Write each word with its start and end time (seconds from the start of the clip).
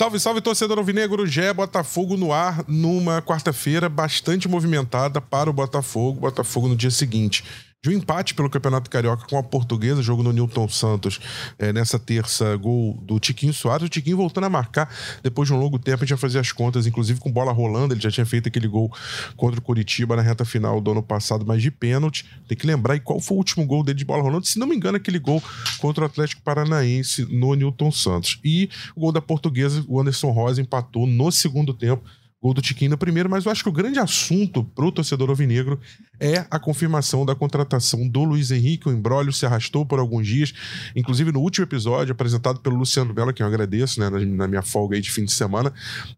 Salve, 0.00 0.18
salve, 0.18 0.40
torcedor 0.40 0.78
alvinegro. 0.78 1.26
Gé 1.26 1.52
Botafogo 1.52 2.16
no 2.16 2.32
ar 2.32 2.64
numa 2.66 3.20
quarta-feira 3.20 3.86
bastante 3.86 4.48
movimentada 4.48 5.20
para 5.20 5.50
o 5.50 5.52
Botafogo. 5.52 6.20
Botafogo 6.20 6.68
no 6.68 6.74
dia 6.74 6.90
seguinte 6.90 7.44
de 7.82 7.88
um 7.88 7.92
empate 7.92 8.34
pelo 8.34 8.50
Campeonato 8.50 8.90
Carioca 8.90 9.26
com 9.26 9.38
a 9.38 9.42
Portuguesa, 9.42 10.02
jogo 10.02 10.22
no 10.22 10.32
Newton 10.32 10.68
Santos 10.68 11.18
é, 11.58 11.72
nessa 11.72 11.98
terça, 11.98 12.54
gol 12.56 12.98
do 13.06 13.18
Tiquinho 13.18 13.54
Soares. 13.54 13.86
O 13.86 13.88
Tiquinho 13.88 14.18
voltando 14.18 14.44
a 14.44 14.50
marcar 14.50 14.94
depois 15.22 15.48
de 15.48 15.54
um 15.54 15.58
longo 15.58 15.78
tempo, 15.78 15.96
a 15.96 16.00
gente 16.06 16.10
ia 16.10 16.16
fazer 16.18 16.38
as 16.38 16.52
contas, 16.52 16.86
inclusive 16.86 17.18
com 17.18 17.32
bola 17.32 17.52
rolando. 17.52 17.94
Ele 17.94 18.00
já 18.00 18.10
tinha 18.10 18.26
feito 18.26 18.48
aquele 18.48 18.68
gol 18.68 18.92
contra 19.34 19.58
o 19.58 19.62
Curitiba 19.62 20.14
na 20.14 20.20
reta 20.20 20.44
final 20.44 20.78
do 20.78 20.90
ano 20.90 21.02
passado, 21.02 21.46
mas 21.46 21.62
de 21.62 21.70
pênalti. 21.70 22.26
Tem 22.46 22.56
que 22.56 22.66
lembrar 22.66 22.96
e 22.96 23.00
qual 23.00 23.18
foi 23.18 23.36
o 23.36 23.38
último 23.38 23.64
gol 23.64 23.82
dele 23.82 23.96
de 23.96 24.04
bola 24.04 24.22
rolando. 24.22 24.46
Se 24.46 24.58
não 24.58 24.66
me 24.66 24.76
engano, 24.76 24.98
aquele 24.98 25.18
gol 25.18 25.42
contra 25.78 26.04
o 26.04 26.06
Atlético 26.06 26.42
Paranaense 26.42 27.24
no 27.34 27.54
Newton 27.54 27.90
Santos. 27.90 28.38
E 28.44 28.68
o 28.94 29.00
gol 29.00 29.12
da 29.12 29.22
Portuguesa, 29.22 29.82
o 29.88 29.98
Anderson 29.98 30.30
Rosa 30.32 30.60
empatou 30.60 31.06
no 31.06 31.32
segundo 31.32 31.72
tempo 31.72 32.04
gol 32.42 32.54
do 32.54 32.62
Tiquinho 32.62 32.92
no 32.92 32.98
primeiro, 32.98 33.28
mas 33.28 33.44
eu 33.44 33.52
acho 33.52 33.62
que 33.62 33.68
o 33.68 33.72
grande 33.72 33.98
assunto 33.98 34.64
para 34.64 34.86
o 34.86 34.90
torcedor 34.90 35.28
alvinegro 35.28 35.78
é 36.18 36.46
a 36.50 36.58
confirmação 36.58 37.26
da 37.26 37.34
contratação 37.34 38.08
do 38.08 38.24
Luiz 38.24 38.50
Henrique. 38.50 38.88
O 38.88 38.92
embrólio 38.92 39.30
se 39.30 39.44
arrastou 39.44 39.84
por 39.84 39.98
alguns 39.98 40.26
dias, 40.26 40.54
inclusive 40.96 41.32
no 41.32 41.40
último 41.40 41.66
episódio, 41.66 42.12
apresentado 42.12 42.60
pelo 42.60 42.76
Luciano 42.76 43.12
Bela, 43.12 43.32
que 43.32 43.42
eu 43.42 43.46
agradeço, 43.46 44.00
né, 44.00 44.08
na, 44.08 44.48
minha 44.48 44.62
folga 44.62 44.96
aí 44.96 45.02
de 45.02 45.10
fim 45.10 45.24
de 45.24 45.32
semana, 45.32 45.70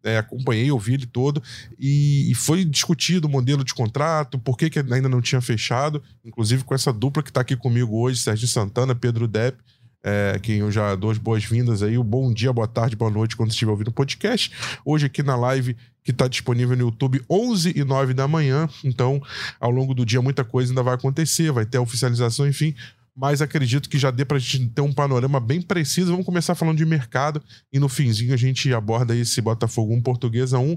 é, 0.04 0.18
acompanhei, 0.18 0.70
ouvi 0.70 0.94
ele 0.94 1.06
todo, 1.06 1.42
e, 1.78 2.30
e, 2.30 2.34
foi 2.34 2.64
discutido 2.64 3.26
o 3.26 3.30
modelo 3.30 3.64
de 3.64 3.74
contrato, 3.74 4.38
por 4.38 4.56
que, 4.56 4.70
que 4.70 4.78
ainda 4.78 5.08
não 5.08 5.20
tinha 5.20 5.40
fechado, 5.40 6.00
inclusive 6.24 6.62
com 6.62 6.74
essa 6.74 6.92
dupla 6.92 7.22
que 7.22 7.30
está 7.30 7.40
aqui 7.40 7.56
comigo 7.56 8.00
hoje, 8.00 8.20
Sérgio 8.20 8.46
Santana, 8.46 8.94
Pedro 8.94 9.26
Depp, 9.26 9.58
é, 10.02 10.38
quem 10.42 10.58
eu 10.58 10.70
já 10.70 10.94
dou 10.96 11.10
as 11.10 11.18
boas-vindas 11.18 11.82
aí, 11.82 11.96
o 11.96 12.04
bom 12.04 12.32
dia, 12.32 12.52
boa 12.52 12.66
tarde, 12.66 12.96
boa 12.96 13.10
noite 13.10 13.36
quando 13.36 13.50
estiver 13.50 13.70
ouvindo 13.70 13.88
o 13.88 13.92
podcast. 13.92 14.50
Hoje 14.84 15.06
aqui 15.06 15.22
na 15.22 15.36
live 15.36 15.76
que 16.02 16.10
está 16.10 16.26
disponível 16.26 16.76
no 16.76 16.84
YouTube 16.84 17.22
11 17.30 17.72
e 17.76 17.84
9 17.84 18.12
da 18.12 18.26
manhã. 18.26 18.68
Então, 18.82 19.22
ao 19.60 19.70
longo 19.70 19.94
do 19.94 20.04
dia, 20.04 20.20
muita 20.20 20.44
coisa 20.44 20.72
ainda 20.72 20.82
vai 20.82 20.94
acontecer, 20.94 21.52
vai 21.52 21.64
ter 21.64 21.78
a 21.78 21.82
oficialização, 21.82 22.48
enfim. 22.48 22.74
Mas 23.14 23.40
acredito 23.40 23.88
que 23.88 23.98
já 23.98 24.10
dê 24.10 24.24
para 24.24 24.38
a 24.38 24.40
gente 24.40 24.68
ter 24.70 24.80
um 24.80 24.92
panorama 24.92 25.38
bem 25.38 25.62
preciso. 25.62 26.10
Vamos 26.10 26.26
começar 26.26 26.54
falando 26.54 26.78
de 26.78 26.86
mercado 26.86 27.42
e 27.72 27.78
no 27.78 27.88
finzinho 27.88 28.34
a 28.34 28.38
gente 28.38 28.72
aborda 28.72 29.14
esse 29.14 29.40
Botafogo 29.40 29.94
1 29.94 30.02
Portuguesa 30.02 30.58
1 30.58 30.76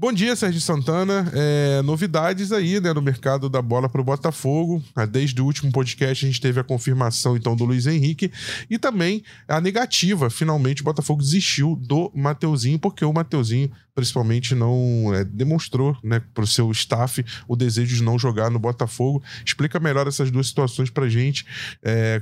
Bom 0.00 0.14
dia, 0.14 0.34
Sérgio 0.34 0.62
Santana. 0.62 1.30
É, 1.34 1.82
novidades 1.82 2.52
aí 2.52 2.80
né, 2.80 2.90
no 2.90 3.02
mercado 3.02 3.50
da 3.50 3.60
bola 3.60 3.86
para 3.86 4.00
o 4.00 4.04
Botafogo. 4.04 4.82
Ah, 4.96 5.04
desde 5.04 5.42
o 5.42 5.44
último 5.44 5.70
podcast 5.70 6.24
a 6.24 6.26
gente 6.26 6.40
teve 6.40 6.58
a 6.58 6.64
confirmação 6.64 7.36
então 7.36 7.54
do 7.54 7.66
Luiz 7.66 7.86
Henrique 7.86 8.32
e 8.70 8.78
também 8.78 9.22
a 9.46 9.60
negativa. 9.60 10.30
Finalmente 10.30 10.80
o 10.80 10.84
Botafogo 10.86 11.20
desistiu 11.20 11.76
do 11.76 12.10
Mateuzinho, 12.14 12.78
porque 12.78 13.04
o 13.04 13.12
Mateuzinho 13.12 13.70
principalmente 14.00 14.54
não 14.54 15.12
é, 15.14 15.24
demonstrou 15.24 15.96
né, 16.02 16.22
para 16.32 16.42
o 16.42 16.46
seu 16.46 16.70
staff 16.72 17.24
o 17.46 17.54
desejo 17.54 17.96
de 17.96 18.02
não 18.02 18.18
jogar 18.18 18.50
no 18.50 18.58
Botafogo. 18.58 19.22
Explica 19.44 19.78
melhor 19.78 20.06
essas 20.06 20.30
duas 20.30 20.48
situações 20.48 20.88
para 20.88 21.08
gente, 21.08 21.46
é, 21.82 22.20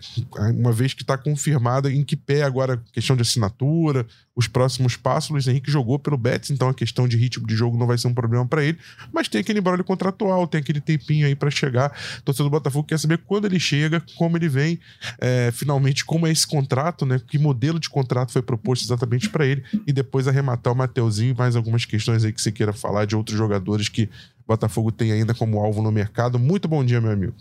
uma 0.54 0.72
vez 0.72 0.92
que 0.92 1.02
está 1.02 1.16
confirmada 1.16 1.92
em 1.92 2.04
que 2.04 2.16
pé 2.16 2.42
agora 2.42 2.82
questão 2.92 3.14
de 3.14 3.22
assinatura, 3.22 4.04
os 4.38 4.46
próximos 4.46 4.96
passos. 4.96 5.30
Luiz 5.30 5.48
Henrique 5.48 5.70
jogou 5.70 5.98
pelo 5.98 6.16
Betis, 6.16 6.50
então 6.50 6.68
a 6.68 6.74
questão 6.74 7.08
de 7.08 7.16
ritmo 7.16 7.44
de 7.46 7.56
jogo 7.56 7.76
não 7.76 7.88
vai 7.88 7.98
ser 7.98 8.06
um 8.06 8.14
problema 8.14 8.46
para 8.46 8.64
ele, 8.64 8.78
mas 9.12 9.28
tem 9.28 9.40
aquele 9.40 9.58
embrolho 9.58 9.82
contratual, 9.82 10.46
tem 10.46 10.60
aquele 10.60 10.80
tempinho 10.80 11.26
aí 11.26 11.34
para 11.34 11.50
chegar. 11.50 11.92
Torcedor 12.24 12.48
do 12.48 12.52
Botafogo 12.52 12.86
quer 12.86 12.98
saber 12.98 13.18
quando 13.18 13.46
ele 13.46 13.58
chega, 13.58 14.00
como 14.16 14.36
ele 14.36 14.48
vem, 14.48 14.78
é, 15.20 15.50
finalmente 15.52 16.04
como 16.04 16.26
é 16.26 16.30
esse 16.30 16.46
contrato, 16.46 17.04
né? 17.04 17.20
Que 17.26 17.36
modelo 17.36 17.80
de 17.80 17.90
contrato 17.90 18.32
foi 18.32 18.42
proposto 18.42 18.84
exatamente 18.84 19.28
para 19.28 19.44
ele 19.44 19.64
e 19.86 19.92
depois 19.92 20.28
arrematar 20.28 20.72
o 20.72 20.76
Mateuzinho 20.76 21.34
mais 21.36 21.56
algum 21.56 21.67
algumas 21.68 21.84
questões 21.84 22.24
aí 22.24 22.32
que 22.32 22.40
você 22.40 22.50
queira 22.50 22.72
falar 22.72 23.04
de 23.04 23.14
outros 23.14 23.36
jogadores 23.36 23.88
que 23.88 24.08
Botafogo 24.46 24.90
tem 24.90 25.12
ainda 25.12 25.34
como 25.34 25.58
alvo 25.58 25.82
no 25.82 25.92
mercado. 25.92 26.38
Muito 26.38 26.66
bom 26.66 26.82
dia, 26.84 27.00
meu 27.00 27.12
amigo. 27.12 27.34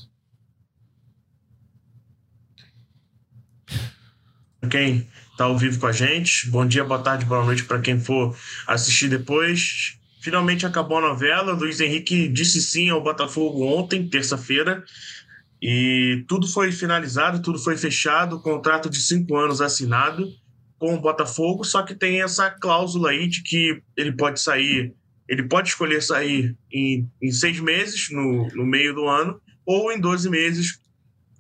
Quem 4.69 5.07
está 5.31 5.46
ao 5.46 5.57
vivo 5.57 5.79
com 5.79 5.88
a 5.88 5.94
gente, 5.94 6.50
bom 6.50 6.68
dia, 6.68 6.84
boa 6.84 7.02
tarde, 7.02 7.24
boa 7.24 7.46
noite 7.46 7.63
para 7.63 7.79
quem 7.79 7.97
for 7.97 8.35
assistir 8.68 9.07
depois. 9.07 9.97
Finalmente 10.19 10.66
acabou 10.66 10.97
a 10.97 11.02
novela. 11.02 11.53
Luiz 11.53 11.79
Henrique 11.79 12.28
disse 12.28 12.62
sim 12.62 12.90
ao 12.90 13.02
Botafogo 13.02 13.63
ontem, 13.63 14.09
terça-feira, 14.09 14.84
e 15.62 16.25
tudo 16.28 16.46
foi 16.46 16.72
finalizado, 16.73 17.41
tudo 17.41 17.57
foi 17.57 17.78
fechado, 17.78 18.41
contrato 18.41 18.90
de 18.90 19.02
cinco 19.02 19.38
anos 19.38 19.62
assinado 19.62 20.29
com 20.80 20.94
o 20.94 21.02
Botafogo, 21.02 21.64
só 21.64 21.82
que 21.84 21.96
tem 21.96 22.22
essa 22.22 22.50
cláusula 22.50 23.10
aí 23.10 23.28
de 23.28 23.42
que 23.42 23.82
ele 23.96 24.12
pode 24.12 24.40
sair, 24.40 24.94
ele 25.28 25.44
pode 25.44 25.70
escolher 25.70 26.02
sair 26.02 26.56
em, 26.72 27.10
em 27.22 27.32
seis 27.32 27.60
meses, 27.60 28.10
no, 28.12 28.48
no 28.50 28.66
meio 28.66 28.94
do 28.94 29.08
ano, 29.08 29.42
ou 29.66 29.92
em 29.92 30.00
12 30.00 30.30
meses, 30.30 30.80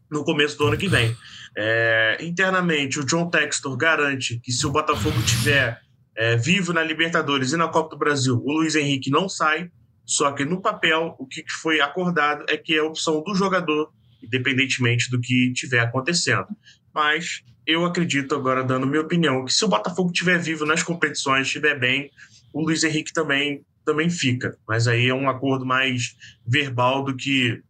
no 0.09 0.23
começo 0.23 0.57
do 0.57 0.67
ano 0.67 0.77
que 0.77 0.87
vem. 0.87 1.15
É, 1.55 2.17
internamente, 2.21 2.99
o 2.99 3.05
John 3.05 3.29
Textor 3.29 3.75
garante 3.77 4.39
que 4.39 4.51
se 4.51 4.65
o 4.65 4.71
Botafogo 4.71 5.21
tiver 5.23 5.79
é, 6.15 6.35
vivo 6.35 6.73
na 6.73 6.83
Libertadores 6.83 7.51
e 7.51 7.57
na 7.57 7.67
Copa 7.67 7.91
do 7.91 7.99
Brasil, 7.99 8.41
o 8.43 8.51
Luiz 8.51 8.75
Henrique 8.75 9.09
não 9.09 9.29
sai, 9.29 9.69
só 10.05 10.31
que 10.31 10.45
no 10.45 10.61
papel, 10.61 11.15
o 11.19 11.27
que 11.27 11.43
foi 11.61 11.81
acordado 11.81 12.45
é 12.49 12.57
que 12.57 12.73
é 12.73 12.79
a 12.79 12.85
opção 12.85 13.21
do 13.21 13.35
jogador, 13.35 13.91
independentemente 14.23 15.11
do 15.11 15.19
que 15.19 15.51
estiver 15.51 15.79
acontecendo. 15.79 16.47
Mas 16.93 17.43
eu 17.67 17.85
acredito, 17.85 18.33
agora 18.33 18.63
dando 18.63 18.87
minha 18.87 19.01
opinião, 19.01 19.43
que 19.43 19.53
se 19.53 19.65
o 19.65 19.67
Botafogo 19.67 20.09
estiver 20.09 20.39
vivo 20.39 20.65
nas 20.65 20.81
competições, 20.81 21.47
estiver 21.47 21.77
bem, 21.77 22.09
o 22.53 22.61
Luiz 22.61 22.81
Henrique 22.85 23.11
também, 23.11 23.65
também 23.83 24.09
fica. 24.09 24.57
Mas 24.65 24.87
aí 24.87 25.09
é 25.09 25.13
um 25.13 25.29
acordo 25.29 25.65
mais 25.65 26.15
verbal 26.47 27.03
do 27.03 27.15
que 27.15 27.61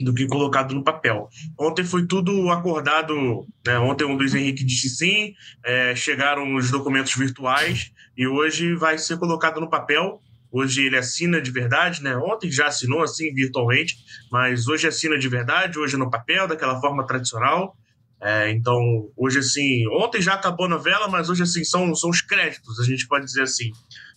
do 0.00 0.12
que 0.12 0.26
colocado 0.26 0.74
no 0.74 0.82
papel. 0.82 1.28
Ontem 1.56 1.84
foi 1.84 2.04
tudo 2.04 2.50
acordado. 2.50 3.46
Né? 3.64 3.78
Ontem 3.78 4.02
o 4.02 4.16
Luiz 4.16 4.34
Henrique 4.34 4.64
disse 4.64 4.88
sim, 4.88 5.32
é, 5.64 5.94
chegaram 5.94 6.56
os 6.56 6.72
documentos 6.72 7.14
virtuais 7.14 7.92
e 8.16 8.26
hoje 8.26 8.74
vai 8.74 8.98
ser 8.98 9.16
colocado 9.16 9.60
no 9.60 9.70
papel. 9.70 10.20
Hoje 10.50 10.84
ele 10.86 10.96
assina 10.96 11.40
de 11.40 11.52
verdade, 11.52 12.02
né? 12.02 12.16
Ontem 12.16 12.50
já 12.50 12.66
assinou 12.66 13.02
assim 13.02 13.32
virtualmente, 13.32 13.96
mas 14.30 14.66
hoje 14.66 14.88
assina 14.88 15.16
de 15.16 15.28
verdade, 15.28 15.78
hoje 15.78 15.96
no 15.96 16.10
papel, 16.10 16.48
daquela 16.48 16.80
forma 16.80 17.06
tradicional. 17.06 17.76
É, 18.22 18.50
então, 18.50 19.10
hoje, 19.16 19.40
assim, 19.40 19.84
ontem 19.88 20.22
já 20.22 20.34
acabou 20.34 20.66
a 20.66 20.68
novela, 20.68 21.08
mas 21.08 21.28
hoje, 21.28 21.42
assim, 21.42 21.64
são, 21.64 21.92
são 21.94 22.08
os 22.08 22.22
créditos, 22.22 22.78
a 22.78 22.84
gente 22.84 23.08
pode 23.08 23.24
dizer 23.24 23.42
assim. 23.42 23.72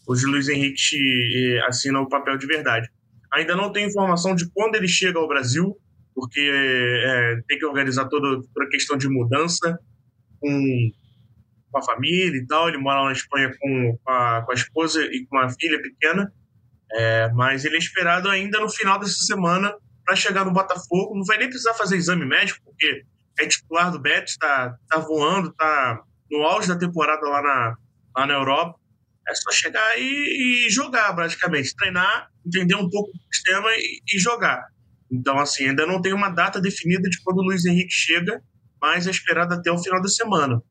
Hoje 0.08 0.28
o 0.28 0.30
Luiz 0.30 0.48
Henrique 0.48 0.78
eh, 1.58 1.66
assina 1.66 2.00
o 2.00 2.08
papel 2.08 2.38
de 2.38 2.46
verdade. 2.46 2.88
Ainda 3.34 3.56
não 3.56 3.72
tem 3.72 3.88
informação 3.88 4.36
de 4.36 4.48
quando 4.52 4.76
ele 4.76 4.88
chega 4.88 5.18
ao 5.18 5.28
Brasil, 5.28 5.76
porque 6.14 6.40
é, 6.40 7.42
tem 7.48 7.58
que 7.58 7.66
organizar 7.66 8.06
toda, 8.06 8.40
toda 8.54 8.66
a 8.68 8.70
questão 8.70 8.96
de 8.96 9.10
mudança 9.10 9.78
com, 10.40 10.92
com 11.72 11.78
a 11.80 11.82
família 11.82 12.38
e 12.38 12.46
tal. 12.46 12.70
Ele 12.70 12.78
mora 12.78 13.02
lá 13.02 13.08
na 13.08 13.14
Espanha 13.14 13.52
com, 13.60 13.98
com, 14.04 14.12
a, 14.12 14.44
com 14.44 14.52
a 14.52 14.56
esposa 14.56 15.04
e 15.04 15.26
com 15.26 15.40
a 15.40 15.50
filha 15.50 15.82
pequena, 15.82 16.32
é, 16.92 17.30
mas 17.34 17.66
ele 17.66 17.76
é 17.76 17.80
esperado 17.80 18.30
ainda 18.30 18.60
no 18.60 18.70
final 18.70 19.00
dessa 19.00 19.24
semana 19.26 19.76
para 20.06 20.16
chegar 20.16 20.46
no 20.46 20.54
Botafogo. 20.54 21.16
Não 21.16 21.26
vai 21.26 21.40
nem 21.40 21.50
precisar 21.50 21.74
fazer 21.74 21.98
exame 21.98 22.26
médico, 22.26 22.62
porque 22.64 23.04
é 23.40 23.48
titular 23.48 23.92
do 23.92 24.00
Betis, 24.00 24.38
tá, 24.38 24.78
tá 24.88 25.00
voando, 25.00 25.54
tá 25.54 26.02
no 26.32 26.44
auge 26.44 26.68
da 26.68 26.78
temporada 26.78 27.28
lá 27.28 27.42
na, 27.42 27.78
lá 28.18 28.28
na 28.28 28.34
Europa. 28.34 28.80
É 29.28 29.34
só 29.34 29.52
chegar 29.52 29.98
e, 29.98 30.68
e 30.68 30.70
jogar, 30.70 31.14
praticamente. 31.16 31.76
Treinar, 31.76 32.30
entender 32.46 32.76
um 32.76 32.90
pouco 32.90 33.12
do 33.12 33.20
sistema 33.34 33.70
e, 33.72 34.02
e, 34.14 34.20
jogar. 34.20 34.68
Então, 35.12 35.40
assim, 35.40 35.70
ainda 35.70 35.86
não 35.86 36.02
tem 36.02 36.14
uma 36.14 36.30
data 36.30 36.62
definida 36.62 37.10
de 37.10 37.22
quando 37.24 37.40
o 37.40 37.44
Luiz 37.44 37.66
Henrique 37.66 37.92
chega, 37.92 38.42
mas 38.80 39.08
é 39.08 39.10
esperado 39.12 39.54
até 39.54 39.72
o 39.72 39.82
final 39.82 40.02
da 40.02 40.08
semana. 40.08 40.62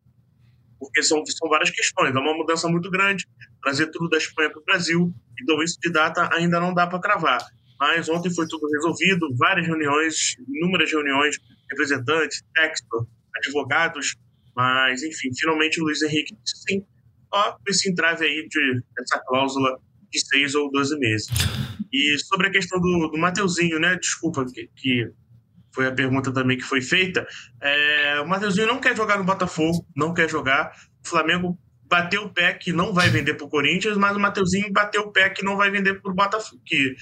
Porque 0.78 1.02
são, 1.02 1.24
são 1.26 1.48
várias 1.48 1.70
questões. 1.70 2.14
É 2.14 2.18
uma 2.18 2.34
mudança 2.34 2.68
muito 2.68 2.90
grande, 2.90 3.26
trazer 3.60 3.88
tudo 3.88 4.08
da 4.08 4.18
Espanha 4.18 4.50
para 4.50 4.60
o 4.60 4.64
Brasil. 4.64 5.12
Então, 5.40 5.60
isso 5.62 5.78
de 5.80 5.90
data 5.90 6.28
ainda 6.32 6.60
não 6.60 6.72
dá 6.72 6.86
para 6.86 7.00
cravar. 7.00 7.44
Mas 7.78 8.08
ontem 8.08 8.32
foi 8.32 8.46
tudo 8.46 8.66
resolvido, 8.72 9.34
várias 9.36 9.66
reuniões, 9.66 10.36
inúmeras 10.48 10.90
reuniões 10.90 11.36
representantes, 11.70 12.42
texto, 12.54 13.08
advogados, 13.36 14.16
mas, 14.54 15.02
enfim, 15.02 15.30
finalmente 15.36 15.80
o 15.80 15.84
Luiz 15.84 16.00
Henrique 16.02 16.36
disse 16.44 16.62
sim, 16.68 16.86
ó, 17.32 17.56
esse 17.68 17.90
entrave 17.90 18.24
aí 18.24 18.46
de 18.48 18.82
cláusula 19.26 19.78
de 20.10 20.20
seis 20.26 20.54
ou 20.54 20.70
doze 20.70 20.96
meses. 20.98 21.26
E 21.92 22.16
sobre 22.24 22.46
a 22.46 22.50
questão 22.50 22.80
do, 22.80 23.08
do 23.08 23.18
Mateuzinho, 23.18 23.80
né, 23.80 23.96
desculpa, 23.96 24.44
que, 24.44 24.68
que 24.76 25.10
foi 25.74 25.86
a 25.86 25.92
pergunta 25.92 26.32
também 26.32 26.56
que 26.56 26.62
foi 26.62 26.80
feita, 26.80 27.26
é, 27.60 28.20
o 28.20 28.28
Mateuzinho 28.28 28.68
não 28.68 28.80
quer 28.80 28.96
jogar 28.96 29.18
no 29.18 29.24
Botafogo, 29.24 29.84
não 29.96 30.14
quer 30.14 30.30
jogar, 30.30 30.72
o 31.04 31.08
Flamengo 31.08 31.58
bateu 31.88 32.24
o 32.24 32.32
pé 32.32 32.54
que 32.54 32.72
não 32.72 32.92
vai 32.92 33.10
vender 33.10 33.34
para 33.34 33.46
o 33.46 33.50
Corinthians, 33.50 33.96
mas 33.96 34.16
o 34.16 34.20
Mateuzinho 34.20 34.72
bateu 34.72 35.02
o 35.02 35.12
pé 35.12 35.30
que 35.30 35.44
não 35.44 35.56
vai 35.56 35.70
vender 35.70 36.00
para 36.00 36.10
o 36.10 36.14
Botafogo, 36.14 36.62
que 36.64 36.94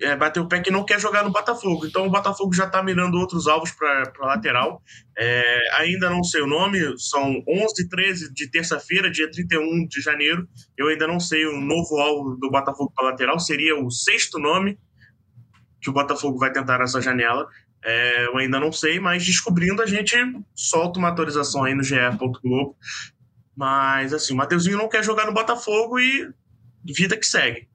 é, 0.00 0.16
bateu 0.16 0.42
o 0.42 0.48
pé 0.48 0.60
que 0.60 0.70
não 0.70 0.84
quer 0.84 1.00
jogar 1.00 1.24
no 1.24 1.32
Botafogo. 1.32 1.86
Então 1.86 2.06
o 2.06 2.10
Botafogo 2.10 2.52
já 2.52 2.66
está 2.66 2.82
mirando 2.82 3.18
outros 3.18 3.46
alvos 3.46 3.70
para 3.72 4.12
lateral. 4.20 4.82
É, 5.16 5.76
ainda 5.76 6.10
não 6.10 6.22
sei 6.22 6.42
o 6.42 6.46
nome, 6.46 6.78
são 6.98 7.42
11 7.48 7.82
e 7.82 7.88
13 7.88 8.34
de 8.34 8.50
terça-feira, 8.50 9.10
dia 9.10 9.30
31 9.30 9.86
de 9.86 10.00
janeiro. 10.00 10.46
Eu 10.76 10.88
ainda 10.88 11.06
não 11.06 11.18
sei 11.18 11.46
o 11.46 11.60
novo 11.60 11.98
alvo 11.98 12.36
do 12.36 12.50
Botafogo 12.50 12.92
para 12.94 13.10
lateral, 13.10 13.38
seria 13.38 13.76
o 13.76 13.90
sexto 13.90 14.38
nome 14.38 14.78
que 15.80 15.90
o 15.90 15.92
Botafogo 15.92 16.38
vai 16.38 16.52
tentar 16.52 16.78
nessa 16.78 17.00
janela. 17.00 17.46
É, 17.84 18.26
eu 18.26 18.36
ainda 18.36 18.58
não 18.58 18.72
sei, 18.72 18.98
mas 18.98 19.24
descobrindo 19.24 19.80
a 19.80 19.86
gente 19.86 20.16
solta 20.54 20.98
uma 20.98 21.08
atualização 21.08 21.64
aí 21.64 21.74
no 21.74 21.82
ge.globo. 21.82 22.76
Mas 23.56 24.12
assim, 24.12 24.34
o 24.34 24.36
Mateuzinho 24.36 24.76
não 24.76 24.88
quer 24.88 25.02
jogar 25.02 25.26
no 25.26 25.32
Botafogo 25.32 25.98
e 25.98 26.28
vida 26.84 27.16
que 27.16 27.26
segue. 27.26 27.67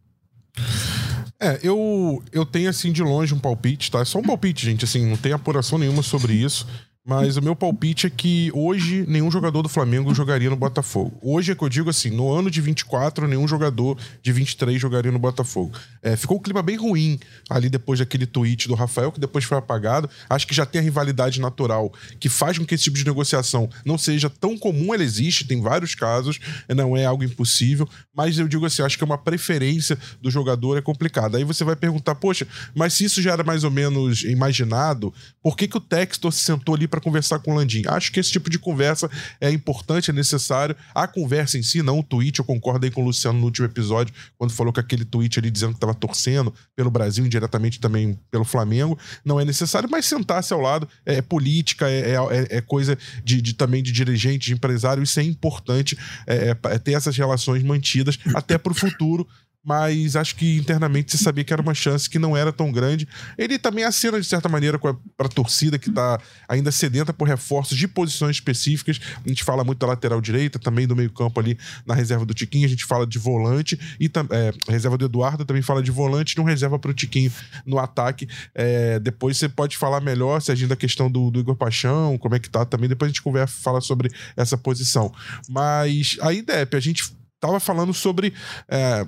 É, 1.44 1.60
eu, 1.62 2.24
eu 2.32 2.46
tenho 2.46 2.70
assim 2.70 2.90
de 2.90 3.04
longe 3.04 3.34
um 3.34 3.40
palpite, 3.40 3.92
tá? 3.92 4.00
É 4.00 4.06
só 4.06 4.18
um 4.18 4.24
palpite, 4.24 4.66
gente, 4.66 4.86
assim, 4.86 5.06
não 5.06 5.18
tem 5.18 5.34
apuração 5.34 5.78
nenhuma 5.78 6.02
sobre 6.02 6.34
isso. 6.34 6.66
Mas 7.06 7.36
o 7.36 7.42
meu 7.42 7.54
palpite 7.54 8.08
é 8.08 8.10
que 8.10 8.50
hoje 8.54 9.04
nenhum 9.10 9.30
jogador 9.30 9.62
do 9.62 9.68
Flamengo 9.68 10.16
jogaria 10.16 10.50
no 10.50 10.56
Botafogo. 10.56 11.20
Hoje 11.22 11.52
é 11.52 11.56
que 11.56 11.62
eu 11.62 11.68
digo 11.68 11.90
assim, 11.90 12.10
no 12.10 12.32
ano 12.32 12.50
de 12.50 12.62
24, 12.62 13.28
nenhum 13.28 13.46
jogador 13.46 13.98
de 14.22 14.32
23 14.32 14.80
jogaria 14.80 15.12
no 15.12 15.20
Botafogo. 15.20 15.78
É, 16.02 16.16
ficou 16.16 16.38
um 16.38 16.40
clima 16.40 16.64
bem 16.64 16.78
ruim 16.78 17.20
ali 17.50 17.70
depois 17.70 18.00
daquele 18.00 18.26
tweet 18.26 18.70
do 18.70 18.74
Rafael, 18.74 19.12
que 19.12 19.20
depois 19.20 19.44
foi 19.44 19.58
apagado. 19.58 20.10
Acho 20.30 20.48
que 20.48 20.56
já 20.56 20.66
tem 20.66 20.80
a 20.80 20.84
rivalidade 20.84 21.42
natural 21.42 21.92
que 22.22 22.30
faz 22.30 22.58
com 22.58 22.66
que 22.66 22.74
esse 22.74 22.86
tipo 22.86 22.96
de 22.96 23.06
negociação 23.06 23.70
não 23.86 23.98
seja 23.98 24.30
tão 24.30 24.58
comum. 24.58 24.94
Ela 24.94 25.04
existe, 25.04 25.46
tem 25.46 25.60
vários 25.60 25.96
casos, 25.96 26.40
não 26.70 26.96
é 26.96 27.04
algo 27.04 27.26
impossível. 27.26 27.86
Mas 28.16 28.40
eu 28.40 28.48
digo 28.48 28.66
assim, 28.66 28.82
acho 28.82 28.98
que 28.98 29.04
é 29.04 29.06
uma 29.06 29.18
preferência 29.18 29.98
do 30.22 30.32
jogador 30.32 30.78
é 30.78 30.82
complicada. 30.82 31.38
Aí 31.38 31.44
você 31.44 31.66
vai 31.66 31.76
perguntar, 31.76 32.16
poxa, 32.16 32.48
mas 32.74 32.94
se 32.94 33.04
isso 33.04 33.22
já 33.22 33.34
era 33.34 33.44
mais 33.44 33.66
ou 33.66 33.72
menos 33.72 34.24
imaginado, 34.24 35.14
por 35.42 35.58
que, 35.58 35.68
que 35.68 35.76
o 35.76 35.82
Textor 35.82 36.32
se 36.32 36.40
sentou 36.40 36.76
ali 36.76 36.93
para 36.94 37.02
conversar 37.02 37.40
com 37.40 37.52
o 37.52 37.56
Landim. 37.56 37.82
Acho 37.88 38.12
que 38.12 38.20
esse 38.20 38.32
tipo 38.32 38.52
de 38.52 38.60
conversa 38.60 39.10
é 39.42 39.50
importante, 39.50 40.12
é 40.12 40.14
necessário. 40.14 40.76
A 40.94 41.08
conversa 41.08 41.58
em 41.58 41.64
si, 41.64 41.82
não 41.82 41.98
o 41.98 42.04
tweet. 42.04 42.38
Eu 42.38 42.46
concordo 42.46 42.86
aí 42.86 42.92
com 42.92 43.02
o 43.02 43.06
Luciano 43.06 43.40
no 43.40 43.46
último 43.46 43.66
episódio, 43.66 44.14
quando 44.38 44.54
falou 44.54 44.72
que 44.72 44.80
aquele 44.80 45.04
tweet 45.04 45.40
ali 45.40 45.50
dizendo 45.50 45.72
que 45.72 45.78
estava 45.78 45.96
torcendo 45.96 46.54
pelo 46.76 46.92
Brasil, 46.92 47.26
indiretamente 47.26 47.80
também 47.80 48.20
pelo 48.30 48.46
Flamengo, 48.46 48.96
não 49.26 49.40
é 49.40 49.46
necessário, 49.46 49.90
mas 49.90 50.06
sentar-se 50.06 50.54
ao 50.54 50.62
lado 50.62 50.88
é, 51.04 51.16
é 51.16 51.22
política, 51.24 51.90
é, 51.90 52.12
é, 52.12 52.58
é, 52.58 52.62
coisa 52.62 52.96
de, 53.24 53.42
de, 53.42 53.56
também 53.56 53.82
de 53.82 53.92
dirigente, 53.92 54.46
de 54.46 54.54
empresário. 54.54 55.02
Isso 55.02 55.20
é 55.20 55.24
importante, 55.24 55.98
é, 56.28 56.50
é, 56.50 56.58
é 56.76 56.78
ter 56.78 56.94
essas 56.94 57.18
relações 57.18 57.64
mantidas 57.64 58.20
até 58.36 58.56
para 58.60 58.72
o 58.72 58.76
futuro 58.76 59.28
mas 59.64 60.16
acho 60.16 60.36
que 60.36 60.58
internamente 60.58 61.12
você 61.12 61.24
sabia 61.24 61.44
que 61.44 61.54
era 61.54 61.62
uma 61.62 61.74
chance 61.74 62.10
que 62.10 62.20
não 62.20 62.36
era 62.36 62.52
tão 62.52 62.72
grande. 62.72 63.08
Ele 63.38 63.58
também 63.58 63.86
acena, 63.86 64.20
de 64.20 64.28
certa 64.28 64.50
maneira, 64.50 64.78
para 64.78 64.92
a 65.20 65.30
torcida 65.30 65.80
que 65.80 65.90
está 65.90 66.20
ainda 66.50 66.72
sedenta 66.72 67.14
por 67.14 67.28
reforços 67.28 67.78
de 67.78 67.88
posições 67.88 68.36
específicas. 68.36 69.00
A 69.26 69.28
gente 69.28 69.44
fala 69.44 69.64
muito 69.64 69.80
da 69.80 69.88
lateral 69.88 70.20
direita, 70.20 70.60
também 70.60 70.86
do 70.86 70.96
meio-campo 70.96 71.40
ali 71.40 71.58
na 71.86 71.94
reserva 71.94 72.26
do 72.26 72.34
Tiquinho. 72.34 72.66
A 72.66 72.70
gente 72.70 72.84
fala 72.84 73.08
de 73.08 73.18
volante 73.18 73.80
e 74.00 74.12
é, 74.32 74.54
reserva 74.70 74.98
do 74.98 75.06
Eduardo 75.06 75.46
também 75.46 75.62
fala 75.62 75.82
de 75.82 75.92
volante, 75.92 76.38
não 76.38 76.44
reserva 76.44 76.78
para 76.78 76.92
o 76.92 76.94
Tiquinho 76.94 77.32
no 77.66 77.80
ataque. 77.80 78.28
É, 78.54 79.00
depois 79.00 79.38
você 79.38 79.48
pode 79.48 79.78
falar 79.78 80.02
melhor, 80.02 80.42
se 80.42 80.52
agindo 80.52 80.74
a 80.74 80.78
questão 80.78 81.10
do, 81.10 81.32
do, 81.32 81.40
Igor 81.40 81.56
Paixão, 81.56 82.18
como 82.18 82.36
é 82.36 82.40
que 82.40 82.50
tá 82.50 82.66
também. 82.66 82.90
Depois 82.90 83.08
a 83.08 83.12
gente 83.12 83.22
conversa, 83.22 83.56
fala 83.62 83.80
sobre 83.80 84.12
essa 84.36 84.58
posição. 84.58 85.14
Mas 85.48 86.18
aí, 86.22 86.42
Depp, 86.42 86.76
a 86.76 86.80
gente 86.82 87.14
tava 87.40 87.60
falando 87.62 87.94
sobre. 87.94 88.34
É, 88.68 89.08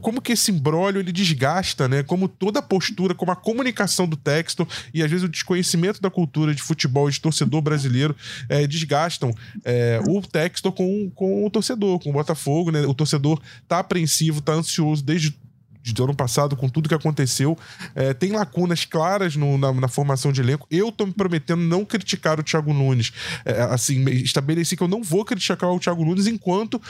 como 0.00 0.22
que 0.22 0.32
esse 0.32 0.50
embrólio 0.50 1.00
ele 1.00 1.12
desgasta, 1.12 1.86
né? 1.86 2.02
Como 2.02 2.26
toda 2.26 2.60
a 2.60 2.62
postura, 2.62 3.14
como 3.14 3.30
a 3.30 3.36
comunicação 3.36 4.08
do 4.08 4.16
texto 4.16 4.66
e 4.94 5.02
às 5.02 5.10
vezes 5.10 5.24
o 5.24 5.28
desconhecimento 5.28 6.00
da 6.00 6.10
cultura 6.10 6.54
de 6.54 6.62
futebol 6.62 7.10
de 7.10 7.20
torcedor 7.20 7.60
brasileiro 7.60 8.16
é, 8.48 8.66
desgastam 8.66 9.30
é, 9.64 10.00
o 10.08 10.22
texto 10.22 10.72
com, 10.72 11.10
com 11.14 11.44
o 11.44 11.50
torcedor, 11.50 11.98
com 11.98 12.10
o 12.10 12.12
Botafogo, 12.14 12.70
né? 12.70 12.80
O 12.86 12.94
torcedor 12.94 13.40
tá 13.68 13.80
apreensivo, 13.80 14.40
tá 14.40 14.52
ansioso 14.52 15.04
desde 15.04 15.36
de 15.92 16.02
ano 16.02 16.14
passado, 16.14 16.56
com 16.56 16.68
tudo 16.68 16.88
que 16.88 16.94
aconteceu. 16.94 17.58
É, 17.94 18.14
tem 18.14 18.32
lacunas 18.32 18.84
claras 18.84 19.36
no, 19.36 19.58
na, 19.58 19.72
na, 19.72 19.88
formação 19.88 20.32
de 20.32 20.40
elenco. 20.40 20.66
Eu 20.70 20.90
tô 20.90 21.06
me 21.06 21.12
prometendo 21.12 21.62
não 21.62 21.84
criticar 21.84 22.40
o 22.40 22.42
Thiago 22.42 22.72
Nunes. 22.72 23.12
É, 23.44 23.62
assim, 23.62 24.04
estabeleci 24.10 24.76
que 24.76 24.82
eu 24.82 24.88
não 24.88 25.02
vou 25.02 25.24
criticar 25.24 25.70
o 25.70 25.78
Thiago 25.78 26.04
Nunes 26.04 26.26
enquanto 26.26 26.80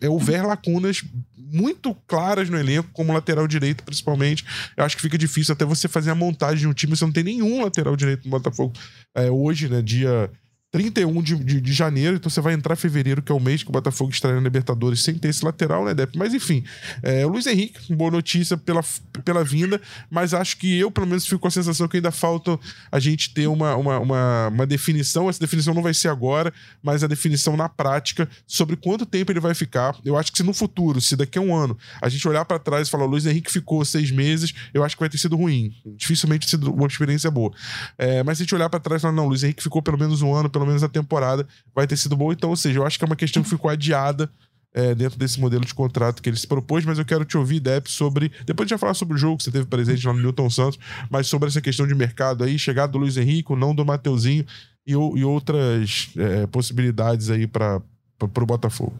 é, 0.00 0.08
houver 0.08 0.44
lacunas 0.46 1.04
muito 1.36 1.94
claras 2.06 2.50
no 2.50 2.58
elenco, 2.58 2.90
como 2.92 3.12
lateral 3.12 3.46
direito, 3.46 3.84
principalmente. 3.84 4.44
Eu 4.76 4.84
acho 4.84 4.96
que 4.96 5.02
fica 5.02 5.16
difícil 5.16 5.52
até 5.52 5.64
você 5.64 5.88
fazer 5.88 6.10
a 6.10 6.14
montagem 6.14 6.58
de 6.58 6.68
um 6.68 6.74
time, 6.74 6.96
você 6.96 7.04
não 7.04 7.12
tem 7.12 7.24
nenhum 7.24 7.62
lateral 7.62 7.96
direito 7.96 8.24
no 8.24 8.30
Botafogo 8.30 8.72
é, 9.14 9.30
hoje, 9.30 9.68
né? 9.68 9.82
Dia 9.82 10.30
31 10.70 11.22
de, 11.22 11.34
de, 11.36 11.60
de, 11.62 11.72
janeiro, 11.72 12.16
então 12.16 12.28
você 12.28 12.42
vai 12.42 12.52
entrar 12.52 12.74
em 12.74 12.76
fevereiro, 12.76 13.22
que 13.22 13.32
é 13.32 13.34
o 13.34 13.40
mês 13.40 13.62
que 13.62 13.70
o 13.70 13.72
Botafogo 13.72 14.10
estreia 14.10 14.36
na 14.36 14.42
Libertadores, 14.42 15.02
sem 15.02 15.14
ter 15.14 15.28
esse 15.28 15.42
lateral, 15.42 15.82
né, 15.82 15.94
Depp? 15.94 16.18
Mas 16.18 16.34
enfim, 16.34 16.62
é, 17.02 17.24
o 17.24 17.30
Luiz 17.30 17.46
Henrique, 17.46 17.94
boa 17.94 18.10
notícia 18.10 18.54
pela, 18.54 18.84
pela 19.24 19.42
vinda, 19.42 19.80
mas 20.10 20.34
acho 20.34 20.58
que 20.58 20.78
eu, 20.78 20.90
pelo 20.90 21.06
menos, 21.06 21.24
fico 21.24 21.38
com 21.38 21.48
a 21.48 21.50
sensação 21.50 21.88
que 21.88 21.96
ainda 21.96 22.10
falta 22.10 22.58
a 22.92 23.00
gente 23.00 23.32
ter 23.32 23.46
uma, 23.46 23.76
uma, 23.76 23.98
uma, 23.98 24.48
uma 24.48 24.66
definição. 24.66 25.30
Essa 25.30 25.40
definição 25.40 25.72
não 25.72 25.82
vai 25.82 25.94
ser 25.94 26.08
agora, 26.08 26.52
mas 26.82 27.02
a 27.02 27.06
definição 27.06 27.56
na 27.56 27.68
prática 27.70 28.28
sobre 28.46 28.76
quanto 28.76 29.06
tempo 29.06 29.32
ele 29.32 29.40
vai 29.40 29.54
ficar. 29.54 29.96
Eu 30.04 30.18
acho 30.18 30.30
que 30.30 30.36
se 30.36 30.44
no 30.44 30.52
futuro, 30.52 31.00
se 31.00 31.16
daqui 31.16 31.38
a 31.38 31.40
um 31.40 31.56
ano, 31.56 31.78
a 32.02 32.10
gente 32.10 32.28
olhar 32.28 32.44
para 32.44 32.58
trás 32.58 32.88
e 32.88 32.90
falar, 32.90 33.04
o 33.04 33.08
Luiz 33.08 33.24
Henrique 33.24 33.50
ficou 33.50 33.82
seis 33.86 34.10
meses, 34.10 34.52
eu 34.74 34.84
acho 34.84 34.96
que 34.96 35.00
vai 35.00 35.08
ter 35.08 35.18
sido 35.18 35.34
ruim. 35.34 35.72
Dificilmente 35.96 36.48
sido 36.48 36.70
uma 36.74 36.86
experiência 36.86 37.30
boa. 37.30 37.52
É, 37.96 38.22
mas 38.22 38.36
se 38.36 38.42
a 38.42 38.44
gente 38.44 38.54
olhar 38.54 38.68
para 38.68 38.80
trás 38.80 39.00
e 39.00 39.02
falar, 39.02 39.14
não, 39.14 39.24
o 39.24 39.28
Luiz 39.28 39.42
Henrique 39.42 39.62
ficou 39.62 39.80
pelo 39.80 39.98
menos 39.98 40.20
um 40.20 40.34
ano, 40.34 40.50
pelo 40.58 40.66
menos 40.66 40.82
a 40.82 40.88
temporada 40.88 41.46
vai 41.72 41.86
ter 41.86 41.96
sido 41.96 42.16
boa. 42.16 42.32
Então, 42.32 42.50
ou 42.50 42.56
seja, 42.56 42.80
eu 42.80 42.84
acho 42.84 42.98
que 42.98 43.04
é 43.04 43.06
uma 43.06 43.14
questão 43.14 43.42
que 43.42 43.48
ficou 43.48 43.70
adiada 43.70 44.28
é, 44.74 44.92
dentro 44.92 45.16
desse 45.16 45.40
modelo 45.40 45.64
de 45.64 45.72
contrato 45.72 46.20
que 46.20 46.28
ele 46.28 46.36
se 46.36 46.46
propôs, 46.46 46.84
mas 46.84 46.98
eu 46.98 47.04
quero 47.04 47.24
te 47.24 47.38
ouvir, 47.38 47.60
Depp, 47.60 47.90
sobre. 47.90 48.32
Depois 48.44 48.66
de 48.66 48.70
já 48.70 48.78
falar 48.78 48.94
sobre 48.94 49.14
o 49.14 49.18
jogo 49.18 49.38
que 49.38 49.44
você 49.44 49.52
teve 49.52 49.66
presente 49.66 50.04
lá 50.06 50.12
no 50.12 50.20
Newton 50.20 50.50
Santos, 50.50 50.78
mas 51.08 51.28
sobre 51.28 51.48
essa 51.48 51.60
questão 51.60 51.86
de 51.86 51.94
mercado 51.94 52.42
aí, 52.42 52.58
chegada 52.58 52.92
do 52.92 52.98
Luiz 52.98 53.16
Henrique, 53.16 53.54
não 53.54 53.74
do 53.74 53.84
Mateuzinho 53.84 54.44
e, 54.86 54.92
e 54.92 55.24
outras 55.24 56.10
é, 56.16 56.46
possibilidades 56.48 57.30
aí 57.30 57.46
para 57.46 57.80
o 58.20 58.46
Botafogo. 58.46 58.98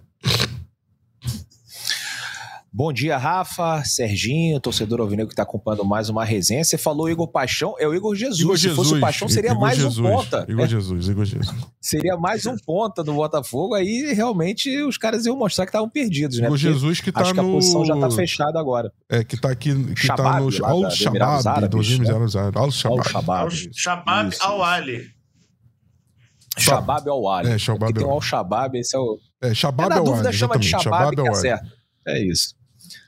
Bom 2.70 2.93
dia, 2.93 3.17
Rafa, 3.17 3.82
Serginho, 3.82 4.61
torcedor 4.61 5.00
alvinegro 5.00 5.29
que 5.29 5.32
está 5.32 5.43
acompanhando 5.43 5.87
mais 5.87 6.11
uma 6.11 6.23
resenha. 6.23 6.62
Você 6.62 6.76
falou 6.76 7.09
Igor 7.09 7.26
Paixão, 7.26 7.75
é 7.79 7.88
o 7.88 7.94
Igor 7.94 8.15
Jesus. 8.15 8.41
Igor 8.41 8.56
Se 8.56 8.65
Jesus, 8.65 8.76
fosse 8.76 8.99
o 8.99 9.00
Paixão, 9.00 9.26
seria 9.26 9.53
Igor 9.53 9.61
mais 9.62 9.76
Jesus, 9.79 9.99
um 9.99 10.03
ponta. 10.03 10.44
Igor 10.47 10.62
né? 10.65 10.69
Jesus, 10.69 11.09
Igor 11.09 11.25
Jesus. 11.25 11.56
Seria 11.81 12.17
mais 12.19 12.44
um 12.44 12.56
ponta 12.56 13.03
do 13.03 13.15
Botafogo. 13.15 13.75
Aí 13.75 14.12
realmente 14.12 14.83
os 14.83 14.99
caras 14.99 15.25
iam 15.25 15.35
mostrar 15.37 15.64
que 15.64 15.71
estavam 15.71 15.88
perdidos, 15.88 16.37
né? 16.37 16.45
Igor 16.45 16.59
Porque 16.59 16.73
Jesus 16.73 17.00
que 17.00 17.11
tá 17.11 17.23
acho 17.23 17.35
no... 17.35 17.43
que 17.43 17.49
a 17.49 17.52
posição 17.52 17.85
já 17.87 17.95
está 17.95 18.11
fechada 18.11 18.61
agora. 18.61 18.93
É, 19.09 19.25
que 19.25 19.40
tá 19.40 19.50
aqui, 19.50 19.75
que 19.95 20.07
Shabab, 20.07 20.26
tá 20.26 20.40
no 20.40 20.85
Al 20.85 20.90
Shabab, 20.90 21.69
dos 21.69 21.90
Emirados 21.90 22.37
Árabes. 22.37 22.57
Al 22.57 22.64
Al 22.64 22.71
Shabab. 22.71 23.09
Shabab. 23.09 23.50
Shabab 23.73 24.35
Al-Ali. 24.40 25.07
Shabab 26.59 27.09
Al 27.09 27.28
Ali. 27.28 27.49
É, 27.49 27.59
Shabab 27.59 27.78
Porque 27.81 28.00
tem 28.00 28.04
o 28.07 28.11
Al- 28.11 28.16
Al 28.16 28.21
Shabab, 28.23 28.78
esse 28.78 28.95
é 28.95 28.99
o. 28.99 29.19
É, 29.43 29.49
É, 29.49 29.54
Shabab 29.54 29.88
na 29.88 29.97
é 29.97 30.00
o 30.00 30.04
dúvida, 30.04 30.33
chama 30.33 30.59
de. 30.59 30.69
Shabab, 30.69 31.14
que 31.16 31.21
é 31.21 31.25
o 31.25 31.28
é 31.28 31.35
certo. 31.35 31.78
É 32.07 32.23
isso. 32.23 32.58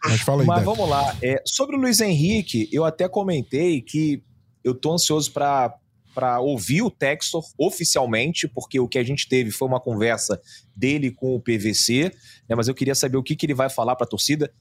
Mas 0.04 0.20
fala 0.20 0.42
aí, 0.42 0.46
Mas 0.46 0.64
vamos 0.64 0.88
lá. 0.88 1.16
É, 1.22 1.42
sobre 1.46 1.76
o 1.76 1.78
Luiz 1.78 2.00
Henrique, 2.00 2.68
eu 2.72 2.84
até 2.84 3.08
comentei 3.08 3.80
que 3.80 4.22
eu 4.62 4.74
tô 4.74 4.92
ansioso 4.92 5.32
para 5.32 5.74
para 6.14 6.40
ouvir 6.40 6.82
o 6.82 6.90
Textor 6.90 7.42
oficialmente, 7.56 8.48
porque 8.48 8.80
o 8.80 8.88
que 8.88 8.98
a 8.98 9.02
gente 9.02 9.28
teve 9.28 9.50
foi 9.50 9.68
uma 9.68 9.80
conversa 9.80 10.40
dele 10.74 11.10
com 11.10 11.34
o 11.34 11.40
PVC, 11.40 12.12
né, 12.48 12.56
mas 12.56 12.68
eu 12.68 12.74
queria 12.74 12.94
saber 12.94 13.16
o 13.16 13.22
que, 13.22 13.36
que 13.36 13.46
ele 13.46 13.54
vai 13.54 13.70
falar 13.70 13.96
para 13.96 14.06
a 14.06 14.08
torcida. 14.08 14.52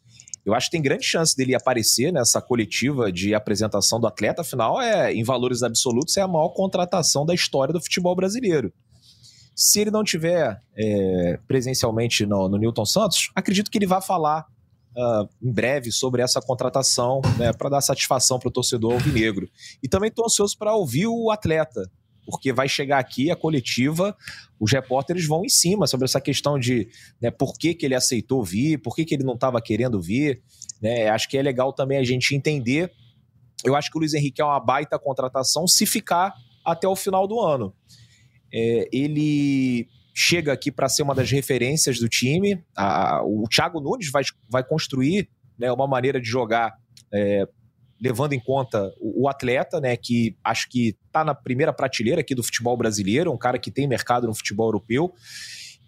Eu 0.45 0.53
acho 0.53 0.67
que 0.67 0.71
tem 0.71 0.81
grande 0.81 1.05
chance 1.05 1.35
dele 1.35 1.53
aparecer 1.53 2.13
nessa 2.13 2.41
coletiva 2.41 3.11
de 3.11 3.33
apresentação 3.33 3.99
do 3.99 4.07
atleta, 4.07 4.41
afinal, 4.41 4.81
é, 4.81 5.13
em 5.13 5.23
valores 5.23 5.63
absolutos, 5.63 6.15
é 6.17 6.21
a 6.21 6.27
maior 6.27 6.49
contratação 6.49 7.25
da 7.25 7.33
história 7.33 7.73
do 7.73 7.81
futebol 7.81 8.15
brasileiro. 8.15 8.71
Se 9.55 9.81
ele 9.81 9.91
não 9.91 10.03
tiver 10.03 10.61
é, 10.77 11.39
presencialmente 11.47 12.25
no, 12.25 12.47
no 12.47 12.57
Newton 12.57 12.85
Santos, 12.85 13.29
acredito 13.35 13.69
que 13.69 13.77
ele 13.77 13.85
vai 13.85 14.01
falar 14.01 14.45
ah, 14.97 15.27
em 15.41 15.51
breve 15.51 15.91
sobre 15.91 16.21
essa 16.21 16.41
contratação, 16.41 17.21
né, 17.37 17.53
para 17.53 17.69
dar 17.69 17.81
satisfação 17.81 18.39
para 18.39 18.49
o 18.49 18.51
torcedor 18.51 18.93
alvinegro. 18.93 19.49
E 19.83 19.87
também 19.87 20.09
estou 20.09 20.25
ansioso 20.25 20.57
para 20.57 20.73
ouvir 20.73 21.07
o 21.07 21.29
atleta, 21.29 21.89
porque 22.25 22.51
vai 22.51 22.67
chegar 22.67 22.99
aqui 22.99 23.31
a 23.31 23.35
coletiva, 23.35 24.15
os 24.59 24.71
repórteres 24.71 25.25
vão 25.27 25.45
em 25.45 25.49
cima 25.49 25.87
sobre 25.87 26.05
essa 26.05 26.19
questão 26.19 26.59
de 26.59 26.89
né, 27.21 27.31
por 27.31 27.57
que, 27.57 27.73
que 27.73 27.85
ele 27.85 27.95
aceitou 27.95 28.43
vir, 28.43 28.81
por 28.81 28.95
que, 28.95 29.05
que 29.05 29.15
ele 29.15 29.23
não 29.23 29.35
estava 29.35 29.61
querendo 29.61 30.01
vir. 30.01 30.41
Né, 30.81 31.09
acho 31.09 31.29
que 31.29 31.37
é 31.37 31.41
legal 31.41 31.71
também 31.73 31.97
a 31.97 32.03
gente 32.03 32.35
entender. 32.35 32.91
Eu 33.63 33.75
acho 33.75 33.91
que 33.91 33.97
o 33.97 33.99
Luiz 33.99 34.13
Henrique 34.13 34.41
é 34.41 34.45
uma 34.45 34.59
baita 34.59 34.97
contratação 34.97 35.67
se 35.67 35.85
ficar 35.85 36.33
até 36.65 36.87
o 36.87 36.95
final 36.95 37.27
do 37.27 37.39
ano. 37.39 37.73
É, 38.51 38.87
ele 38.91 39.87
chega 40.21 40.51
aqui 40.51 40.69
para 40.69 40.89
ser 40.89 41.01
uma 41.01 41.15
das 41.15 41.31
referências 41.31 41.97
do 41.97 42.09
time. 42.09 42.61
A- 42.75 43.21
o 43.23 43.45
Thiago 43.47 43.79
Nunes 43.79 44.11
vai, 44.11 44.23
vai 44.49 44.63
construir 44.63 45.29
né, 45.57 45.71
uma 45.71 45.87
maneira 45.87 46.19
de 46.19 46.27
jogar 46.27 46.73
é, 47.13 47.47
levando 48.01 48.33
em 48.33 48.39
conta 48.39 48.91
o, 48.99 49.23
o 49.23 49.29
atleta, 49.29 49.79
né, 49.79 49.95
que 49.95 50.35
acho 50.43 50.67
que 50.69 50.93
está 51.05 51.23
na 51.23 51.33
primeira 51.33 51.71
prateleira 51.71 52.19
aqui 52.19 52.35
do 52.35 52.43
futebol 52.43 52.75
brasileiro, 52.75 53.31
um 53.31 53.37
cara 53.37 53.57
que 53.57 53.71
tem 53.71 53.87
mercado 53.87 54.27
no 54.27 54.35
futebol 54.35 54.67
europeu, 54.67 55.13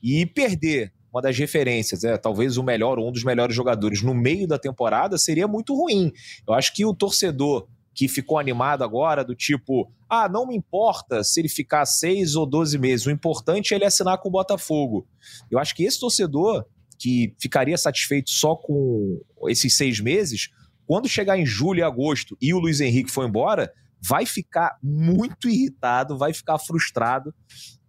e 0.01 0.25
perder 0.25 0.93
uma 1.11 1.21
das 1.21 1.37
referências, 1.37 2.03
né, 2.03 2.17
talvez 2.17 2.55
o 2.55 2.63
melhor 2.63 2.97
um 2.99 3.11
dos 3.11 3.25
melhores 3.25 3.53
jogadores 3.53 4.01
no 4.01 4.13
meio 4.13 4.47
da 4.47 4.57
temporada 4.57 5.17
seria 5.17 5.45
muito 5.45 5.75
ruim. 5.75 6.09
Eu 6.47 6.53
acho 6.53 6.73
que 6.73 6.85
o 6.85 6.93
torcedor 6.93 7.67
que 7.93 8.07
ficou 8.07 8.39
animado 8.39 8.83
agora, 8.83 9.23
do 9.23 9.35
tipo, 9.35 9.91
ah, 10.09 10.29
não 10.29 10.47
me 10.47 10.55
importa 10.55 11.23
se 11.23 11.39
ele 11.41 11.49
ficar 11.49 11.85
seis 11.85 12.35
ou 12.35 12.45
doze 12.45 12.77
meses, 12.77 13.05
o 13.05 13.11
importante 13.11 13.73
é 13.73 13.77
ele 13.77 13.85
assinar 13.85 14.17
com 14.19 14.29
o 14.29 14.31
Botafogo. 14.31 15.07
Eu 15.49 15.59
acho 15.59 15.75
que 15.75 15.83
esse 15.83 15.99
torcedor 15.99 16.65
que 16.97 17.35
ficaria 17.39 17.77
satisfeito 17.77 18.29
só 18.29 18.55
com 18.55 19.19
esses 19.47 19.75
seis 19.75 19.99
meses, 19.99 20.49
quando 20.85 21.09
chegar 21.09 21.37
em 21.37 21.45
julho 21.45 21.79
e 21.79 21.83
agosto 21.83 22.37
e 22.41 22.53
o 22.53 22.59
Luiz 22.59 22.79
Henrique 22.79 23.11
for 23.11 23.27
embora, 23.27 23.73
vai 24.01 24.25
ficar 24.25 24.77
muito 24.81 25.49
irritado, 25.49 26.17
vai 26.17 26.33
ficar 26.33 26.57
frustrado 26.57 27.33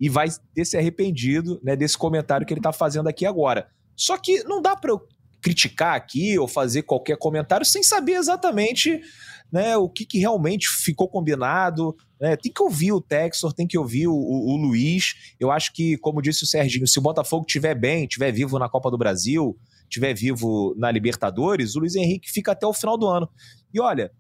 e 0.00 0.09
vai 0.09 0.28
ter 0.54 0.64
se 0.64 0.76
arrependido 0.76 1.61
né, 1.62 1.76
desse 1.76 1.97
comentário 1.97 2.47
que 2.47 2.52
ele 2.52 2.61
está 2.61 2.73
fazendo 2.73 3.09
aqui 3.09 3.25
agora. 3.25 3.68
Só 3.97 4.18
que 4.18 4.42
não 4.44 4.61
dá 4.61 4.76
para 4.76 4.90
eu 4.90 5.00
criticar 5.42 5.97
aqui 5.97 6.38
ou 6.38 6.47
fazer 6.47 6.82
qualquer 6.82 7.16
comentário 7.16 7.66
sem 7.66 7.82
saber 7.82 8.12
exatamente 8.12 9.00
né, 9.52 9.76
o 9.76 9.88
que, 9.88 10.06
que 10.06 10.18
realmente 10.18 10.66
ficou 10.68 11.06
combinado. 11.06 11.94
Né? 12.18 12.37
Tem 12.37 12.50
que 12.50 12.62
ouvir 12.62 12.92
o 12.92 13.00
Texor, 13.02 13.52
tem 13.52 13.66
que 13.66 13.76
ouvir 13.76 14.09
o, 14.09 14.14
o, 14.14 14.56
Luiz. 14.56 15.14
Eu 15.38 15.50
acho 15.50 15.73
que, 15.75 15.99
como 15.99 16.23
disse 16.23 16.44
o 16.44 16.47
Serginho, 16.47 16.87
se 16.87 16.99
o 16.99 17.02
Botafogo 17.02 17.44
estiver 17.47 17.75
bem, 17.75 18.04
estiver 18.04 18.32
vivo 18.32 18.59
na 18.59 18.68
Copa 18.68 18.90
do 18.90 18.97
Brasil, 18.97 19.54
estiver 19.82 20.14
vivo 20.14 20.75
na 20.78 20.90
Libertadores, 20.90 21.76
o 21.76 21.80
Luiz 21.80 21.94
Henrique 21.94 22.30
fica 22.30 22.52
até 22.52 22.66
o 22.66 22.73
final 22.73 22.97
do 22.97 23.06
ano. 23.06 23.28
E 23.75 23.78
olha, 23.78 24.11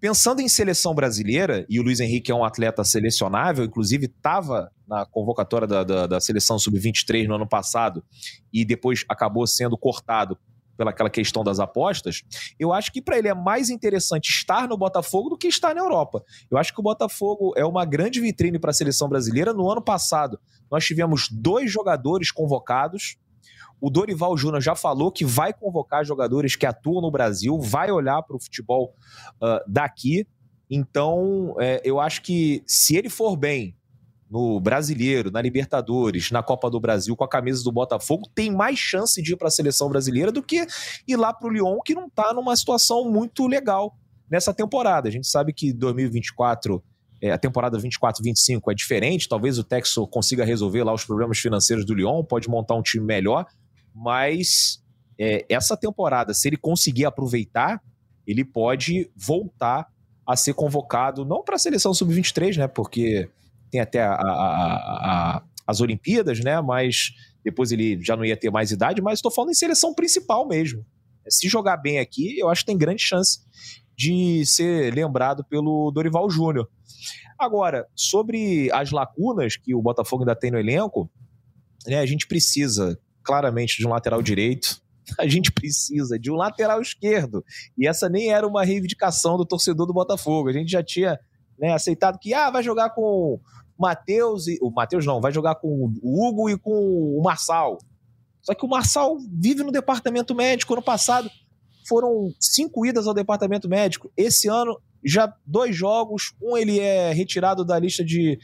pensando 0.00 0.40
em 0.40 0.48
seleção 0.48 0.94
brasileira, 0.94 1.66
e 1.68 1.78
o 1.78 1.82
Luiz 1.82 2.00
Henrique 2.00 2.32
é 2.32 2.34
um 2.34 2.44
atleta 2.44 2.82
selecionável, 2.82 3.66
inclusive 3.66 4.06
estava 4.06 4.70
na 4.88 5.04
convocatória 5.04 5.66
da, 5.66 5.84
da, 5.84 6.06
da 6.06 6.20
seleção 6.20 6.58
sub-23 6.58 7.26
no 7.26 7.34
ano 7.34 7.46
passado 7.46 8.02
e 8.50 8.64
depois 8.64 9.04
acabou 9.06 9.46
sendo 9.46 9.76
cortado 9.76 10.38
pelaquela 10.78 11.10
questão 11.10 11.42
das 11.42 11.58
apostas, 11.58 12.22
eu 12.58 12.72
acho 12.72 12.92
que 12.92 13.02
para 13.02 13.18
ele 13.18 13.26
é 13.26 13.34
mais 13.34 13.68
interessante 13.68 14.30
estar 14.30 14.68
no 14.68 14.78
Botafogo 14.78 15.30
do 15.30 15.36
que 15.36 15.48
estar 15.48 15.74
na 15.74 15.80
Europa. 15.80 16.22
Eu 16.48 16.56
acho 16.56 16.72
que 16.72 16.78
o 16.78 16.82
Botafogo 16.82 17.52
é 17.56 17.64
uma 17.64 17.84
grande 17.84 18.20
vitrine 18.20 18.60
para 18.60 18.70
a 18.70 18.72
seleção 18.74 19.08
brasileira. 19.08 19.52
No 19.52 19.68
ano 19.68 19.82
passado, 19.82 20.38
nós 20.70 20.84
tivemos 20.84 21.28
dois 21.30 21.70
jogadores 21.70 22.30
convocados. 22.30 23.16
O 23.80 23.90
Dorival 23.90 24.36
Júnior 24.36 24.62
já 24.62 24.76
falou 24.76 25.10
que 25.10 25.24
vai 25.24 25.52
convocar 25.52 26.04
jogadores 26.04 26.54
que 26.54 26.64
atuam 26.64 27.02
no 27.02 27.10
Brasil, 27.10 27.60
vai 27.60 27.90
olhar 27.90 28.22
para 28.22 28.36
o 28.36 28.40
futebol 28.40 28.94
uh, 29.42 29.60
daqui. 29.66 30.26
Então, 30.70 31.56
é, 31.58 31.80
eu 31.84 31.98
acho 31.98 32.22
que 32.22 32.62
se 32.66 32.96
ele 32.96 33.08
for 33.08 33.36
bem 33.36 33.74
no 34.30 34.60
Brasileiro, 34.60 35.30
na 35.30 35.40
Libertadores, 35.40 36.30
na 36.30 36.42
Copa 36.42 36.70
do 36.70 36.78
Brasil 36.78 37.16
com 37.16 37.24
a 37.24 37.28
camisa 37.28 37.64
do 37.64 37.72
Botafogo, 37.72 38.28
tem 38.34 38.50
mais 38.50 38.78
chance 38.78 39.20
de 39.22 39.32
ir 39.32 39.36
para 39.36 39.48
a 39.48 39.50
seleção 39.50 39.88
brasileira 39.88 40.30
do 40.30 40.42
que 40.42 40.66
ir 41.06 41.16
lá 41.16 41.32
para 41.32 41.48
o 41.48 41.50
Lyon, 41.50 41.78
que 41.84 41.94
não 41.94 42.06
está 42.06 42.32
numa 42.34 42.54
situação 42.54 43.10
muito 43.10 43.46
legal 43.46 43.96
nessa 44.30 44.52
temporada. 44.52 45.08
A 45.08 45.12
gente 45.12 45.26
sabe 45.26 45.52
que 45.52 45.72
2024, 45.72 46.82
é, 47.22 47.30
a 47.30 47.38
temporada 47.38 47.78
24-25 47.78 48.60
é 48.70 48.74
diferente, 48.74 49.28
talvez 49.28 49.58
o 49.58 49.64
Texo 49.64 50.06
consiga 50.06 50.44
resolver 50.44 50.84
lá 50.84 50.92
os 50.92 51.04
problemas 51.04 51.38
financeiros 51.38 51.84
do 51.86 51.94
Lyon, 51.94 52.22
pode 52.22 52.48
montar 52.48 52.74
um 52.74 52.82
time 52.82 53.04
melhor, 53.04 53.46
mas 53.94 54.82
é, 55.18 55.44
essa 55.48 55.76
temporada, 55.76 56.34
se 56.34 56.48
ele 56.48 56.56
conseguir 56.56 57.06
aproveitar, 57.06 57.82
ele 58.26 58.44
pode 58.44 59.10
voltar 59.16 59.88
a 60.26 60.36
ser 60.36 60.52
convocado, 60.52 61.24
não 61.24 61.42
para 61.42 61.56
a 61.56 61.58
seleção 61.58 61.94
sub-23, 61.94 62.58
né? 62.58 62.68
Porque 62.68 63.30
tem 63.70 63.80
até 63.80 64.02
a, 64.02 64.12
a, 64.12 65.36
a, 65.36 65.42
as 65.66 65.80
Olimpíadas, 65.80 66.40
né? 66.40 66.60
Mas 66.60 67.12
depois 67.44 67.70
ele 67.72 68.02
já 68.02 68.16
não 68.16 68.24
ia 68.24 68.36
ter 68.36 68.50
mais 68.50 68.70
idade, 68.70 69.00
mas 69.00 69.18
estou 69.18 69.30
falando 69.30 69.50
em 69.50 69.54
seleção 69.54 69.94
principal 69.94 70.46
mesmo. 70.46 70.84
Se 71.28 71.48
jogar 71.48 71.76
bem 71.76 71.98
aqui, 71.98 72.38
eu 72.38 72.48
acho 72.48 72.62
que 72.62 72.66
tem 72.66 72.78
grande 72.78 73.02
chance 73.02 73.40
de 73.96 74.44
ser 74.46 74.94
lembrado 74.94 75.44
pelo 75.44 75.90
Dorival 75.90 76.30
Júnior. 76.30 76.68
Agora, 77.38 77.86
sobre 77.94 78.70
as 78.72 78.90
lacunas 78.90 79.56
que 79.56 79.74
o 79.74 79.82
Botafogo 79.82 80.22
ainda 80.22 80.34
tem 80.34 80.50
no 80.50 80.58
elenco, 80.58 81.10
né, 81.86 81.98
a 81.98 82.06
gente 82.06 82.26
precisa 82.26 82.98
claramente 83.22 83.78
de 83.78 83.86
um 83.86 83.90
lateral 83.90 84.22
direito, 84.22 84.80
a 85.18 85.26
gente 85.26 85.52
precisa 85.52 86.18
de 86.18 86.30
um 86.30 86.34
lateral 86.34 86.80
esquerdo. 86.80 87.44
E 87.76 87.86
essa 87.86 88.08
nem 88.08 88.30
era 88.32 88.46
uma 88.46 88.64
reivindicação 88.64 89.36
do 89.36 89.46
torcedor 89.46 89.86
do 89.86 89.92
Botafogo. 89.92 90.48
A 90.48 90.52
gente 90.52 90.70
já 90.70 90.82
tinha 90.82 91.18
né, 91.58 91.72
aceitado 91.72 92.18
que 92.18 92.32
ah, 92.32 92.50
vai 92.50 92.62
jogar 92.62 92.90
com 92.90 93.40
Matheus 93.78 94.46
e. 94.46 94.58
O 94.60 94.70
Matheus 94.70 95.06
não, 95.06 95.20
vai 95.20 95.32
jogar 95.32 95.54
com 95.56 95.92
o 96.02 96.28
Hugo 96.28 96.50
e 96.50 96.58
com 96.58 96.72
o 96.72 97.22
Marçal. 97.22 97.78
Só 98.42 98.54
que 98.54 98.64
o 98.64 98.68
Marçal 98.68 99.16
vive 99.30 99.62
no 99.62 99.70
departamento 99.70 100.34
médico. 100.34 100.72
Ano 100.72 100.82
passado 100.82 101.30
foram 101.86 102.32
cinco 102.40 102.84
idas 102.84 103.06
ao 103.06 103.14
departamento 103.14 103.68
médico. 103.68 104.10
Esse 104.16 104.48
ano, 104.48 104.80
já 105.04 105.32
dois 105.46 105.76
jogos. 105.76 106.34
Um 106.42 106.56
ele 106.56 106.80
é 106.80 107.12
retirado 107.12 107.64
da 107.64 107.78
lista 107.78 108.04
de, 108.04 108.38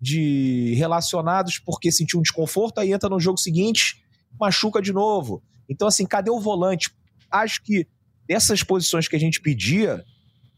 de 0.00 0.74
relacionados 0.76 1.58
porque 1.58 1.92
sentiu 1.92 2.18
um 2.18 2.22
desconforto, 2.22 2.78
aí 2.78 2.92
entra 2.92 3.08
no 3.08 3.20
jogo 3.20 3.38
seguinte, 3.38 4.02
machuca 4.38 4.80
de 4.80 4.92
novo. 4.92 5.42
Então, 5.68 5.86
assim, 5.86 6.06
cadê 6.06 6.30
o 6.30 6.40
volante? 6.40 6.90
Acho 7.30 7.62
que 7.62 7.86
dessas 8.26 8.62
posições 8.62 9.06
que 9.06 9.16
a 9.16 9.20
gente 9.20 9.40
pedia, 9.40 10.04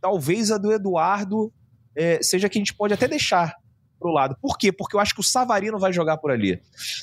talvez 0.01 0.51
a 0.51 0.59
do 0.59 0.73
Eduardo 0.73 1.53
é, 2.01 2.23
seja 2.23 2.49
que 2.49 2.57
a 2.57 2.61
gente 2.61 2.73
pode 2.73 2.95
até 2.95 3.07
deixar 3.07 3.55
pro 3.99 4.11
lado. 4.11 4.35
Por 4.41 4.57
quê? 4.57 4.73
Porque 4.73 4.97
eu 4.97 5.01
acho 5.01 5.15
que 5.15 5.21
o 5.21 5.25
Savarino 5.25 5.79
vai 5.79 5.93
jogar 5.93 6.17
por 6.17 6.31
ali, 6.31 6.59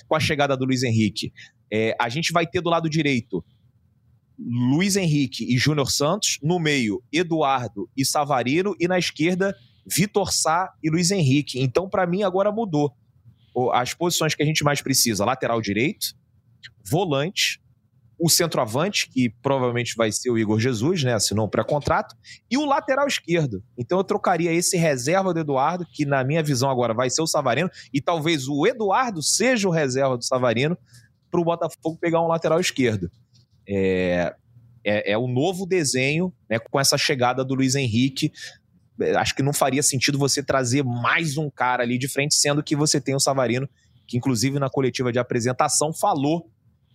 com 0.07 0.15
a 0.15 0.19
chegada 0.19 0.57
do 0.57 0.65
Luiz 0.65 0.81
Henrique. 0.81 1.31
É, 1.71 1.95
a 2.01 2.09
gente 2.09 2.33
vai 2.33 2.47
ter 2.47 2.61
do 2.61 2.69
lado 2.71 2.89
direito 2.89 3.45
Luiz 4.39 4.95
Henrique 4.95 5.45
e 5.53 5.55
Júnior 5.55 5.91
Santos, 5.91 6.39
no 6.41 6.57
meio 6.57 7.03
Eduardo 7.13 7.87
e 7.95 8.03
Savarino, 8.03 8.75
e 8.79 8.87
na 8.87 8.97
esquerda 8.97 9.55
Vitor 9.85 10.33
Sá 10.33 10.73
e 10.83 10.89
Luiz 10.89 11.11
Henrique. 11.11 11.61
Então, 11.61 11.87
para 11.87 12.07
mim, 12.07 12.23
agora 12.23 12.51
mudou. 12.51 12.91
As 13.73 13.93
posições 13.93 14.33
que 14.33 14.41
a 14.41 14.45
gente 14.45 14.63
mais 14.63 14.81
precisa: 14.81 15.23
lateral 15.25 15.61
direito, 15.61 16.15
volante, 16.83 17.61
o 18.19 18.29
centroavante, 18.29 19.09
que 19.09 19.29
provavelmente 19.29 19.95
vai 19.95 20.11
ser 20.11 20.31
o 20.31 20.37
Igor 20.37 20.59
Jesus, 20.59 21.03
né? 21.03 21.13
Assinou 21.13 21.45
um 21.45 21.49
pré-contrato, 21.49 22.15
e 22.49 22.57
o 22.57 22.65
lateral 22.65 23.07
esquerdo. 23.07 23.63
Então 23.77 23.99
eu 23.99 24.03
trocaria 24.03 24.51
esse 24.51 24.75
reserva 24.75 25.33
do 25.33 25.39
Eduardo, 25.39 25.85
que 25.93 26.05
na 26.05 26.23
minha 26.23 26.41
visão 26.41 26.69
agora 26.69 26.93
vai 26.93 27.09
ser 27.09 27.21
o 27.21 27.27
Savarino, 27.27 27.69
e 27.93 28.01
talvez 28.01 28.47
o 28.47 28.65
Eduardo 28.65 29.21
seja 29.21 29.67
o 29.67 29.71
reserva 29.71 30.17
do 30.17 30.23
Savarino, 30.23 30.77
para 31.29 31.39
o 31.39 31.43
Botafogo 31.43 31.97
pegar 31.99 32.21
um 32.21 32.27
lateral 32.27 32.59
esquerdo. 32.59 33.11
É, 33.67 34.33
é, 34.83 35.11
é 35.11 35.17
o 35.17 35.27
novo 35.27 35.65
desenho, 35.65 36.33
né? 36.49 36.57
Com 36.57 36.79
essa 36.79 36.97
chegada 36.97 37.45
do 37.45 37.53
Luiz 37.53 37.75
Henrique. 37.75 38.31
É, 38.99 39.15
acho 39.15 39.35
que 39.35 39.43
não 39.43 39.53
faria 39.53 39.83
sentido 39.83 40.17
você 40.17 40.41
trazer 40.41 40.83
mais 40.83 41.37
um 41.37 41.51
cara 41.51 41.83
ali 41.83 41.99
de 41.99 42.07
frente, 42.07 42.33
sendo 42.33 42.63
que 42.63 42.75
você 42.75 42.99
tem 42.99 43.13
o 43.13 43.19
Savarino, 43.19 43.69
que 44.07 44.17
inclusive 44.17 44.57
na 44.57 44.69
coletiva 44.69 45.11
de 45.11 45.19
apresentação 45.19 45.93
falou 45.93 46.49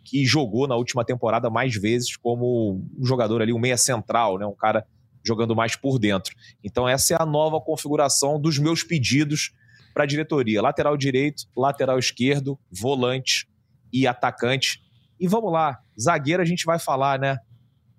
que 0.04 0.25
jogou 0.25 0.66
na 0.66 0.76
última 0.76 1.04
temporada 1.04 1.49
mais 1.49 1.75
vezes 1.75 2.16
como 2.16 2.82
um 2.99 3.04
jogador 3.04 3.40
ali, 3.40 3.52
um 3.52 3.59
meia 3.59 3.76
central, 3.76 4.38
né? 4.38 4.47
um 4.47 4.54
cara 4.54 4.87
jogando 5.25 5.54
mais 5.54 5.76
por 5.76 5.99
dentro. 5.99 6.35
Então 6.62 6.88
essa 6.88 7.14
é 7.14 7.16
a 7.21 7.26
nova 7.26 7.61
configuração 7.61 8.40
dos 8.40 8.59
meus 8.59 8.82
pedidos 8.82 9.52
para 9.94 10.04
a 10.04 10.06
diretoria: 10.06 10.61
lateral 10.61 10.97
direito, 10.97 11.44
lateral 11.56 11.99
esquerdo, 11.99 12.59
volante 12.71 13.49
e 13.92 14.06
atacante. 14.06 14.80
E 15.21 15.28
vamos 15.28 15.52
lá, 15.52 15.78
zagueiro 16.00 16.42
a 16.42 16.47
gente 16.47 16.64
vai 16.64 16.78
falar, 16.78 17.18
né? 17.18 17.38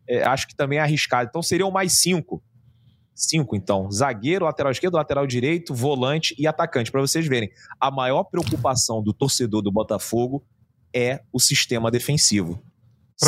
É, 0.08 0.24
acho 0.24 0.48
que 0.48 0.56
também 0.56 0.80
é 0.80 0.82
arriscado. 0.82 1.30
Então 1.30 1.42
seriam 1.42 1.72
mais 1.72 1.94
cinco. 1.94 2.44
Cinco, 3.16 3.56
então. 3.56 3.90
Zagueiro, 3.92 4.46
lateral 4.46 4.72
esquerdo, 4.72 4.96
lateral 4.96 5.26
direito, 5.28 5.74
volante 5.74 6.36
e 6.38 6.48
atacante. 6.48 6.92
Para 6.92 7.00
vocês 7.00 7.26
verem, 7.28 7.50
a 7.80 7.92
maior 7.92 8.24
preocupação 8.24 9.04
do 9.04 9.14
torcedor 9.14 9.62
do 9.62 9.72
Botafogo 9.72 10.44
é 10.94 11.22
o 11.32 11.40
sistema 11.40 11.90
defensivo. 11.90 12.62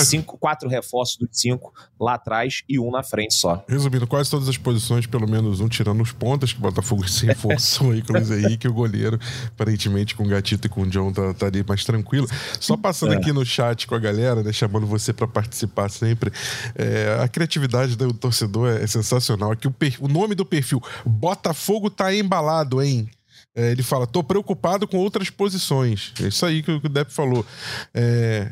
Cinco, 0.03 0.37
quatro 0.37 0.67
reforços 0.67 1.17
dos 1.17 1.29
cinco 1.31 1.73
lá 1.99 2.15
atrás 2.15 2.63
e 2.67 2.79
um 2.79 2.91
na 2.91 3.03
frente 3.03 3.33
só. 3.33 3.63
Resumindo, 3.67 4.07
quase 4.07 4.29
todas 4.29 4.49
as 4.49 4.57
posições, 4.57 5.05
pelo 5.05 5.29
menos 5.29 5.61
um, 5.61 5.69
tirando 5.69 6.01
os 6.01 6.11
pontas, 6.11 6.51
que 6.51 6.59
o 6.59 6.61
Botafogo 6.61 7.07
se 7.07 7.25
reforçou 7.25 7.91
aí 7.91 8.01
com 8.01 8.11
o 8.11 8.15
Luiz 8.17 8.31
Henrique, 8.31 8.67
o 8.67 8.73
goleiro, 8.73 9.19
aparentemente 9.47 10.15
com 10.15 10.23
o 10.23 10.27
Gatito 10.27 10.67
e 10.67 10.69
com 10.69 10.81
o 10.81 10.87
John 10.87 11.13
tá, 11.13 11.33
tá 11.33 11.45
ali 11.45 11.63
mais 11.65 11.85
tranquilo. 11.85 12.27
Só 12.59 12.75
passando 12.75 13.13
é. 13.13 13.17
aqui 13.17 13.31
no 13.31 13.45
chat 13.45 13.87
com 13.87 13.95
a 13.95 13.99
galera, 13.99 14.43
né, 14.43 14.51
chamando 14.51 14.85
você 14.85 15.13
para 15.13 15.27
participar 15.27 15.89
sempre. 15.89 16.31
É, 16.75 17.19
a 17.21 17.27
criatividade 17.27 17.95
do 17.95 18.13
torcedor 18.13 18.69
é, 18.69 18.85
sensacional. 18.87 19.51
Aqui 19.51 19.67
o, 19.67 19.75
o 20.01 20.07
nome 20.07 20.35
do 20.35 20.45
perfil, 20.45 20.81
Botafogo 21.05 21.89
tá 21.89 22.13
embalado, 22.13 22.81
hein? 22.81 23.09
É, 23.55 23.71
ele 23.71 23.83
fala: 23.83 24.05
tô 24.05 24.23
preocupado 24.23 24.87
com 24.87 24.97
outras 24.97 25.29
posições. 25.29 26.13
É 26.21 26.27
isso 26.27 26.45
aí 26.45 26.61
que 26.61 26.71
o 26.71 26.89
Depp 26.89 27.11
falou. 27.11 27.45
É, 27.93 28.51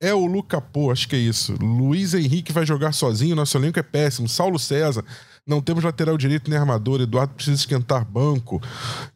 é 0.00 0.14
o 0.14 0.24
Luca 0.24 0.60
Pô, 0.60 0.90
acho 0.90 1.06
que 1.06 1.14
é 1.14 1.18
isso. 1.18 1.54
Luiz 1.60 2.14
Henrique 2.14 2.52
vai 2.52 2.64
jogar 2.64 2.92
sozinho, 2.92 3.36
nosso 3.36 3.56
elenco 3.58 3.78
é 3.78 3.82
péssimo. 3.82 4.28
Saulo 4.28 4.58
César. 4.58 5.04
Não 5.46 5.60
temos 5.60 5.82
lateral 5.82 6.16
direito 6.16 6.48
nem 6.48 6.58
armador. 6.58 7.00
Eduardo 7.00 7.34
precisa 7.34 7.56
esquentar 7.56 8.04
banco. 8.04 8.62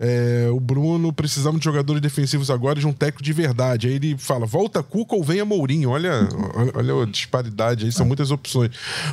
É, 0.01 0.49
o 0.51 0.59
Bruno, 0.59 1.13
precisamos 1.13 1.61
de 1.61 1.65
jogadores 1.65 2.01
defensivos 2.01 2.51
agora 2.51 2.81
de 2.81 2.87
um 2.87 2.93
técnico 2.93 3.23
de 3.23 3.33
verdade. 3.33 3.87
Aí 3.87 3.95
ele 3.95 4.17
fala: 4.19 4.47
volta 4.47 4.83
Cuca 4.83 5.15
ou 5.15 5.23
venha 5.23 5.45
Mourinho. 5.45 5.91
Olha, 5.91 6.29
olha 6.75 7.03
a 7.03 7.07
disparidade 7.07 7.85
aí, 7.85 7.93
são 7.93 8.07
muitas 8.07 8.31
opções. 8.31 8.71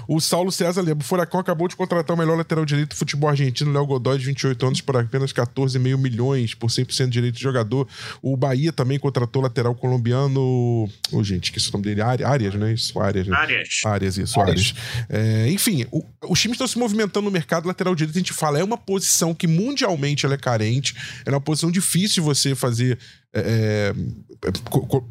O 0.08 0.20
Saulo 0.20 0.52
César 0.52 0.82
lembra: 0.82 1.04
o 1.04 1.08
Furacão 1.08 1.40
acabou 1.40 1.68
de 1.68 1.76
contratar 1.76 2.16
o 2.16 2.20
melhor 2.20 2.38
lateral 2.38 2.66
direito 2.66 2.90
do 2.90 2.96
futebol 2.96 3.30
argentino, 3.30 3.72
Léo 3.72 3.86
Godoy, 3.86 4.18
de 4.18 4.26
28 4.26 4.66
anos, 4.66 4.82
por 4.82 4.98
apenas 4.98 5.32
14,5 5.32 5.98
milhões, 5.98 6.54
por 6.56 6.70
100% 6.70 7.06
de 7.06 7.12
direito 7.12 7.36
de 7.36 7.42
jogador. 7.42 7.88
O 8.22 8.36
Bahia 8.36 8.72
também 8.72 8.98
contratou 8.98 9.42
lateral 9.42 9.76
colombiano. 9.76 10.90
Oh, 11.12 11.24
gente, 11.24 11.46
esqueci 11.46 11.70
o 11.70 11.74
nome 11.74 11.84
dele. 11.84 12.02
Arias, 12.02 12.56
né? 12.56 12.74
Isso, 12.74 13.00
Arias. 13.00 13.28
Né? 13.28 13.38
Arias. 13.38 13.82
Arias, 13.86 14.18
isso, 14.18 14.40
Arias. 14.40 14.74
É, 15.10 15.50
enfim, 15.52 15.86
o, 15.92 16.04
os 16.28 16.40
times 16.40 16.56
estão 16.56 16.68
se 16.68 16.80
movimentando 16.80 17.01
no 17.22 17.32
mercado 17.32 17.68
lateral 17.68 17.96
direito. 17.96 18.16
A 18.16 18.20
gente 18.20 18.34
fala, 18.34 18.60
é 18.60 18.64
uma 18.64 18.78
posição 18.78 19.34
que 19.34 19.48
mundialmente 19.48 20.26
ela 20.26 20.36
é 20.36 20.38
carente, 20.38 20.96
é 21.26 21.30
uma 21.30 21.42
posição 21.42 21.72
difícil 21.72 22.24
você 22.24 22.56
fazer 22.56 22.98
é, 23.34 23.94
é 23.94 24.22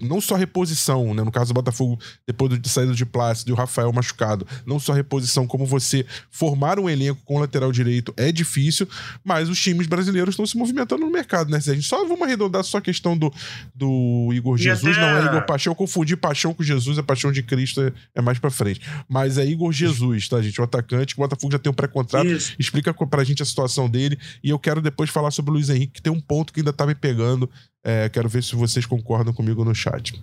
não 0.00 0.20
só 0.20 0.34
reposição, 0.34 1.14
né? 1.14 1.22
No 1.22 1.30
caso 1.30 1.52
do 1.52 1.54
Botafogo, 1.54 1.98
depois 2.26 2.60
de 2.60 2.68
saída 2.68 2.92
de 2.92 3.06
Plácido 3.06 3.50
e 3.50 3.52
o 3.52 3.56
Rafael 3.56 3.92
machucado, 3.92 4.46
não 4.66 4.80
só 4.80 4.92
reposição, 4.92 5.46
como 5.46 5.64
você 5.64 6.04
formar 6.30 6.78
um 6.80 6.88
elenco 6.88 7.20
com 7.24 7.38
lateral 7.38 7.70
direito 7.70 8.12
é 8.16 8.32
difícil, 8.32 8.88
mas 9.24 9.48
os 9.48 9.60
times 9.60 9.86
brasileiros 9.86 10.32
estão 10.32 10.44
se 10.44 10.56
movimentando 10.56 11.04
no 11.04 11.12
mercado, 11.12 11.50
né? 11.50 11.58
A 11.58 11.60
gente 11.60 11.86
só 11.86 12.04
vamos 12.04 12.22
arredondar 12.22 12.64
só 12.64 12.78
a 12.78 12.80
questão 12.80 13.16
do, 13.16 13.32
do 13.74 14.30
Igor 14.32 14.56
Jesus, 14.56 14.96
até... 14.96 15.12
não 15.12 15.18
é 15.18 15.26
Igor 15.26 15.46
Paixão. 15.46 15.70
Eu 15.70 15.76
confundi 15.76 16.16
Paixão 16.16 16.52
com 16.52 16.62
Jesus, 16.62 16.98
a 16.98 17.02
Paixão 17.02 17.30
de 17.30 17.42
Cristo 17.42 17.80
é, 17.80 17.92
é 18.16 18.20
mais 18.20 18.38
pra 18.38 18.50
frente. 18.50 18.80
Mas 19.08 19.38
é 19.38 19.46
Igor 19.46 19.72
Jesus, 19.72 20.28
tá, 20.28 20.42
gente? 20.42 20.60
O 20.60 20.64
atacante, 20.64 21.14
que 21.14 21.20
o 21.20 21.24
Botafogo 21.24 21.52
já 21.52 21.58
tem 21.58 21.70
um 21.70 21.74
pré-contrato. 21.74 22.28
Explica 22.58 22.92
pra 22.92 23.22
gente 23.22 23.42
a 23.42 23.46
situação 23.46 23.88
dele. 23.88 24.18
E 24.42 24.50
eu 24.50 24.58
quero 24.58 24.82
depois 24.82 25.08
falar 25.10 25.30
sobre 25.30 25.52
o 25.52 25.54
Luiz 25.54 25.70
Henrique, 25.70 25.94
que 25.94 26.02
tem 26.02 26.12
um 26.12 26.20
ponto 26.20 26.52
que 26.52 26.60
ainda 26.60 26.72
tá 26.72 26.86
me 26.86 26.94
pegando 26.94 27.48
é, 27.82 28.08
quero 28.08 28.28
ver 28.28 28.42
se 28.42 28.54
vocês 28.54 28.86
concordam 28.86 29.32
comigo 29.32 29.64
no 29.64 29.74
chat. 29.74 30.22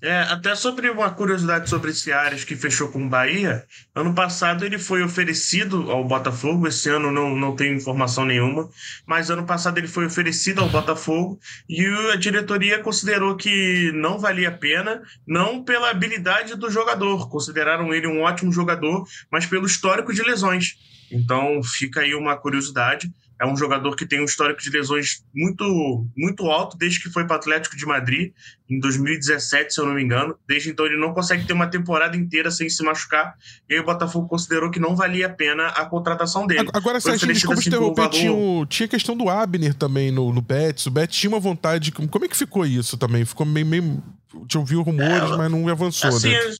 É, 0.00 0.20
até 0.22 0.54
sobre 0.54 0.90
uma 0.90 1.10
curiosidade 1.10 1.68
sobre 1.70 1.90
esse 1.90 2.12
Arias 2.12 2.44
que 2.44 2.56
fechou 2.56 2.88
com 2.88 3.04
o 3.04 3.08
Bahia, 3.08 3.64
ano 3.94 4.14
passado 4.14 4.64
ele 4.64 4.78
foi 4.78 5.02
oferecido 5.02 5.90
ao 5.90 6.04
Botafogo, 6.04 6.66
esse 6.66 6.88
ano 6.88 7.10
não, 7.10 7.34
não 7.34 7.56
tenho 7.56 7.76
informação 7.76 8.24
nenhuma, 8.24 8.68
mas 9.06 9.30
ano 9.30 9.46
passado 9.46 9.78
ele 9.78 9.88
foi 9.88 10.06
oferecido 10.06 10.60
ao 10.60 10.68
Botafogo 10.68 11.38
e 11.68 11.86
a 12.12 12.16
diretoria 12.16 12.80
considerou 12.80 13.36
que 13.36 13.90
não 13.92 14.18
valia 14.18 14.48
a 14.48 14.52
pena, 14.52 15.02
não 15.26 15.64
pela 15.64 15.90
habilidade 15.90 16.54
do 16.56 16.70
jogador, 16.70 17.28
consideraram 17.28 17.94
ele 17.94 18.06
um 18.06 18.22
ótimo 18.22 18.52
jogador, 18.52 19.06
mas 19.30 19.46
pelo 19.46 19.66
histórico 19.66 20.12
de 20.12 20.22
lesões. 20.22 20.76
Então 21.10 21.62
fica 21.62 22.00
aí 22.00 22.14
uma 22.14 22.36
curiosidade. 22.36 23.12
É 23.42 23.46
um 23.46 23.56
jogador 23.56 23.96
que 23.96 24.06
tem 24.06 24.20
um 24.20 24.24
histórico 24.24 24.62
de 24.62 24.70
lesões 24.70 25.24
muito, 25.34 26.06
muito 26.16 26.46
alto 26.46 26.78
desde 26.78 27.02
que 27.02 27.10
foi 27.10 27.26
para 27.26 27.34
o 27.34 27.36
Atlético 27.38 27.76
de 27.76 27.84
Madrid, 27.84 28.32
em 28.70 28.78
2017, 28.78 29.74
se 29.74 29.80
eu 29.80 29.86
não 29.86 29.94
me 29.94 30.02
engano. 30.04 30.36
Desde 30.46 30.70
então 30.70 30.86
ele 30.86 30.96
não 30.96 31.12
consegue 31.12 31.44
ter 31.44 31.52
uma 31.52 31.66
temporada 31.66 32.16
inteira 32.16 32.52
sem 32.52 32.68
se 32.68 32.84
machucar. 32.84 33.34
E 33.68 33.74
aí 33.74 33.80
o 33.80 33.84
Botafogo 33.84 34.28
considerou 34.28 34.70
que 34.70 34.78
não 34.78 34.94
valia 34.94 35.26
a 35.26 35.28
pena 35.28 35.66
a 35.66 35.84
contratação 35.86 36.46
dele. 36.46 36.68
Agora, 36.72 37.00
Sérgio, 37.00 37.26
desculpa 37.26 37.60
te 37.60 37.68
interromper, 37.68 38.08
tinha, 38.10 38.32
tinha 38.68 38.88
questão 38.88 39.16
do 39.16 39.28
Abner 39.28 39.74
também 39.74 40.12
no, 40.12 40.32
no 40.32 40.40
Betis. 40.40 40.86
O 40.86 40.90
Betis 40.92 41.18
tinha 41.18 41.30
uma 41.30 41.40
vontade. 41.40 41.90
Como 41.90 42.24
é 42.24 42.28
que 42.28 42.36
ficou 42.36 42.64
isso 42.64 42.96
também? 42.96 43.24
Ficou 43.24 43.44
meio. 43.44 43.66
meio 43.66 44.00
te 44.46 44.56
ouviu 44.56 44.82
rumores, 44.82 45.30
é, 45.30 45.36
mas 45.36 45.50
não 45.50 45.68
avançou, 45.68 46.08
assim, 46.08 46.30
né? 46.30 46.54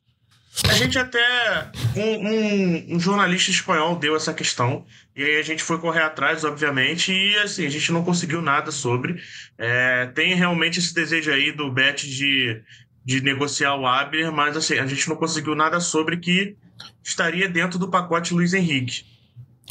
A 0.68 0.74
gente 0.74 0.98
até. 0.98 1.70
Um, 1.96 2.28
um, 2.28 2.96
um, 2.96 3.00
jornalista 3.00 3.50
espanhol 3.50 3.96
deu 3.96 4.14
essa 4.14 4.34
questão, 4.34 4.84
e 5.16 5.22
aí 5.22 5.36
a 5.36 5.42
gente 5.42 5.62
foi 5.62 5.78
correr 5.78 6.02
atrás, 6.02 6.44
obviamente, 6.44 7.10
e 7.10 7.36
assim, 7.38 7.66
a 7.66 7.70
gente 7.70 7.90
não 7.90 8.04
conseguiu 8.04 8.42
nada 8.42 8.70
sobre. 8.70 9.20
É, 9.56 10.06
tem 10.14 10.34
realmente 10.34 10.78
esse 10.78 10.94
desejo 10.94 11.30
aí 11.30 11.52
do 11.52 11.72
Bet 11.72 12.06
de, 12.06 12.60
de 13.02 13.22
negociar 13.22 13.76
o 13.76 13.86
Abner, 13.86 14.30
mas 14.30 14.56
assim, 14.56 14.74
a 14.74 14.86
gente 14.86 15.08
não 15.08 15.16
conseguiu 15.16 15.54
nada 15.54 15.80
sobre 15.80 16.18
que 16.18 16.54
estaria 17.02 17.48
dentro 17.48 17.78
do 17.78 17.88
pacote 17.88 18.34
Luiz 18.34 18.52
Henrique. 18.52 19.04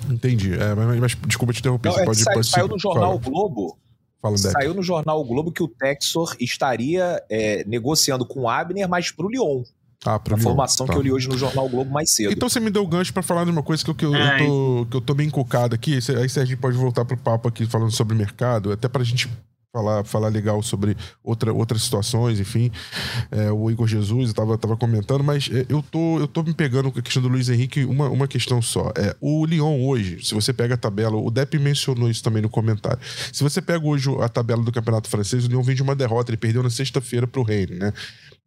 Entendi. 0.10 0.53
É, 0.53 0.73
mas, 0.73 0.99
mas, 0.99 1.17
desculpa 1.27 1.53
te 1.53 1.60
interromper. 1.60 1.89
Não, 1.89 1.95
você 1.95 2.01
é 2.01 2.06
pode, 2.06 2.19
sai, 2.23 2.34
pode 2.34 2.47
saiu 2.47 2.67
no 2.67 2.79
jornal 2.79 3.19
Fala. 3.19 3.32
Globo. 3.32 3.77
Fala, 4.19 4.38
saiu 4.38 4.73
no 4.73 4.82
jornal 4.82 5.21
o 5.21 5.25
Globo 5.25 5.51
que 5.51 5.62
o 5.62 5.67
Texor 5.67 6.36
estaria 6.39 7.23
é, 7.29 7.63
negociando 7.65 8.25
com 8.25 8.41
o 8.41 8.49
Abner, 8.49 8.89
mas 8.89 9.12
para 9.12 9.25
o 9.25 9.29
Lyon. 9.29 9.63
Ah, 10.05 10.15
a 10.15 10.33
informação 10.33 10.87
tá. 10.87 10.93
que 10.93 10.99
eu 10.99 11.03
li 11.03 11.11
hoje 11.11 11.29
no 11.29 11.37
Jornal 11.37 11.69
Globo 11.69 11.91
mais 11.91 12.09
cedo. 12.09 12.31
Então 12.31 12.49
você 12.49 12.59
me 12.59 12.71
deu 12.71 12.83
o 12.83 12.87
gancho 12.87 13.13
para 13.13 13.21
falar 13.21 13.45
de 13.45 13.51
uma 13.51 13.61
coisa 13.61 13.83
que, 13.83 13.89
eu, 13.91 13.95
que 13.95 14.05
eu, 14.05 14.15
eu, 14.15 14.37
tô, 14.37 14.87
que 14.89 14.97
eu 14.97 15.01
tô 15.01 15.13
bem 15.13 15.27
encucado 15.27 15.75
aqui. 15.75 15.99
Aí 16.09 16.25
a 16.25 16.45
gente 16.45 16.57
pode 16.57 16.75
voltar 16.75 17.05
pro 17.05 17.15
papo 17.15 17.47
aqui 17.47 17.67
falando 17.67 17.91
sobre 17.91 18.15
mercado, 18.15 18.71
até 18.71 18.87
pra 18.87 19.03
gente 19.03 19.29
falar, 19.71 20.03
falar 20.03 20.27
legal 20.27 20.61
sobre 20.61 20.97
outra, 21.23 21.53
outras 21.53 21.81
situações, 21.83 22.39
enfim. 22.39 22.71
É, 23.31 23.51
o 23.51 23.69
Igor 23.71 23.87
Jesus 23.87 24.29
estava 24.29 24.57
tava 24.57 24.75
comentando, 24.75 25.23
mas 25.23 25.49
é, 25.51 25.65
eu, 25.69 25.81
tô, 25.81 26.19
eu 26.19 26.27
tô 26.27 26.43
me 26.43 26.53
pegando 26.53 26.91
com 26.91 26.99
a 26.99 27.01
questão 27.01 27.21
do 27.21 27.29
Luiz 27.29 27.47
Henrique, 27.49 27.85
uma, 27.85 28.09
uma 28.09 28.27
questão 28.27 28.61
só. 28.61 28.91
É, 28.97 29.15
o 29.21 29.45
Lyon 29.45 29.81
hoje, 29.81 30.23
se 30.23 30.33
você 30.33 30.51
pega 30.51 30.73
a 30.73 30.77
tabela, 30.77 31.15
o 31.15 31.31
Depp 31.31 31.57
mencionou 31.57 32.09
isso 32.09 32.23
também 32.23 32.41
no 32.41 32.49
comentário. 32.49 32.99
Se 33.31 33.43
você 33.43 33.61
pega 33.61 33.85
hoje 33.85 34.09
a 34.19 34.27
tabela 34.27 34.63
do 34.63 34.71
Campeonato 34.71 35.09
Francês, 35.09 35.45
o 35.45 35.47
Lyon 35.47 35.61
vem 35.61 35.75
de 35.75 35.83
uma 35.83 35.95
derrota, 35.95 36.31
ele 36.31 36.37
perdeu 36.37 36.61
na 36.61 36.69
sexta-feira 36.69 37.25
pro 37.25 37.43
Rennes, 37.43 37.79
né? 37.79 37.93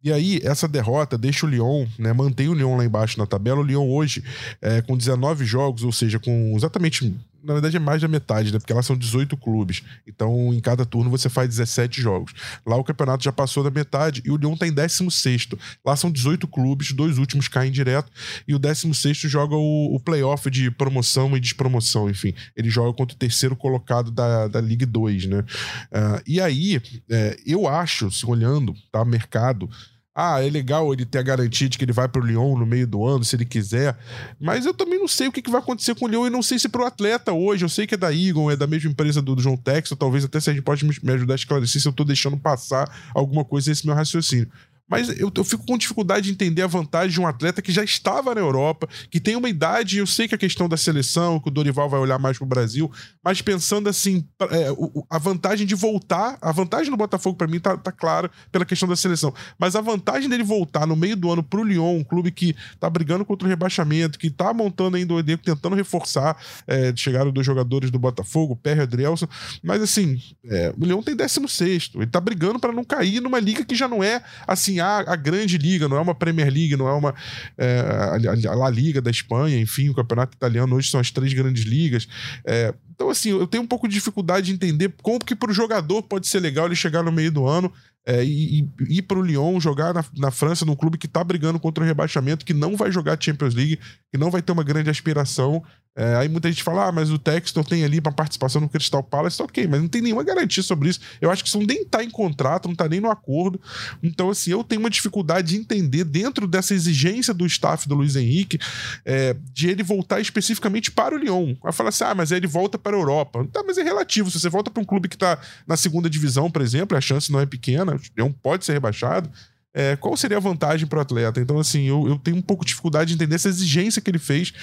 E 0.03 0.11
aí, 0.11 0.39
essa 0.43 0.67
derrota 0.67 1.17
deixa 1.17 1.45
o 1.45 1.49
Lyon, 1.49 1.87
né? 1.97 2.13
Mantém 2.13 2.47
o 2.47 2.53
Lyon 2.53 2.77
lá 2.77 2.85
embaixo 2.85 3.17
na 3.17 3.25
tabela. 3.25 3.59
O 3.59 3.63
Lyon 3.63 3.89
hoje, 3.89 4.23
é, 4.61 4.81
com 4.81 4.95
19 4.95 5.45
jogos, 5.45 5.83
ou 5.83 5.91
seja, 5.91 6.19
com 6.19 6.53
exatamente 6.55 7.15
na 7.45 7.53
verdade 7.53 7.77
é 7.77 7.79
mais 7.79 8.01
da 8.01 8.07
metade, 8.07 8.51
né? 8.51 8.59
Porque 8.59 8.73
lá 8.73 8.81
são 8.81 8.97
18 8.97 9.37
clubes. 9.37 9.83
Então, 10.07 10.53
em 10.53 10.59
cada 10.59 10.85
turno 10.85 11.09
você 11.09 11.29
faz 11.29 11.47
17 11.49 12.01
jogos. 12.01 12.33
Lá 12.65 12.75
o 12.75 12.83
campeonato 12.83 13.23
já 13.23 13.31
passou 13.31 13.63
da 13.63 13.69
metade 13.69 14.21
e 14.25 14.31
o 14.31 14.37
Lyon 14.37 14.57
tá 14.57 14.67
em 14.67 14.73
16. 14.73 15.49
Lá 15.85 15.95
são 15.95 16.11
18 16.11 16.47
clubes, 16.47 16.91
dois 16.91 17.17
últimos 17.17 17.47
caem 17.47 17.71
direto. 17.71 18.11
E 18.47 18.55
o 18.55 18.59
16 18.59 19.17
joga 19.17 19.55
o, 19.55 19.95
o 19.95 19.99
playoff 19.99 20.49
de 20.49 20.71
promoção 20.71 21.35
e 21.37 21.39
despromoção, 21.39 22.09
enfim. 22.09 22.33
Ele 22.55 22.69
joga 22.69 22.93
contra 22.93 23.15
o 23.15 23.19
terceiro 23.19 23.55
colocado 23.55 24.11
da, 24.11 24.47
da 24.47 24.59
Ligue 24.59 24.85
2, 24.85 25.27
né? 25.27 25.39
Uh, 25.39 26.21
e 26.25 26.41
aí, 26.41 26.81
é, 27.09 27.37
eu 27.45 27.67
acho, 27.67 28.09
se 28.11 28.25
olhando, 28.25 28.73
tá? 28.91 29.05
Mercado 29.05 29.69
ah, 30.15 30.41
é 30.41 30.49
legal 30.49 30.93
ele 30.93 31.05
ter 31.05 31.17
a 31.17 31.21
garantia 31.21 31.67
de 31.67 31.77
que 31.77 31.83
ele 31.83 31.91
vai 31.91 32.07
pro 32.07 32.25
Lyon 32.25 32.57
no 32.57 32.65
meio 32.65 32.87
do 32.87 33.05
ano, 33.05 33.25
se 33.25 33.35
ele 33.35 33.43
quiser. 33.43 33.97
Mas 34.39 34.65
eu 34.65 34.73
também 34.73 34.97
não 34.97 35.09
sei 35.09 35.27
o 35.27 35.31
que, 35.31 35.41
que 35.41 35.51
vai 35.51 35.59
acontecer 35.59 35.93
com 35.93 36.05
o 36.05 36.07
Lyon 36.07 36.27
e 36.27 36.29
não 36.29 36.41
sei 36.41 36.57
se 36.57 36.69
pro 36.69 36.85
atleta 36.85 37.33
hoje. 37.33 37.65
Eu 37.65 37.69
sei 37.69 37.85
que 37.85 37.95
é 37.95 37.97
da 37.97 38.13
Eagle, 38.13 38.49
é 38.49 38.55
da 38.55 38.65
mesma 38.65 38.89
empresa 38.89 39.21
do, 39.21 39.35
do 39.35 39.41
João 39.41 39.57
Texas. 39.57 39.97
Talvez 39.97 40.23
até 40.23 40.39
se 40.39 40.49
a 40.49 40.53
gente 40.53 40.63
pode 40.63 40.85
me, 40.85 40.95
me 41.03 41.11
ajudar 41.11 41.33
a 41.33 41.35
esclarecer 41.35 41.81
se 41.81 41.87
eu 41.87 41.91
tô 41.91 42.05
deixando 42.05 42.37
passar 42.37 42.89
alguma 43.13 43.43
coisa 43.43 43.69
nesse 43.69 43.85
meu 43.85 43.93
raciocínio. 43.93 44.49
Mas 44.87 45.09
eu, 45.19 45.31
eu, 45.35 45.43
fico 45.43 45.65
com 45.65 45.77
dificuldade 45.77 46.27
de 46.27 46.31
entender 46.31 46.61
a 46.61 46.67
vantagem 46.67 47.11
de 47.11 47.19
um 47.19 47.25
atleta 47.25 47.61
que 47.61 47.71
já 47.71 47.83
estava 47.83 48.35
na 48.35 48.41
Europa, 48.41 48.87
que 49.09 49.19
tem 49.19 49.35
uma 49.35 49.49
idade, 49.49 49.97
eu 49.97 50.05
sei 50.05 50.27
que 50.27 50.35
a 50.35 50.37
questão 50.37 50.69
da 50.69 50.77
seleção, 50.77 51.39
que 51.39 51.47
o 51.47 51.51
Dorival 51.51 51.89
vai 51.89 51.99
olhar 51.99 52.19
mais 52.19 52.37
pro 52.37 52.45
Brasil, 52.45 52.91
mas 53.23 53.41
pensando 53.41 53.89
assim, 53.89 54.27
é, 54.51 54.67
a 55.09 55.17
vantagem 55.17 55.65
de 55.65 55.73
voltar, 55.73 56.37
a 56.39 56.51
vantagem 56.51 56.91
do 56.91 56.97
Botafogo 56.97 57.35
para 57.35 57.47
mim 57.47 57.59
tá, 57.59 57.75
tá 57.75 57.91
clara 57.91 58.29
pela 58.51 58.63
questão 58.63 58.87
da 58.87 58.95
seleção, 58.95 59.33
mas 59.57 59.75
a 59.75 59.81
vantagem 59.81 60.29
dele 60.29 60.43
voltar 60.43 60.85
no 60.85 60.95
meio 60.95 61.15
do 61.15 61.31
ano 61.31 61.41
pro 61.41 61.63
Lyon, 61.63 61.97
um 61.97 62.03
clube 62.03 62.31
que 62.31 62.55
tá 62.79 62.89
brigando 62.89 63.25
contra 63.25 63.47
o 63.47 63.49
rebaixamento, 63.49 64.19
que 64.19 64.29
tá 64.29 64.53
montando 64.53 64.97
ainda 64.97 65.13
o 65.13 65.19
elenco, 65.19 65.43
tentando 65.43 65.75
reforçar, 65.75 66.37
é, 66.67 66.93
chegaram 66.95 67.31
dois 67.31 67.45
jogadores 67.45 67.89
do 67.89 67.97
Botafogo, 67.97 68.55
Perry 68.55 68.81
e 68.81 68.83
Adrielson, 68.83 69.27
mas 69.63 69.81
assim, 69.81 70.21
é, 70.45 70.71
o 70.77 70.85
Lyon 70.85 71.01
tem 71.01 71.15
16 71.15 71.91
ele 71.95 72.07
tá 72.07 72.19
brigando 72.19 72.59
para 72.59 72.71
não 72.71 72.83
cair 72.83 73.21
numa 73.21 73.39
liga 73.39 73.63
que 73.65 73.75
já 73.75 73.87
não 73.87 74.03
é 74.03 74.23
assim 74.47 74.74
assim, 74.79 75.05
a, 75.07 75.15
grande 75.15 75.57
liga, 75.57 75.87
não 75.87 75.97
é 75.97 76.01
uma 76.01 76.15
Premier 76.15 76.51
League, 76.51 76.75
não 76.75 76.87
é 76.87 76.93
uma 76.93 77.13
é, 77.57 78.47
a, 78.47 78.55
La 78.55 78.69
Liga 78.69 79.01
da 79.01 79.11
Espanha, 79.11 79.59
enfim, 79.59 79.89
o 79.89 79.93
campeonato 79.93 80.35
italiano 80.35 80.75
hoje 80.75 80.89
são 80.89 80.99
as 80.99 81.11
três 81.11 81.33
grandes 81.33 81.63
ligas. 81.63 82.07
É, 82.45 82.73
então, 82.93 83.09
assim, 83.09 83.29
eu 83.29 83.47
tenho 83.47 83.63
um 83.63 83.67
pouco 83.67 83.87
de 83.87 83.93
dificuldade 83.93 84.47
de 84.47 84.53
entender 84.53 84.93
como 85.01 85.23
que 85.23 85.35
para 85.35 85.51
o 85.51 85.53
jogador 85.53 86.03
pode 86.03 86.27
ser 86.27 86.39
legal 86.39 86.65
ele 86.65 86.75
chegar 86.75 87.03
no 87.03 87.11
meio 87.11 87.31
do 87.31 87.45
ano 87.45 87.71
é, 88.05 88.23
e, 88.23 88.61
e 88.61 88.97
ir 88.97 89.01
para 89.01 89.17
o 89.17 89.21
Lyon 89.21 89.59
jogar 89.59 89.93
na, 89.93 90.05
na, 90.15 90.31
França 90.31 90.63
num 90.63 90.75
clube 90.75 90.97
que 90.97 91.07
está 91.07 91.23
brigando 91.23 91.59
contra 91.59 91.83
o 91.83 91.87
rebaixamento, 91.87 92.45
que 92.45 92.53
não 92.53 92.77
vai 92.77 92.91
jogar 92.91 93.17
Champions 93.19 93.55
League, 93.55 93.79
que 94.11 94.17
não 94.17 94.29
vai 94.29 94.41
ter 94.41 94.51
uma 94.51 94.63
grande 94.63 94.89
aspiração. 94.89 95.63
É, 95.97 96.15
aí 96.15 96.27
muita 96.27 96.51
gente 96.51 96.61
fala, 96.61 96.87
ah, 96.87 96.91
mas 96.91 97.09
o 97.09 97.17
Textor 97.17 97.63
tem 97.63 97.85
ali 97.85 98.01
para 98.01 98.11
participação 98.11 98.59
no 98.59 98.67
Crystal 98.67 99.01
Palace, 99.01 99.41
ok, 99.41 99.65
mas 99.65 99.81
não 99.81 99.87
tem 99.87 100.01
nenhuma 100.01 100.23
garantia 100.23 100.61
sobre 100.61 100.89
isso. 100.89 100.99
Eu 101.21 101.31
acho 101.31 101.41
que 101.41 101.47
isso 101.47 101.57
nem 101.59 101.83
está 101.83 102.03
em 102.03 102.09
contrato, 102.09 102.65
não 102.65 102.73
está 102.73 102.87
nem 102.87 102.99
no 102.99 103.09
acordo. 103.09 103.61
Então, 104.03 104.29
assim, 104.29 104.51
eu 104.51 104.61
tenho 104.61 104.81
uma 104.81 104.89
dificuldade 104.89 105.49
de 105.49 105.57
entender 105.57 106.03
dentro 106.03 106.47
dessa 106.47 106.73
exigência 106.73 107.33
do 107.33 107.45
staff 107.45 107.87
do 107.87 107.95
Luiz 107.95 108.17
Henrique 108.17 108.59
é, 109.05 109.37
de 109.53 109.69
ele 109.69 109.83
voltar 109.83 110.19
especificamente 110.19 110.91
para 110.91 111.15
o 111.15 111.17
Lyon. 111.17 111.55
Vai 111.63 111.71
falar 111.71 111.89
assim, 111.89 112.03
ah, 112.03 112.13
mas 112.13 112.31
ele 112.31 112.45
volta 112.45 112.77
para 112.77 112.95
a 112.95 112.99
Europa. 112.99 113.47
Tá, 113.53 113.63
mas 113.65 113.77
é 113.77 113.83
relativo. 113.83 114.29
Se 114.29 114.39
você 114.39 114.49
volta 114.49 114.69
para 114.69 114.83
um 114.83 114.85
clube 114.85 115.07
que 115.07 115.15
está 115.15 115.39
na 115.65 115.77
segunda 115.77 116.09
divisão, 116.09 116.51
por 116.51 116.61
exemplo, 116.61 116.97
a 116.97 117.01
chance 117.01 117.31
não 117.31 117.39
é 117.39 117.45
pequena, 117.45 117.94
o 117.95 118.01
Leão 118.17 118.31
pode 118.31 118.65
ser 118.65 118.73
rebaixado. 118.73 119.29
é, 119.75 119.97
qual 119.97 120.15
seria 120.15 120.37
a 120.37 120.39
vantagem 120.39 120.87
para 120.87 120.99
o 120.99 121.01
atleta? 121.01 121.41
Então, 121.41 121.59
assim, 121.59 121.83
eu, 121.83 122.07
eu 122.07 122.17
tenho 122.17 122.37
um 122.37 122.41
pouco 122.41 122.63
de 122.63 122.69
dificuldade 122.69 123.09
de 123.09 123.15
entender 123.15 123.35
essa 123.35 123.49
exigência 123.49 124.01
que 124.01 124.09
ele 124.09 124.17
fez. 124.17 124.53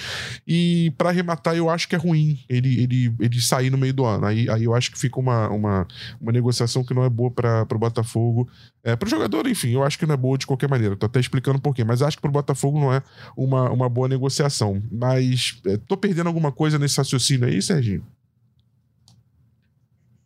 E 0.47 0.91
para 0.97 1.09
arrematar, 1.09 1.55
eu 1.55 1.69
acho 1.69 1.87
que 1.87 1.93
é 1.93 1.99
ruim 1.99 2.39
ele, 2.49 2.81
ele, 2.81 3.15
ele 3.19 3.39
sair 3.39 3.69
no 3.69 3.77
meio 3.77 3.93
do 3.93 4.03
ano. 4.03 4.25
Aí, 4.25 4.49
aí 4.49 4.63
eu 4.63 4.73
acho 4.73 4.91
que 4.91 4.97
fica 4.97 5.19
uma, 5.19 5.49
uma, 5.49 5.87
uma 6.19 6.31
negociação 6.31 6.83
que 6.83 6.95
não 6.95 7.03
é 7.03 7.09
boa 7.11 7.29
para 7.29 7.67
o 7.75 7.77
Botafogo. 7.77 8.49
É, 8.83 8.95
para 8.95 9.05
o 9.05 9.09
jogador, 9.09 9.47
enfim, 9.47 9.69
eu 9.69 9.83
acho 9.83 9.99
que 9.99 10.05
não 10.07 10.15
é 10.15 10.17
boa 10.17 10.35
de 10.35 10.47
qualquer 10.47 10.67
maneira. 10.67 10.95
Tô 10.95 11.05
até 11.05 11.19
explicando 11.19 11.59
um 11.59 11.61
pouquinho, 11.61 11.87
mas 11.87 12.01
acho 12.01 12.17
que 12.17 12.21
para 12.21 12.29
o 12.29 12.33
Botafogo 12.33 12.79
não 12.79 12.91
é 12.91 13.03
uma, 13.37 13.69
uma 13.69 13.87
boa 13.87 14.07
negociação. 14.07 14.81
Mas 14.91 15.61
é, 15.67 15.77
tô 15.77 15.95
perdendo 15.95 16.25
alguma 16.25 16.51
coisa 16.51 16.79
nesse 16.79 16.97
raciocínio 16.97 17.47
aí, 17.47 17.61
Serginho? 17.61 18.03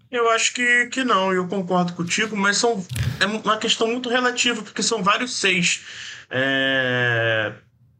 Eu 0.09 0.29
acho 0.29 0.53
que, 0.53 0.85
que 0.87 1.03
não, 1.03 1.33
eu 1.33 1.47
concordo 1.47 1.93
contigo, 1.93 2.35
mas 2.35 2.57
são, 2.57 2.85
é 3.19 3.25
uma 3.25 3.57
questão 3.57 3.87
muito 3.87 4.09
relativa, 4.09 4.61
porque 4.61 4.81
são 4.81 5.03
vários 5.03 5.35
seis. 5.35 5.85
É... 6.29 7.53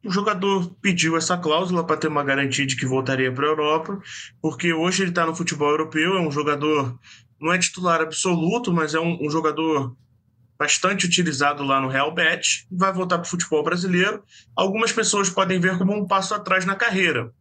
O 0.05 0.09
jogador 0.09 0.73
pediu 0.81 1.17
essa 1.17 1.37
cláusula 1.37 1.85
para 1.85 1.97
ter 1.97 2.07
uma 2.07 2.23
garantia 2.23 2.65
de 2.65 2.77
que 2.77 2.85
voltaria 2.85 3.31
para 3.31 3.45
a 3.45 3.49
Europa, 3.49 3.99
porque 4.41 4.71
hoje 4.71 5.03
ele 5.03 5.09
está 5.09 5.25
no 5.25 5.35
futebol 5.35 5.69
europeu, 5.69 6.15
é 6.15 6.21
um 6.21 6.31
jogador, 6.31 6.97
não 7.41 7.51
é 7.51 7.57
titular 7.57 7.99
absoluto, 7.99 8.71
mas 8.71 8.93
é 8.93 8.99
um, 8.99 9.17
um 9.21 9.29
jogador 9.29 9.93
bastante 10.57 11.05
utilizado 11.05 11.63
lá 11.63 11.81
no 11.81 11.89
Real 11.89 12.13
Betis, 12.13 12.65
vai 12.71 12.91
voltar 12.93 13.17
para 13.17 13.27
o 13.27 13.29
futebol 13.29 13.63
brasileiro. 13.63 14.23
Algumas 14.55 14.91
pessoas 14.91 15.29
podem 15.29 15.59
ver 15.59 15.77
como 15.77 15.93
um 15.93 16.07
passo 16.07 16.33
atrás 16.33 16.65
na 16.65 16.75
carreira. 16.75 17.31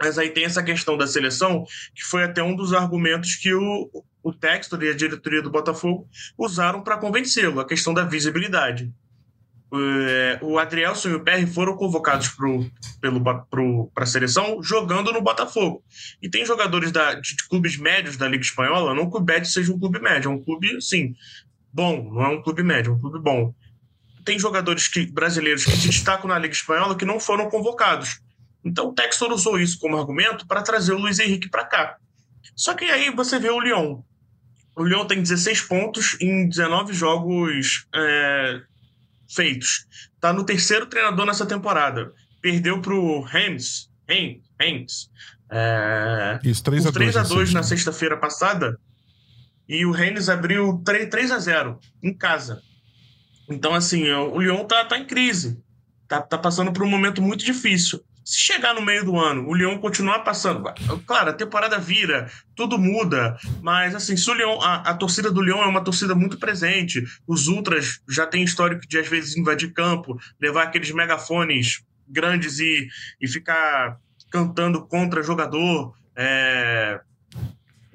Mas 0.00 0.18
aí 0.18 0.30
tem 0.30 0.44
essa 0.44 0.62
questão 0.62 0.96
da 0.96 1.06
seleção, 1.06 1.64
que 1.94 2.02
foi 2.02 2.24
até 2.24 2.42
um 2.42 2.54
dos 2.54 2.72
argumentos 2.72 3.36
que 3.36 3.54
o, 3.54 3.90
o 4.22 4.32
Textor 4.32 4.82
e 4.82 4.88
a 4.88 4.94
diretoria 4.94 5.42
do 5.42 5.50
Botafogo 5.50 6.08
usaram 6.36 6.82
para 6.82 6.98
convencê-lo, 6.98 7.60
a 7.60 7.66
questão 7.66 7.94
da 7.94 8.04
visibilidade. 8.04 8.92
É, 9.76 10.38
o 10.40 10.58
Adrielson 10.58 11.08
e 11.08 11.14
o 11.14 11.20
PR 11.20 11.46
foram 11.52 11.76
convocados 11.76 12.28
para 12.28 14.02
a 14.02 14.06
seleção 14.06 14.62
jogando 14.62 15.12
no 15.12 15.20
Botafogo. 15.20 15.82
E 16.22 16.28
tem 16.28 16.46
jogadores 16.46 16.92
da, 16.92 17.14
de, 17.14 17.36
de, 17.36 17.48
clubes 17.48 17.76
médios 17.76 18.16
da 18.16 18.28
Liga 18.28 18.44
Espanhola, 18.44 18.94
não 18.94 19.10
que 19.10 19.16
o 19.16 19.20
Betis 19.20 19.52
seja 19.52 19.72
um 19.72 19.78
clube 19.78 19.98
médio, 19.98 20.30
é 20.30 20.34
um 20.34 20.40
clube, 20.40 20.80
sim, 20.80 21.14
bom, 21.72 22.08
não 22.12 22.22
é 22.22 22.28
um 22.28 22.42
clube 22.42 22.62
médio, 22.62 22.92
é 22.92 22.94
um 22.94 23.00
clube 23.00 23.18
bom. 23.18 23.52
Tem 24.24 24.38
jogadores 24.38 24.86
que, 24.86 25.06
brasileiros 25.06 25.64
que 25.64 25.72
se 25.72 25.88
destacam 25.88 26.28
na 26.28 26.38
Liga 26.38 26.54
Espanhola 26.54 26.96
que 26.96 27.04
não 27.04 27.18
foram 27.18 27.50
convocados. 27.50 28.20
Então 28.64 28.88
o 28.88 28.94
Textor 28.94 29.30
usou 29.30 29.58
isso 29.58 29.78
como 29.78 29.96
argumento 29.96 30.46
para 30.46 30.62
trazer 30.62 30.92
o 30.92 30.98
Luiz 30.98 31.18
Henrique 31.18 31.50
para 31.50 31.64
cá. 31.64 31.96
Só 32.56 32.74
que 32.74 32.84
aí 32.84 33.10
você 33.10 33.38
vê 33.38 33.50
o 33.50 33.60
Lyon. 33.60 34.00
O 34.76 34.84
Lyon 34.84 35.06
tem 35.06 35.22
16 35.22 35.62
pontos 35.62 36.16
em 36.20 36.48
19 36.48 36.92
jogos 36.92 37.86
é, 37.94 38.60
feitos. 39.28 39.86
Está 40.14 40.32
no 40.32 40.44
terceiro 40.44 40.86
treinador 40.86 41.26
nessa 41.26 41.46
temporada. 41.46 42.12
Perdeu 42.40 42.80
para 42.80 42.94
o 42.94 43.22
Reims. 43.22 43.90
Reims. 44.58 45.10
É, 45.50 46.40
isso, 46.42 46.64
3 46.64 46.86
a 46.86 46.90
2, 46.90 46.94
3 46.94 47.16
a 47.16 47.22
2 47.22 47.52
na 47.52 47.62
sexta-feira 47.62 48.16
passada. 48.16 48.78
E 49.68 49.86
o 49.86 49.92
Reims 49.92 50.28
abriu 50.28 50.82
3, 50.84 51.08
3 51.08 51.30
a 51.30 51.38
0 51.38 51.78
em 52.02 52.12
casa. 52.12 52.60
Então, 53.48 53.74
assim, 53.74 54.10
o 54.10 54.40
Lyon 54.40 54.64
tá, 54.64 54.84
tá 54.84 54.98
em 54.98 55.06
crise. 55.06 55.62
Tá, 56.08 56.20
tá 56.20 56.36
passando 56.36 56.72
por 56.72 56.82
um 56.82 56.88
momento 56.88 57.22
muito 57.22 57.44
difícil. 57.44 58.02
Se 58.24 58.38
chegar 58.38 58.74
no 58.74 58.80
meio 58.80 59.04
do 59.04 59.18
ano, 59.18 59.46
o 59.46 59.54
Lyon 59.54 59.78
continuar 59.78 60.20
passando, 60.20 60.64
claro, 61.06 61.30
a 61.30 61.34
temporada 61.34 61.78
vira, 61.78 62.30
tudo 62.56 62.78
muda, 62.78 63.36
mas 63.60 63.94
assim, 63.94 64.16
se 64.16 64.30
o 64.30 64.34
Lyon, 64.34 64.60
a, 64.62 64.76
a 64.76 64.94
torcida 64.94 65.30
do 65.30 65.42
Lyon 65.42 65.62
é 65.62 65.66
uma 65.66 65.84
torcida 65.84 66.14
muito 66.14 66.38
presente, 66.38 67.04
os 67.26 67.48
ultras 67.48 68.00
já 68.08 68.26
têm 68.26 68.42
histórico 68.42 68.88
de 68.88 68.98
às 68.98 69.06
vezes 69.06 69.36
invadir 69.36 69.72
campo, 69.74 70.18
levar 70.40 70.62
aqueles 70.62 70.90
megafones 70.90 71.84
grandes 72.08 72.58
e, 72.58 72.88
e 73.20 73.28
ficar 73.28 73.98
cantando 74.30 74.86
contra 74.86 75.22
jogador, 75.22 75.94
é, 76.16 77.00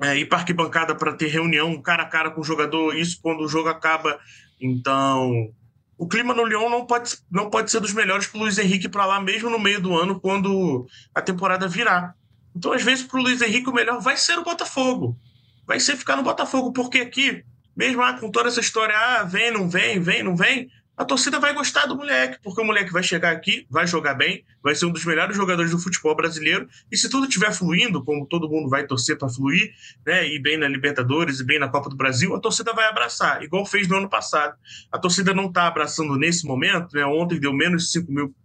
é, 0.02 0.18
ir 0.18 0.26
para 0.26 0.40
arquibancada 0.40 0.96
para 0.96 1.14
ter 1.14 1.28
reunião 1.28 1.82
cara 1.82 2.04
a 2.04 2.06
cara 2.06 2.32
com 2.32 2.42
o 2.42 2.46
jogador, 2.46 2.96
isso 2.96 3.20
quando 3.22 3.42
o 3.42 3.48
jogo 3.48 3.70
acaba. 3.70 4.20
Então, 4.62 5.52
o 6.00 6.08
clima 6.08 6.34
no 6.34 6.46
Lyon 6.46 6.70
não 6.70 6.86
pode, 6.86 7.18
não 7.30 7.50
pode 7.50 7.70
ser 7.70 7.82
dos 7.82 7.92
melhores 7.92 8.26
para 8.26 8.38
o 8.38 8.42
Luiz 8.44 8.58
Henrique 8.58 8.88
para 8.88 9.06
lá, 9.06 9.20
mesmo 9.20 9.50
no 9.50 9.60
meio 9.60 9.82
do 9.82 9.94
ano, 9.94 10.18
quando 10.18 10.88
a 11.14 11.22
temporada 11.22 11.68
virar. 11.68 12.16
Então, 12.56 12.72
às 12.72 12.82
vezes, 12.82 13.06
para 13.06 13.20
o 13.20 13.22
Luiz 13.22 13.42
Henrique, 13.42 13.70
o 13.70 13.74
melhor 13.74 14.00
vai 14.00 14.16
ser 14.16 14.40
o 14.40 14.44
Botafogo. 14.44 15.20
Vai 15.68 15.78
ser 15.78 15.98
ficar 15.98 16.16
no 16.16 16.24
Botafogo, 16.24 16.72
porque 16.72 17.00
aqui, 17.00 17.44
mesmo 17.76 18.02
ah, 18.02 18.14
com 18.14 18.32
toda 18.32 18.48
essa 18.48 18.62
história, 18.62 18.96
ah, 18.98 19.24
vem, 19.24 19.52
não 19.52 19.70
vem, 19.70 20.00
vem, 20.00 20.24
não 20.24 20.38
vem, 20.38 20.72
a 21.00 21.06
torcida 21.06 21.40
vai 21.40 21.54
gostar 21.54 21.86
do 21.86 21.96
moleque, 21.96 22.40
porque 22.44 22.60
o 22.60 22.66
moleque 22.66 22.92
vai 22.92 23.02
chegar 23.02 23.32
aqui, 23.32 23.66
vai 23.70 23.88
jogar 23.88 24.16
bem, 24.16 24.44
vai 24.62 24.76
ser 24.76 24.86
um 24.86 24.92
dos 24.92 25.06
melhores 25.06 25.34
jogadores 25.34 25.72
do 25.72 25.80
futebol 25.80 26.14
brasileiro, 26.14 26.68
e 26.92 26.98
se 26.98 27.10
tudo 27.10 27.26
estiver 27.26 27.54
fluindo, 27.54 28.04
como 28.04 28.26
todo 28.26 28.50
mundo 28.50 28.70
vai 28.70 28.86
torcer 28.86 29.18
para 29.18 29.30
fluir, 29.30 29.72
né, 30.06 30.28
e 30.28 30.38
bem 30.38 30.58
na 30.58 30.68
Libertadores 30.68 31.40
e 31.40 31.46
bem 31.46 31.58
na 31.58 31.70
Copa 31.70 31.90
do 31.90 31.96
Brasil, 31.96 32.36
a 32.36 32.40
torcida 32.42 32.74
vai 32.74 32.86
abraçar, 32.86 33.42
igual 33.42 33.66
fez 33.66 33.88
no 33.88 33.96
ano 33.96 34.10
passado. 34.10 34.58
A 34.92 35.00
torcida 35.00 35.34
não 35.34 35.46
está 35.46 35.68
abraçando 35.68 36.18
nesse 36.18 36.46
momento, 36.46 36.94
né, 36.94 37.06
ontem 37.06 37.40
deu 37.40 37.54
menos 37.54 37.84
de 37.84 37.92
5 37.92 38.12
mil 38.12 38.36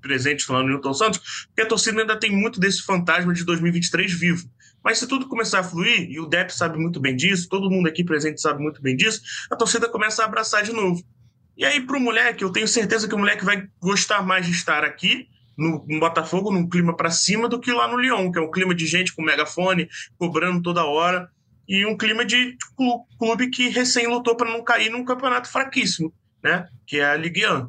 presentes 0.00 0.48
lá 0.48 0.62
no 0.62 0.70
Newton 0.70 0.94
Santos, 0.94 1.48
porque 1.48 1.60
a 1.60 1.66
torcida 1.66 2.00
ainda 2.00 2.18
tem 2.18 2.32
muito 2.32 2.58
desse 2.58 2.82
fantasma 2.82 3.34
de 3.34 3.44
2023 3.44 4.10
vivo. 4.14 4.48
Mas 4.82 4.96
se 4.96 5.06
tudo 5.06 5.28
começar 5.28 5.58
a 5.58 5.64
fluir, 5.64 6.10
e 6.10 6.18
o 6.18 6.24
Depp 6.24 6.50
sabe 6.50 6.78
muito 6.78 6.98
bem 6.98 7.14
disso, 7.14 7.46
todo 7.46 7.70
mundo 7.70 7.88
aqui 7.88 8.02
presente 8.02 8.40
sabe 8.40 8.62
muito 8.62 8.80
bem 8.80 8.96
disso, 8.96 9.20
a 9.50 9.56
torcida 9.56 9.86
começa 9.86 10.22
a 10.22 10.24
abraçar 10.24 10.62
de 10.62 10.72
novo. 10.72 11.04
E 11.60 11.64
aí, 11.66 11.78
para 11.78 11.98
o 11.98 12.00
moleque, 12.00 12.42
eu 12.42 12.50
tenho 12.50 12.66
certeza 12.66 13.06
que 13.06 13.14
o 13.14 13.18
moleque 13.18 13.44
vai 13.44 13.68
gostar 13.78 14.22
mais 14.22 14.46
de 14.46 14.52
estar 14.52 14.82
aqui 14.82 15.28
no, 15.58 15.84
no 15.86 16.00
Botafogo, 16.00 16.50
num 16.50 16.66
clima 16.66 16.96
para 16.96 17.10
cima, 17.10 17.50
do 17.50 17.60
que 17.60 17.70
lá 17.70 17.86
no 17.86 17.98
Lyon, 17.98 18.32
que 18.32 18.38
é 18.38 18.42
um 18.42 18.50
clima 18.50 18.74
de 18.74 18.86
gente 18.86 19.14
com 19.14 19.20
megafone, 19.20 19.86
cobrando 20.16 20.62
toda 20.62 20.86
hora, 20.86 21.28
e 21.68 21.84
um 21.84 21.98
clima 21.98 22.24
de 22.24 22.56
clube 23.18 23.50
que 23.50 23.68
recém 23.68 24.06
lutou 24.06 24.34
para 24.34 24.50
não 24.50 24.64
cair 24.64 24.88
num 24.88 25.04
campeonato 25.04 25.50
fraquíssimo, 25.50 26.10
né? 26.42 26.66
Que 26.86 26.98
é 26.98 27.10
a 27.10 27.16
Ligue 27.16 27.46
1. 27.46 27.68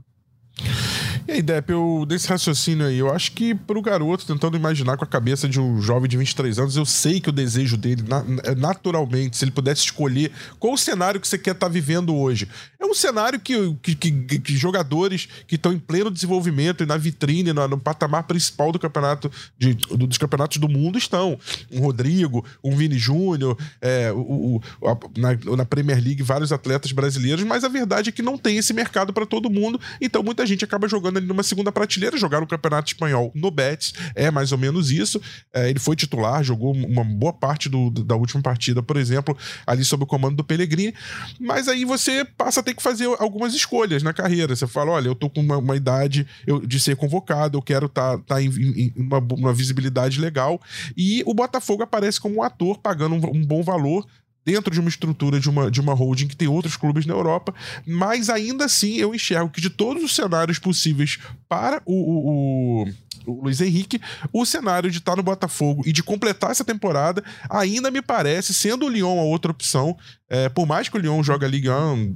E 1.27 1.33
aí, 1.33 1.41
Depp, 1.41 1.71
eu, 1.71 2.05
desse 2.07 2.27
raciocínio 2.27 2.85
aí, 2.85 2.97
eu 2.97 3.13
acho 3.13 3.31
que 3.33 3.53
pro 3.53 3.81
garoto, 3.81 4.25
tentando 4.25 4.57
imaginar 4.57 4.97
com 4.97 5.03
a 5.03 5.07
cabeça 5.07 5.47
de 5.47 5.59
um 5.59 5.79
jovem 5.79 6.09
de 6.09 6.17
23 6.17 6.57
anos, 6.57 6.75
eu 6.75 6.85
sei 6.85 7.19
que 7.19 7.29
o 7.29 7.31
desejo 7.31 7.77
dele, 7.77 8.03
é 8.43 8.55
naturalmente, 8.55 9.37
se 9.37 9.45
ele 9.45 9.51
pudesse 9.51 9.81
escolher 9.81 10.31
qual 10.59 10.73
o 10.73 10.77
cenário 10.77 11.19
que 11.19 11.27
você 11.27 11.37
quer 11.37 11.51
estar 11.51 11.67
tá 11.67 11.71
vivendo 11.71 12.15
hoje, 12.15 12.47
é 12.79 12.85
um 12.85 12.93
cenário 12.93 13.39
que, 13.39 13.75
que, 13.81 13.95
que, 13.95 14.39
que 14.39 14.57
jogadores 14.57 15.27
que 15.47 15.55
estão 15.55 15.71
em 15.71 15.79
pleno 15.79 16.09
desenvolvimento 16.09 16.83
e 16.83 16.87
na 16.87 16.97
vitrine, 16.97 17.53
no, 17.53 17.67
no 17.67 17.77
patamar 17.77 18.23
principal 18.23 18.71
do 18.71 18.79
campeonato, 18.79 19.31
de, 19.57 19.75
do, 19.75 20.07
dos 20.07 20.17
campeonatos 20.17 20.57
do 20.57 20.67
mundo 20.67 20.97
estão. 20.97 21.37
Um 21.71 21.81
Rodrigo, 21.81 22.43
um 22.63 22.75
Vini 22.75 22.97
Júnior, 22.97 23.57
é, 23.79 24.11
o, 24.11 24.61
o, 24.81 24.87
a, 24.87 24.97
na, 25.17 25.55
na 25.57 25.65
Premier 25.65 26.03
League, 26.03 26.23
vários 26.23 26.51
atletas 26.51 26.91
brasileiros, 26.91 27.43
mas 27.43 27.63
a 27.63 27.69
verdade 27.69 28.09
é 28.09 28.11
que 28.11 28.21
não 28.21 28.37
tem 28.37 28.57
esse 28.57 28.73
mercado 28.73 29.13
para 29.13 29.25
todo 29.25 29.49
mundo, 29.49 29.79
então 29.99 30.23
muita 30.23 30.45
gente 30.45 30.65
acaba 30.65 30.87
jogando 30.87 31.10
ali 31.17 31.27
numa 31.27 31.43
segunda 31.43 31.71
prateleira, 31.71 32.17
jogar 32.17 32.41
no 32.41 32.47
Campeonato 32.47 32.91
Espanhol 32.91 33.31
no 33.35 33.51
Betis, 33.51 33.93
é 34.15 34.29
mais 34.31 34.51
ou 34.51 34.57
menos 34.57 34.91
isso. 34.91 35.21
É, 35.53 35.69
ele 35.69 35.79
foi 35.79 35.95
titular, 35.95 36.43
jogou 36.43 36.73
uma 36.73 37.03
boa 37.03 37.33
parte 37.33 37.69
do, 37.69 37.89
da 37.89 38.15
última 38.15 38.41
partida, 38.41 38.81
por 38.81 38.97
exemplo, 38.97 39.37
ali 39.65 39.83
sob 39.83 40.03
o 40.03 40.07
comando 40.07 40.37
do 40.37 40.43
Pellegrini, 40.43 40.93
mas 41.39 41.67
aí 41.67 41.85
você 41.85 42.25
passa 42.25 42.59
a 42.59 42.63
ter 42.63 42.73
que 42.73 42.81
fazer 42.81 43.05
algumas 43.19 43.53
escolhas 43.53 44.03
na 44.03 44.13
carreira. 44.13 44.55
Você 44.55 44.67
fala, 44.67 44.91
olha, 44.91 45.07
eu 45.07 45.15
tô 45.15 45.29
com 45.29 45.41
uma, 45.41 45.57
uma 45.57 45.75
idade 45.75 46.27
de 46.65 46.79
ser 46.79 46.95
convocado, 46.95 47.57
eu 47.57 47.61
quero 47.61 47.85
estar 47.85 48.17
tá, 48.17 48.23
tá 48.35 48.41
em, 48.41 48.49
em 48.49 48.93
uma, 48.95 49.19
uma, 49.19 49.53
visibilidade 49.53 50.19
legal, 50.19 50.61
e 50.95 51.23
o 51.25 51.33
Botafogo 51.33 51.83
aparece 51.83 52.19
como 52.19 52.37
um 52.37 52.43
ator 52.43 52.77
pagando 52.79 53.15
um, 53.15 53.37
um 53.37 53.45
bom 53.45 53.63
valor 53.63 54.05
dentro 54.45 54.73
de 54.73 54.79
uma 54.79 54.89
estrutura 54.89 55.39
de 55.39 55.49
uma, 55.49 55.69
de 55.69 55.79
uma 55.79 55.93
holding 55.93 56.27
que 56.27 56.35
tem 56.35 56.47
outros 56.47 56.75
clubes 56.75 57.05
na 57.05 57.13
Europa, 57.13 57.53
mas 57.85 58.29
ainda 58.29 58.65
assim 58.65 58.95
eu 58.95 59.13
enxergo 59.13 59.49
que 59.49 59.61
de 59.61 59.69
todos 59.69 60.03
os 60.03 60.15
cenários 60.15 60.59
possíveis 60.59 61.19
para 61.47 61.81
o, 61.85 61.93
o, 61.93 62.83
o, 62.85 62.87
o 63.25 63.43
Luiz 63.43 63.61
Henrique, 63.61 64.01
o 64.33 64.45
cenário 64.45 64.89
de 64.89 64.97
estar 64.97 65.15
no 65.15 65.23
Botafogo 65.23 65.83
e 65.85 65.91
de 65.91 66.01
completar 66.03 66.51
essa 66.51 66.65
temporada 66.65 67.23
ainda 67.49 67.91
me 67.91 68.01
parece, 68.01 68.53
sendo 68.53 68.85
o 68.85 68.89
Lyon 68.89 69.19
a 69.19 69.23
outra 69.23 69.51
opção, 69.51 69.97
é, 70.29 70.49
por 70.49 70.65
mais 70.65 70.89
que 70.89 70.97
o 70.97 70.99
Lyon 70.99 71.21
joga 71.23 71.45
a 71.45 71.49
Liga 71.49 71.79
1 71.79 72.15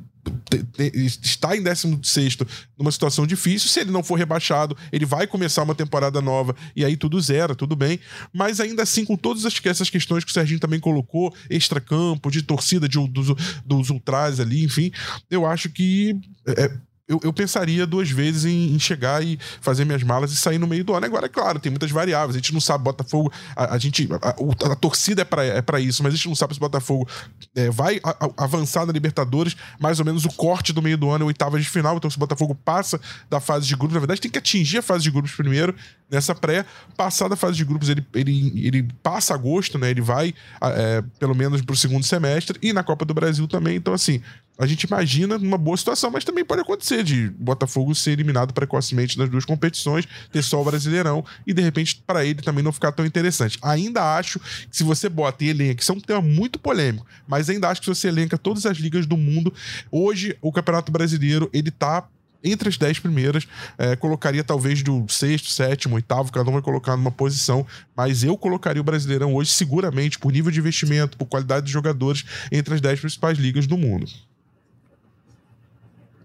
está 1.21 1.55
em 1.55 1.61
16 1.61 2.37
numa 2.77 2.91
situação 2.91 3.25
difícil. 3.25 3.69
Se 3.69 3.79
ele 3.79 3.91
não 3.91 4.03
for 4.03 4.15
rebaixado, 4.15 4.77
ele 4.91 5.05
vai 5.05 5.27
começar 5.27 5.63
uma 5.63 5.75
temporada 5.75 6.21
nova 6.21 6.55
e 6.75 6.83
aí 6.83 6.95
tudo 6.97 7.19
zero, 7.19 7.55
tudo 7.55 7.75
bem. 7.75 7.99
Mas 8.33 8.59
ainda 8.59 8.83
assim, 8.83 9.05
com 9.05 9.15
todas 9.15 9.45
essas 9.45 9.89
questões 9.89 10.23
que 10.23 10.31
o 10.31 10.33
Serginho 10.33 10.59
também 10.59 10.79
colocou, 10.79 11.33
extra-campo, 11.49 12.31
de 12.31 12.41
torcida 12.41 12.87
de, 12.87 12.99
dos, 13.07 13.27
dos 13.65 13.89
ultras 13.89 14.39
ali, 14.39 14.63
enfim, 14.63 14.91
eu 15.29 15.45
acho 15.45 15.69
que. 15.69 16.19
É, 16.45 16.71
eu, 17.07 17.19
eu, 17.23 17.31
pensaria 17.31 17.85
duas 17.85 18.09
vezes 18.09 18.45
em, 18.45 18.73
em, 18.73 18.79
chegar 18.79 19.23
e 19.23 19.37
fazer 19.61 19.85
minhas 19.85 20.01
malas 20.01 20.31
e 20.31 20.35
sair 20.35 20.57
no 20.57 20.65
meio 20.65 20.83
do 20.83 20.93
ano. 20.93 21.05
Agora, 21.05 21.27
é 21.27 21.29
claro, 21.29 21.59
tem 21.59 21.69
muitas 21.69 21.91
variáveis. 21.91 22.35
A 22.35 22.39
gente 22.39 22.51
não 22.51 22.59
sabe, 22.59 22.83
Botafogo, 22.83 23.31
a, 23.55 23.75
a 23.75 23.77
gente. 23.77 24.09
A, 24.11 24.29
a, 24.29 24.71
a, 24.71 24.75
torcida 24.75 25.21
é 25.21 25.25
para 25.25 25.43
é 25.43 25.61
pra 25.61 25.79
isso, 25.79 26.01
mas 26.01 26.13
a 26.13 26.15
gente 26.15 26.27
não 26.27 26.35
sabe 26.35 26.55
se 26.55 26.59
Botafogo 26.59 27.07
é, 27.55 27.69
vai 27.69 28.01
avançar 28.35 28.87
na 28.87 28.91
Libertadores, 28.91 29.55
mais 29.79 29.99
ou 29.99 30.05
menos 30.05 30.25
o 30.25 30.29
corte 30.29 30.73
do 30.73 30.81
meio 30.81 30.97
do 30.97 31.09
ano 31.11 31.25
é 31.25 31.27
oitava 31.27 31.59
de 31.59 31.69
final. 31.69 31.95
Então, 31.95 32.09
se 32.09 32.17
o 32.17 32.19
Botafogo 32.19 32.55
passa 32.55 32.99
da 33.29 33.39
fase 33.39 33.67
de 33.67 33.75
grupos, 33.75 33.93
na 33.93 33.99
verdade, 33.99 34.19
tem 34.19 34.31
que 34.31 34.39
atingir 34.39 34.79
a 34.79 34.81
fase 34.81 35.03
de 35.03 35.11
grupos 35.11 35.31
primeiro, 35.31 35.75
nessa 36.09 36.33
pré. 36.33 36.65
Passar 36.97 37.27
da 37.27 37.35
fase 37.35 37.55
de 37.55 37.65
grupos, 37.65 37.87
ele, 37.87 38.03
ele, 38.15 38.65
ele 38.65 38.87
passa 39.03 39.35
agosto, 39.35 39.77
né? 39.77 39.91
Ele 39.91 40.01
vai 40.01 40.33
é, 40.59 41.03
pelo 41.19 41.35
menos 41.35 41.61
pro 41.61 41.75
segundo 41.75 42.03
semestre, 42.03 42.57
e 42.63 42.73
na 42.73 42.83
Copa 42.83 43.05
do 43.05 43.13
Brasil 43.13 43.47
também. 43.47 43.75
Então, 43.75 43.93
assim, 43.93 44.21
a 44.57 44.65
gente 44.65 44.83
imagina 44.83 45.37
uma 45.37 45.57
boa 45.57 45.75
situação, 45.75 46.09
mas 46.09 46.23
também 46.23 46.45
pode 46.45 46.61
acontecer 46.61 47.03
de 47.03 47.29
Botafogo 47.29 47.93
ser 47.93 48.11
eliminado 48.11 48.53
precocemente 48.53 49.17
nas 49.17 49.29
duas 49.29 49.45
competições, 49.45 50.07
ter 50.31 50.41
só 50.41 50.61
o 50.61 50.65
Brasileirão 50.65 51.25
e 51.45 51.53
de 51.53 51.61
repente 51.61 52.01
para 52.05 52.25
ele 52.25 52.41
também 52.41 52.63
não 52.63 52.71
ficar 52.71 52.91
tão 52.91 53.05
interessante. 53.05 53.57
Ainda 53.61 54.17
acho 54.17 54.39
que 54.39 54.67
se 54.71 54.83
você 54.83 55.09
bota 55.09 55.43
e 55.43 55.49
elenca, 55.49 55.81
isso 55.81 55.91
é 55.91 55.95
um 55.95 55.99
tema 55.99 56.21
muito 56.21 56.57
polêmico, 56.57 57.05
mas 57.27 57.49
ainda 57.49 57.69
acho 57.69 57.81
que 57.81 57.85
se 57.85 57.95
você 57.95 58.07
elenca 58.07 58.37
todas 58.37 58.65
as 58.65 58.77
ligas 58.77 59.05
do 59.05 59.17
mundo, 59.17 59.53
hoje 59.91 60.37
o 60.41 60.51
Campeonato 60.51 60.91
Brasileiro 60.91 61.49
ele 61.51 61.71
tá 61.71 62.07
entre 62.45 62.69
as 62.69 62.77
dez 62.77 62.99
primeiras, 62.99 63.47
é, 63.75 63.95
colocaria 63.95 64.43
talvez 64.43 64.83
do 64.83 65.05
sexto, 65.09 65.49
sétimo, 65.49 65.95
oitavo, 65.95 66.31
cada 66.31 66.47
um 66.47 66.53
vai 66.53 66.61
colocar 66.61 66.95
numa 66.95 67.11
posição, 67.11 67.65
mas 67.95 68.23
eu 68.23 68.37
colocaria 68.37 68.79
o 68.79 68.85
Brasileirão 68.85 69.33
hoje 69.33 69.49
seguramente, 69.51 70.19
por 70.19 70.31
nível 70.31 70.51
de 70.51 70.59
investimento, 70.59 71.17
por 71.17 71.25
qualidade 71.25 71.65
de 71.65 71.71
jogadores, 71.71 72.23
entre 72.51 72.75
as 72.75 72.81
dez 72.81 72.99
principais 72.99 73.39
ligas 73.39 73.65
do 73.65 73.77
mundo. 73.77 74.05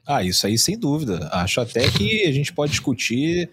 Ah, 0.06 0.22
isso 0.22 0.46
aí 0.46 0.58
sem 0.58 0.78
dúvida. 0.78 1.28
Acho 1.32 1.60
até 1.60 1.88
que 1.90 2.26
a 2.26 2.32
gente 2.32 2.52
pode 2.52 2.72
discutir 2.72 3.50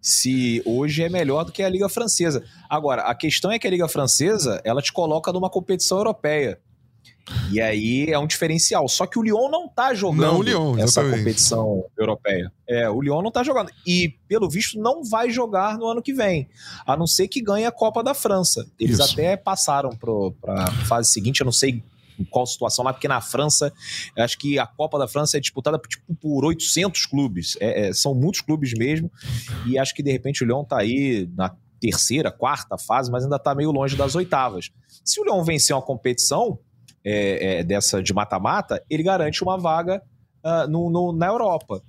se 0.00 0.62
hoje 0.64 1.02
é 1.02 1.08
melhor 1.08 1.44
do 1.44 1.52
que 1.52 1.62
a 1.62 1.68
Liga 1.68 1.88
Francesa. 1.88 2.42
Agora, 2.68 3.02
a 3.02 3.14
questão 3.14 3.50
é 3.50 3.58
que 3.58 3.66
a 3.66 3.70
Liga 3.70 3.88
Francesa, 3.88 4.60
ela 4.64 4.80
te 4.80 4.92
coloca 4.92 5.32
numa 5.32 5.50
competição 5.50 5.98
europeia. 5.98 6.58
E 7.52 7.60
aí 7.60 8.06
é 8.10 8.18
um 8.18 8.26
diferencial. 8.26 8.88
Só 8.88 9.06
que 9.06 9.18
o 9.18 9.22
Lyon 9.22 9.48
não 9.50 9.68
tá 9.68 9.94
jogando 9.94 10.32
não, 10.32 10.42
Lyon, 10.42 10.78
essa 10.78 11.02
competição 11.02 11.84
europeia. 11.96 12.50
É, 12.66 12.88
o 12.88 13.00
Lyon 13.00 13.22
não 13.22 13.30
tá 13.30 13.42
jogando. 13.42 13.70
E, 13.86 14.16
pelo 14.26 14.48
visto, 14.48 14.80
não 14.80 15.04
vai 15.04 15.30
jogar 15.30 15.78
no 15.78 15.86
ano 15.86 16.02
que 16.02 16.12
vem. 16.12 16.48
A 16.86 16.96
não 16.96 17.06
ser 17.06 17.28
que 17.28 17.40
ganhe 17.40 17.66
a 17.66 17.72
Copa 17.72 18.02
da 18.02 18.14
França. 18.14 18.66
Eles 18.78 18.98
Isso. 18.98 19.12
até 19.12 19.36
passaram 19.36 19.90
para 19.90 20.64
a 20.64 20.70
fase 20.86 21.10
seguinte, 21.10 21.40
eu 21.40 21.44
não 21.44 21.52
sei 21.52 21.82
qual 22.24 22.46
situação 22.46 22.84
lá, 22.84 22.92
porque 22.92 23.08
na 23.08 23.20
França, 23.20 23.72
acho 24.18 24.38
que 24.38 24.58
a 24.58 24.66
Copa 24.66 24.98
da 24.98 25.08
França 25.08 25.36
é 25.36 25.40
disputada 25.40 25.78
tipo, 25.78 26.14
por 26.14 26.44
800 26.44 27.06
clubes. 27.06 27.56
É, 27.60 27.88
é, 27.88 27.92
são 27.92 28.14
muitos 28.14 28.40
clubes 28.40 28.72
mesmo. 28.74 29.10
E 29.66 29.78
acho 29.78 29.94
que 29.94 30.02
de 30.02 30.10
repente 30.10 30.42
o 30.42 30.46
Lyon 30.46 30.64
tá 30.64 30.78
aí 30.78 31.28
na 31.36 31.54
terceira, 31.80 32.30
quarta 32.30 32.76
fase, 32.76 33.10
mas 33.10 33.24
ainda 33.24 33.38
tá 33.38 33.54
meio 33.54 33.70
longe 33.70 33.96
das 33.96 34.14
oitavas. 34.14 34.70
Se 35.04 35.20
o 35.20 35.24
Lyon 35.24 35.42
vencer 35.42 35.74
uma 35.74 35.82
competição 35.82 36.58
é, 37.04 37.60
é 37.60 37.64
dessa 37.64 38.02
de 38.02 38.12
mata-mata, 38.12 38.84
ele 38.90 39.02
garante 39.02 39.42
uma 39.42 39.56
vaga 39.56 40.02
uh, 40.44 40.68
no, 40.68 40.90
no, 40.90 41.12
na 41.12 41.26
Europa. 41.26 41.82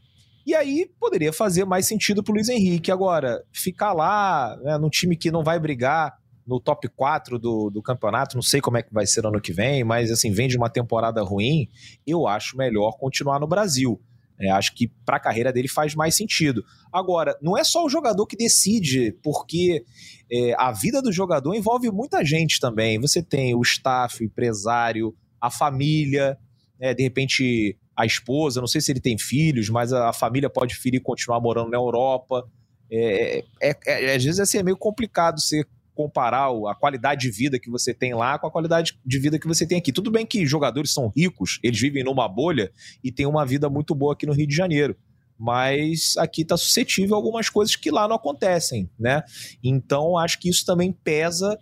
E 0.46 0.56
aí 0.56 0.90
poderia 1.00 1.32
fazer 1.32 1.66
mais 1.66 1.86
sentido 1.86 2.24
pro 2.24 2.34
Luiz 2.34 2.50
Henrique. 2.50 2.92
Agora, 2.92 3.44
ficar 3.52 3.94
lá 3.94 4.58
né, 4.64 4.78
num 4.78 4.90
time 4.90 5.16
que 5.16 5.30
não 5.30 5.44
vai 5.44 5.60
brigar 5.60 6.14
no 6.52 6.60
top 6.60 6.90
4 6.90 7.40
do, 7.40 7.70
do 7.70 7.82
campeonato, 7.82 8.36
não 8.36 8.44
sei 8.44 8.60
como 8.60 8.78
é 8.78 8.84
que 8.84 8.94
vai 8.94 9.08
ser 9.08 9.26
ano 9.26 9.40
que 9.40 9.54
vem, 9.54 9.86
mas 9.86 10.12
assim, 10.12 10.32
vem 10.32 10.50
de 10.50 10.58
uma 10.58 10.70
temporada 10.70 11.24
ruim, 11.24 11.70
eu 12.06 12.28
acho 12.28 12.58
melhor 12.58 12.98
continuar 12.98 13.40
no 13.40 13.48
Brasil. 13.48 14.02
É, 14.38 14.50
acho 14.50 14.76
que 14.76 14.88
para 15.06 15.16
a 15.18 15.20
carreira 15.20 15.54
dele 15.54 15.70
faz 15.70 15.96
mais 15.96 16.16
sentido. 16.16 16.64
Agora, 16.92 17.38
não 17.42 17.58
é 17.58 17.64
só 17.64 17.86
o 17.86 17.90
jogador 17.90 18.26
que 18.26 18.36
decide, 18.36 19.16
porque 19.24 19.86
é, 20.30 20.54
a 20.58 20.72
vida 20.72 21.02
do 21.02 21.12
jogador 21.12 21.54
envolve 21.54 21.90
muita 21.90 22.26
gente 22.26 22.60
também. 22.60 23.00
Você 23.00 23.24
tem 23.24 23.56
o 23.56 23.62
staff, 23.62 24.22
o 24.22 24.26
empresário, 24.26 25.16
a 25.40 25.50
família, 25.50 26.38
é, 26.80 26.94
de 26.94 27.04
repente 27.04 27.78
a 27.96 28.06
esposa, 28.06 28.60
não 28.60 28.68
sei 28.68 28.82
se 28.82 28.92
ele 28.92 29.00
tem 29.00 29.18
filhos, 29.18 29.70
mas 29.70 29.94
a, 29.94 30.10
a 30.10 30.14
família 30.14 30.50
pode 30.50 30.74
preferir 30.74 31.02
continuar 31.02 31.40
morando 31.40 31.70
na 31.70 31.78
Europa. 31.78 32.44
É, 32.92 33.44
é, 33.62 33.78
é, 33.86 34.16
às 34.16 34.24
vezes 34.24 34.40
assim, 34.40 34.58
é 34.58 34.64
meio 34.64 34.76
complicado 34.76 35.40
você 35.40 35.64
comparar 35.94 36.50
a 36.70 36.76
qualidade 36.76 37.22
de 37.22 37.32
vida 37.32 37.60
que 37.60 37.70
você 37.70 37.94
tem 37.94 38.14
lá 38.14 38.40
com 38.40 38.48
a 38.48 38.52
qualidade 38.52 38.98
de 39.06 39.20
vida 39.20 39.38
que 39.38 39.48
você 39.48 39.68
tem 39.68 39.78
aqui. 39.78 39.92
Tudo 39.92 40.12
bem 40.12 40.26
que 40.26 40.46
jogadores 40.46 40.94
são 40.94 41.12
ricos, 41.16 41.60
eles 41.64 41.80
vivem 41.80 42.04
numa 42.04 42.28
bolha 42.28 42.72
e 43.04 43.12
têm 43.12 43.26
uma 43.26 43.46
vida 43.46 43.70
muito 43.70 43.94
boa 43.94 44.14
aqui 44.14 44.26
no 44.26 44.34
Rio 44.34 44.48
de 44.48 44.56
Janeiro. 44.56 44.96
Mas 45.38 46.16
aqui 46.18 46.44
está 46.44 46.56
suscetível 46.56 47.16
a 47.16 47.18
algumas 47.18 47.50
coisas 47.50 47.76
que 47.76 47.90
lá 47.90 48.08
não 48.08 48.16
acontecem, 48.16 48.90
né? 49.00 49.24
Então 49.64 50.18
acho 50.18 50.40
que 50.40 50.50
isso 50.50 50.66
também 50.66 50.92
pesa 50.92 51.58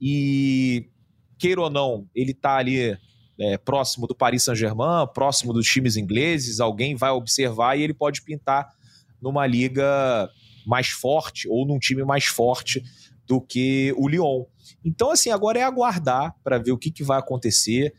e 0.00 0.86
queira 1.38 1.60
ou 1.62 1.70
não, 1.70 2.08
ele 2.14 2.32
está 2.32 2.56
ali 2.56 2.96
é, 3.38 3.56
próximo 3.58 4.06
do 4.06 4.14
Paris 4.14 4.44
Saint-Germain, 4.44 5.06
próximo 5.14 5.52
dos 5.52 5.66
times 5.66 5.96
ingleses, 5.96 6.60
alguém 6.60 6.96
vai 6.96 7.10
observar 7.10 7.76
e 7.76 7.82
ele 7.82 7.94
pode 7.94 8.22
pintar 8.22 8.68
numa 9.20 9.46
liga 9.46 10.28
mais 10.66 10.88
forte 10.88 11.48
ou 11.48 11.66
num 11.66 11.78
time 11.78 12.04
mais 12.04 12.24
forte 12.26 12.82
do 13.28 13.40
que 13.40 13.92
o 13.96 14.08
Lyon. 14.08 14.44
Então, 14.84 15.10
assim, 15.10 15.30
agora 15.30 15.58
é 15.58 15.62
aguardar 15.62 16.34
para 16.42 16.58
ver 16.58 16.72
o 16.72 16.78
que, 16.78 16.90
que 16.90 17.04
vai 17.04 17.18
acontecer. 17.18 17.92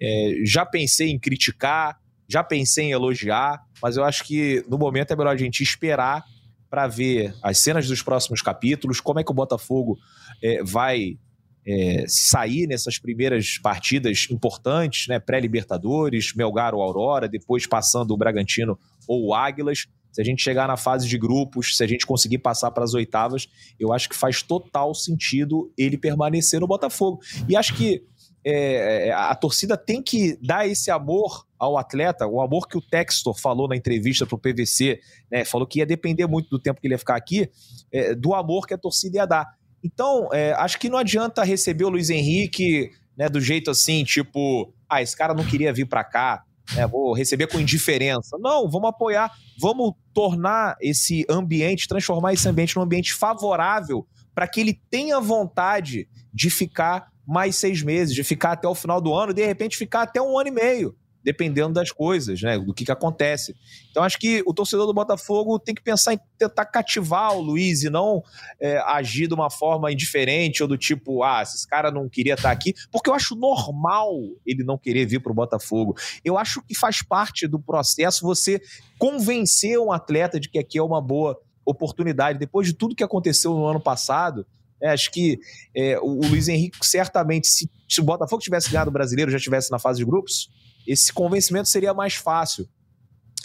É, 0.00 0.34
já 0.44 0.66
pensei 0.66 1.10
em 1.10 1.18
criticar, 1.18 1.98
já 2.28 2.44
pensei 2.44 2.86
em 2.86 2.92
elogiar, 2.92 3.62
mas 3.82 3.96
eu 3.96 4.04
acho 4.04 4.22
que 4.24 4.62
no 4.68 4.78
momento 4.78 5.12
é 5.12 5.16
melhor 5.16 5.34
a 5.34 5.38
gente 5.38 5.62
esperar 5.62 6.22
para 6.68 6.86
ver 6.86 7.34
as 7.42 7.58
cenas 7.58 7.88
dos 7.88 8.02
próximos 8.02 8.42
capítulos, 8.42 9.00
como 9.00 9.20
é 9.20 9.24
que 9.24 9.30
o 9.30 9.34
Botafogo 9.34 9.96
é, 10.42 10.62
vai 10.62 11.16
é, 11.66 12.04
sair 12.06 12.66
nessas 12.66 12.98
primeiras 12.98 13.58
partidas 13.58 14.26
importantes, 14.30 15.06
né, 15.08 15.18
pré-Libertadores, 15.18 16.34
Melgar 16.34 16.74
ou 16.74 16.82
Aurora, 16.82 17.28
depois 17.28 17.66
passando 17.66 18.10
o 18.10 18.16
Bragantino 18.16 18.78
ou 19.08 19.28
o 19.28 19.34
Águilas. 19.34 19.86
Se 20.14 20.20
a 20.20 20.24
gente 20.24 20.40
chegar 20.40 20.68
na 20.68 20.76
fase 20.76 21.08
de 21.08 21.18
grupos, 21.18 21.76
se 21.76 21.82
a 21.82 21.88
gente 21.88 22.06
conseguir 22.06 22.38
passar 22.38 22.70
para 22.70 22.84
as 22.84 22.94
oitavas, 22.94 23.48
eu 23.80 23.92
acho 23.92 24.08
que 24.08 24.14
faz 24.14 24.44
total 24.44 24.94
sentido 24.94 25.72
ele 25.76 25.98
permanecer 25.98 26.60
no 26.60 26.68
Botafogo. 26.68 27.18
E 27.48 27.56
acho 27.56 27.74
que 27.74 28.04
é, 28.44 29.08
é 29.08 29.12
a 29.12 29.34
torcida 29.34 29.76
tem 29.76 30.00
que 30.00 30.38
dar 30.40 30.68
esse 30.68 30.88
amor 30.88 31.44
ao 31.58 31.76
atleta, 31.76 32.28
o 32.28 32.40
amor 32.40 32.68
que 32.68 32.78
o 32.78 32.80
Textor 32.80 33.36
falou 33.36 33.66
na 33.66 33.74
entrevista 33.74 34.24
para 34.24 34.36
o 34.36 34.38
PVC, 34.38 35.00
né, 35.32 35.44
falou 35.44 35.66
que 35.66 35.80
ia 35.80 35.86
depender 35.86 36.28
muito 36.28 36.48
do 36.48 36.60
tempo 36.60 36.80
que 36.80 36.86
ele 36.86 36.94
ia 36.94 36.98
ficar 36.98 37.16
aqui, 37.16 37.50
é, 37.90 38.14
do 38.14 38.34
amor 38.34 38.68
que 38.68 38.74
a 38.74 38.78
torcida 38.78 39.16
ia 39.16 39.26
dar. 39.26 39.48
Então, 39.82 40.28
é, 40.32 40.52
acho 40.52 40.78
que 40.78 40.88
não 40.88 40.98
adianta 40.98 41.42
receber 41.42 41.84
o 41.84 41.88
Luiz 41.88 42.08
Henrique 42.08 42.90
né, 43.16 43.28
do 43.28 43.40
jeito 43.40 43.70
assim, 43.70 44.04
tipo, 44.04 44.72
ah, 44.88 45.02
esse 45.02 45.16
cara 45.16 45.34
não 45.34 45.44
queria 45.44 45.72
vir 45.72 45.86
para 45.86 46.04
cá, 46.04 46.44
né, 46.74 46.86
vou 46.86 47.12
receber 47.12 47.46
com 47.46 47.60
indiferença. 47.60 48.38
Não, 48.38 48.68
vamos 48.68 48.88
apoiar, 48.88 49.30
vamos 49.60 49.92
tornar 50.12 50.76
esse 50.80 51.24
ambiente, 51.28 51.88
transformar 51.88 52.32
esse 52.32 52.48
ambiente 52.48 52.76
num 52.76 52.82
ambiente 52.82 53.12
favorável 53.12 54.06
para 54.34 54.48
que 54.48 54.60
ele 54.60 54.80
tenha 54.90 55.20
vontade 55.20 56.08
de 56.32 56.50
ficar 56.50 57.12
mais 57.26 57.56
seis 57.56 57.82
meses, 57.82 58.14
de 58.14 58.24
ficar 58.24 58.52
até 58.52 58.68
o 58.68 58.74
final 58.74 59.00
do 59.00 59.14
ano, 59.14 59.32
de 59.32 59.44
repente 59.44 59.76
ficar 59.76 60.02
até 60.02 60.20
um 60.20 60.38
ano 60.38 60.48
e 60.48 60.52
meio 60.52 60.96
dependendo 61.24 61.72
das 61.72 61.90
coisas, 61.90 62.40
né? 62.42 62.58
Do 62.58 62.74
que, 62.74 62.84
que 62.84 62.92
acontece. 62.92 63.56
Então 63.90 64.02
acho 64.02 64.18
que 64.18 64.42
o 64.46 64.52
torcedor 64.52 64.86
do 64.86 64.92
Botafogo 64.92 65.58
tem 65.58 65.74
que 65.74 65.82
pensar 65.82 66.12
em 66.12 66.20
tentar 66.38 66.66
cativar 66.66 67.34
o 67.34 67.40
Luiz 67.40 67.82
e 67.82 67.88
não 67.88 68.22
é, 68.60 68.76
agir 68.78 69.26
de 69.26 69.34
uma 69.34 69.48
forma 69.48 69.90
indiferente 69.90 70.62
ou 70.62 70.68
do 70.68 70.76
tipo, 70.76 71.22
ah, 71.22 71.42
esse 71.42 71.66
cara 71.66 71.90
não 71.90 72.08
queria 72.08 72.34
estar 72.34 72.50
aqui, 72.50 72.74
porque 72.92 73.08
eu 73.08 73.14
acho 73.14 73.34
normal 73.34 74.12
ele 74.44 74.62
não 74.62 74.76
querer 74.76 75.06
vir 75.06 75.20
para 75.20 75.32
o 75.32 75.34
Botafogo. 75.34 75.96
Eu 76.22 76.36
acho 76.36 76.62
que 76.62 76.74
faz 76.74 77.02
parte 77.02 77.46
do 77.46 77.58
processo 77.58 78.22
você 78.22 78.60
convencer 78.98 79.78
um 79.78 79.90
atleta 79.90 80.38
de 80.38 80.50
que 80.50 80.58
aqui 80.58 80.78
é 80.78 80.82
uma 80.82 81.00
boa 81.00 81.40
oportunidade. 81.64 82.38
Depois 82.38 82.66
de 82.66 82.74
tudo 82.74 82.94
que 82.94 83.02
aconteceu 83.02 83.54
no 83.54 83.64
ano 83.64 83.80
passado, 83.80 84.46
é, 84.82 84.90
acho 84.90 85.10
que 85.10 85.38
é, 85.74 85.98
o, 86.00 86.18
o 86.18 86.26
Luiz 86.26 86.48
Henrique 86.48 86.76
certamente, 86.82 87.46
se, 87.46 87.70
se 87.88 88.00
o 88.00 88.04
Botafogo 88.04 88.42
tivesse 88.42 88.70
ganhado 88.70 88.90
o 88.90 88.92
brasileiro, 88.92 89.30
já 89.30 89.38
estivesse 89.38 89.70
na 89.70 89.78
fase 89.78 89.98
de 89.98 90.04
grupos, 90.04 90.50
esse 90.86 91.12
convencimento 91.12 91.68
seria 91.68 91.94
mais 91.94 92.14
fácil. 92.14 92.68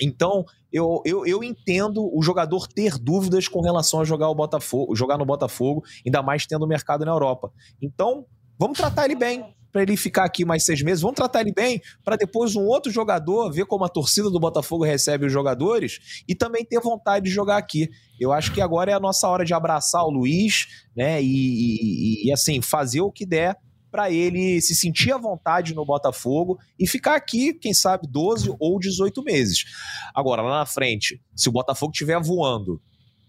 Então, 0.02 0.45
eu, 0.71 1.02
eu, 1.06 1.25
eu 1.25 1.43
entendo 1.43 2.10
o 2.15 2.21
jogador 2.21 2.67
ter 2.67 2.97
dúvidas 2.97 3.47
com 3.47 3.62
relação 3.62 4.02
a 4.02 4.06
jogar 4.06 4.30
o 4.30 4.36
Botafogo, 4.36 4.95
jogar 4.95 5.17
no 5.17 5.25
Botafogo, 5.25 5.84
ainda 6.06 6.21
mais 6.21 6.45
tendo 6.45 6.67
mercado 6.67 7.06
na 7.06 7.12
Europa. 7.12 7.52
Então, 7.82 8.25
vamos 8.58 8.78
tratar 8.78 9.06
ele 9.06 9.15
bem 9.15 9.54
para 9.71 9.84
ele 9.84 9.95
ficar 9.95 10.23
aqui 10.23 10.43
mais 10.45 10.63
seis 10.63 10.82
meses. 10.82 11.02
Vamos 11.02 11.15
tratar 11.15 11.41
ele 11.41 11.54
bem 11.54 11.82
para 12.04 12.15
depois 12.15 12.56
um 12.56 12.65
outro 12.65 12.91
jogador 12.91 13.52
ver 13.52 13.65
como 13.65 13.84
a 13.84 13.89
torcida 13.89 14.30
do 14.30 14.39
Botafogo 14.39 14.84
recebe 14.84 15.25
os 15.25 15.34
jogadores 15.34 16.23
e 16.28 16.34
também 16.34 16.65
ter 16.65 16.80
vontade 16.80 17.25
de 17.25 17.32
jogar 17.32 17.58
aqui. 17.58 17.89
Eu 18.19 18.32
acho 18.32 18.54
que 18.54 18.62
agora 18.62 18.91
é 18.91 18.93
a 18.93 18.99
nossa 18.99 19.28
hora 19.28 19.45
de 19.45 19.54
abraçar 19.54 20.04
o 20.04 20.10
Luiz, 20.10 20.67
né? 20.95 21.21
E, 21.21 21.25
e, 21.25 22.28
e 22.28 22.34
assim 22.34 22.62
fazer 22.62 23.02
o 23.02 23.12
que 23.12 23.25
der 23.25 23.56
para 23.91 24.12
ele 24.12 24.62
se 24.62 24.75
sentir 24.75 25.12
à 25.12 25.17
vontade 25.17 25.73
no 25.73 25.86
Botafogo 25.86 26.58
e 26.78 26.88
ficar 26.88 27.15
aqui, 27.15 27.54
quem 27.54 27.73
sabe, 27.73 28.08
12 28.08 28.56
ou 28.60 28.80
18 28.80 29.23
meses. 29.23 29.65
Agora, 30.13 30.41
lá 30.41 30.60
na 30.60 30.65
frente, 30.65 31.21
se 31.36 31.49
o 31.49 31.52
Botafogo 31.52 31.91
estiver 31.91 32.21
voando 32.21 32.82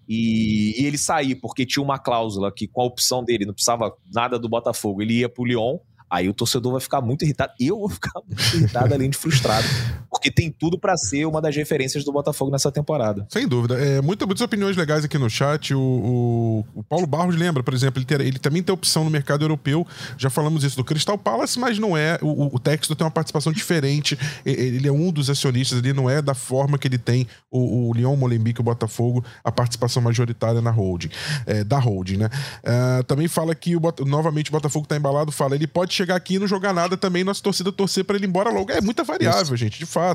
e, 0.08 0.80
e, 0.80 0.86
ele 0.86 0.98
sair 0.98 1.36
porque 1.36 1.64
tinha 1.64 1.82
uma 1.82 1.98
cláusula 1.98 2.52
que, 2.52 2.66
com 2.66 2.82
a 2.82 2.84
opção 2.84 3.24
dele, 3.24 3.46
não 3.46 3.54
precisava 3.54 3.94
nada 4.12 4.38
do 4.38 4.48
Botafogo, 4.48 5.00
ele 5.00 5.20
ia 5.20 5.28
pro 5.28 5.44
Lyon, 5.44 5.78
aí 6.10 6.28
o 6.28 6.34
torcedor 6.34 6.72
vai 6.72 6.80
ficar 6.80 7.00
muito 7.00 7.24
irritado. 7.24 7.52
Eu 7.60 7.78
vou 7.78 7.88
ficar 7.88 8.20
muito 8.26 8.56
irritado, 8.56 8.92
além 8.92 9.08
de 9.08 9.16
frustrado, 9.16 9.66
porque 10.20 10.30
tem 10.30 10.50
tudo 10.50 10.78
para 10.78 10.94
ser 10.98 11.24
uma 11.24 11.40
das 11.40 11.56
referências 11.56 12.04
do 12.04 12.12
Botafogo 12.12 12.50
nessa 12.52 12.70
temporada. 12.70 13.26
Sem 13.30 13.48
dúvida. 13.48 13.74
É, 13.74 14.02
muita, 14.02 14.26
muitas 14.26 14.42
opiniões 14.42 14.76
legais 14.76 15.02
aqui 15.02 15.16
no 15.16 15.30
chat. 15.30 15.74
O, 15.74 15.80
o, 15.80 16.64
o 16.74 16.82
Paulo 16.82 17.06
Barros 17.06 17.34
lembra, 17.34 17.62
por 17.62 17.72
exemplo, 17.72 17.98
ele, 17.98 18.04
ter, 18.04 18.20
ele, 18.20 18.38
também 18.38 18.62
tem 18.62 18.72
opção 18.72 19.02
no 19.02 19.10
mercado 19.10 19.42
europeu. 19.42 19.86
Já 20.18 20.28
falamos 20.28 20.62
isso 20.62 20.76
do 20.76 20.84
Crystal 20.84 21.16
Palace, 21.16 21.58
mas 21.58 21.78
não 21.78 21.96
é. 21.96 22.18
O, 22.20 22.54
o 22.54 22.58
Texto 22.58 22.94
tem 22.94 23.04
uma 23.04 23.10
participação 23.10 23.50
diferente. 23.50 24.18
Ele 24.44 24.86
é 24.86 24.92
um 24.92 25.10
dos 25.10 25.30
acionistas, 25.30 25.78
ele 25.78 25.92
não 25.92 26.10
é 26.10 26.20
da 26.20 26.34
forma 26.34 26.76
que 26.76 26.86
ele 26.86 26.98
tem 26.98 27.26
o, 27.50 27.88
o 27.88 27.92
Lyon, 27.94 28.16
Molenbeek, 28.16 28.60
o 28.60 28.64
Botafogo, 28.64 29.24
a 29.44 29.52
participação 29.52 30.02
majoritária 30.02 30.60
na 30.60 30.70
holding, 30.70 31.08
é, 31.46 31.62
da 31.64 31.78
holding, 31.78 32.16
né? 32.16 32.28
Uh, 32.64 33.04
também 33.04 33.28
fala 33.28 33.54
que 33.54 33.76
o, 33.76 33.80
novamente 34.04 34.50
o 34.50 34.52
Botafogo 34.52 34.86
tá 34.86 34.96
embalado, 34.96 35.30
fala, 35.30 35.54
ele 35.54 35.66
pode 35.66 35.94
chegar 35.94 36.16
aqui 36.16 36.34
e 36.34 36.38
não 36.38 36.46
jogar 36.46 36.72
nada 36.72 36.96
também, 36.96 37.22
nossa 37.22 37.42
torcida 37.42 37.70
torcer 37.70 38.04
para 38.04 38.16
ele 38.16 38.26
ir 38.26 38.28
embora 38.28 38.50
logo. 38.50 38.72
É 38.72 38.80
muita 38.80 39.04
variável, 39.04 39.42
Isso. 39.42 39.56
gente, 39.56 39.78
de 39.78 39.86
fato. 39.86 40.09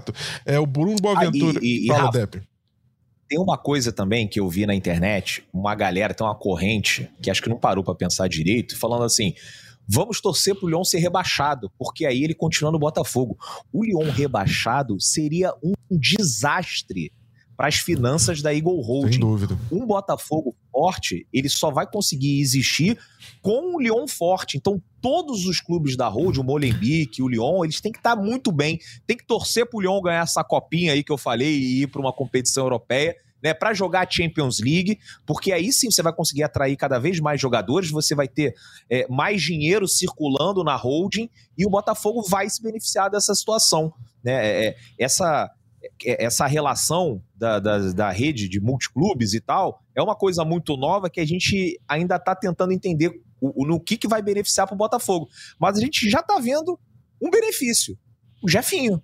É 0.46 0.60
o 0.60 0.66
Bruno 0.66 0.96
Boaventura. 1.02 1.60
Ah, 1.60 1.64
e, 1.64 1.86
e, 1.86 1.88
Fala, 1.88 2.12
Depp. 2.12 2.42
Tem 3.28 3.40
uma 3.40 3.58
coisa 3.58 3.92
também 3.92 4.28
que 4.28 4.40
eu 4.40 4.48
vi 4.48 4.66
na 4.66 4.76
internet, 4.76 5.44
uma 5.52 5.74
galera, 5.74 6.14
tem 6.14 6.26
uma 6.26 6.36
corrente, 6.36 7.10
que 7.22 7.32
acho 7.32 7.42
que 7.42 7.50
não 7.50 7.58
parou 7.58 7.84
para 7.84 7.96
pensar 7.96 8.28
direito, 8.28 8.78
falando 8.78 9.04
assim: 9.04 9.34
vamos 9.88 10.22
torcer 10.22 10.56
pro 10.56 10.68
Lyon 10.68 10.84
ser 10.84 11.00
rebaixado, 11.00 11.72
porque 11.78 12.06
aí 12.06 12.24
ele 12.24 12.36
continua 12.36 12.72
no 12.72 12.80
Botafogo. 12.80 13.38
O 13.74 13.84
Lyon 13.84 14.12
rebaixado 14.12 15.00
seria 15.00 15.54
um 15.64 15.74
desastre 15.90 17.12
para 17.56 17.68
as 17.68 17.76
finanças 17.76 18.42
da 18.42 18.54
Eagle 18.54 18.82
Holding. 18.82 19.12
Sem 19.14 19.20
dúvida. 19.20 19.58
Um 19.72 19.86
Botafogo 19.86 20.56
forte, 20.72 21.26
ele 21.32 21.48
só 21.48 21.72
vai 21.72 21.90
conseguir 21.90 22.40
existir 22.40 22.98
com 23.42 23.76
o 23.76 23.80
Lyon 23.80 24.08
forte. 24.08 24.58
Então, 24.58 24.82
todos 25.02 25.46
os 25.46 25.62
clubes 25.62 25.96
da 25.96 26.08
Holding, 26.08 26.42
o 26.42 26.44
Molenbeek, 26.44 27.22
o 27.22 27.28
Lyon, 27.28 27.64
eles 27.64 27.80
têm 27.80 27.92
que 27.92 28.00
estar 28.00 28.16
muito 28.16 28.52
bem. 28.52 28.80
Tem 29.08 29.16
que 29.16 29.26
torcer 29.26 29.66
para 29.66 29.78
o 29.78 29.82
Lyon 29.82 30.02
ganhar 30.02 30.24
essa 30.24 30.44
copinha 30.44 30.94
aí 30.94 31.04
que 31.04 31.12
eu 31.12 31.18
falei 31.18 31.56
e 31.56 31.84
ir 31.84 31.88
para 31.88 32.02
uma 32.02 32.12
competição 32.12 32.66
europeia. 32.66 33.16
Né, 33.44 33.54
para 33.54 33.76
jogar 33.76 34.08
a 34.08 34.10
Champions 34.10 34.60
League, 34.60 34.98
porque 35.24 35.52
aí 35.52 35.72
sim 35.72 35.92
você 35.92 36.02
vai 36.02 36.12
conseguir 36.12 36.42
atrair 36.42 36.76
cada 36.76 36.98
vez 36.98 37.20
mais 37.20 37.40
jogadores, 37.40 37.92
você 37.92 38.16
vai 38.16 38.28
ter 38.28 38.56
é, 38.90 39.06
mais 39.08 39.40
dinheiro 39.40 39.88
circulando 39.88 40.64
na 40.64 40.76
holding 40.76 41.30
e 41.56 41.64
o 41.64 41.70
Botafogo 41.70 42.24
vai 42.24 42.50
se 42.50 42.64
beneficiar 42.64 43.08
dessa 43.08 43.36
situação. 43.36 43.94
Né? 44.24 44.34
É, 44.34 44.68
é 44.70 44.76
essa, 44.98 45.52
essa 46.04 46.46
relação 46.46 47.22
da, 47.36 47.60
da, 47.60 47.78
da, 47.92 48.12
rede 48.12 48.48
de 48.48 48.60
multiclubes 48.60 49.34
e 49.34 49.42
tal 49.42 49.82
é 49.96 50.02
uma 50.02 50.16
coisa 50.16 50.44
muito 50.44 50.76
nova 50.78 51.10
que 51.10 51.20
a 51.20 51.26
gente 51.26 51.80
ainda 51.88 52.16
está 52.16 52.36
tentando 52.36 52.72
entender 52.72 53.10
o, 53.40 53.64
o, 53.64 53.68
no 53.68 53.80
que, 53.80 53.98
que 53.98 54.08
vai 54.08 54.22
beneficiar 54.22 54.68
para 54.68 54.76
o 54.76 54.78
Botafogo. 54.78 55.28
Mas 55.60 55.78
a 55.78 55.82
gente 55.82 56.10
já 56.10 56.20
está 56.20 56.40
vendo 56.40 56.80
um 57.22 57.30
benefício. 57.30 57.98
O 58.44 58.50
Jefinho. 58.50 59.02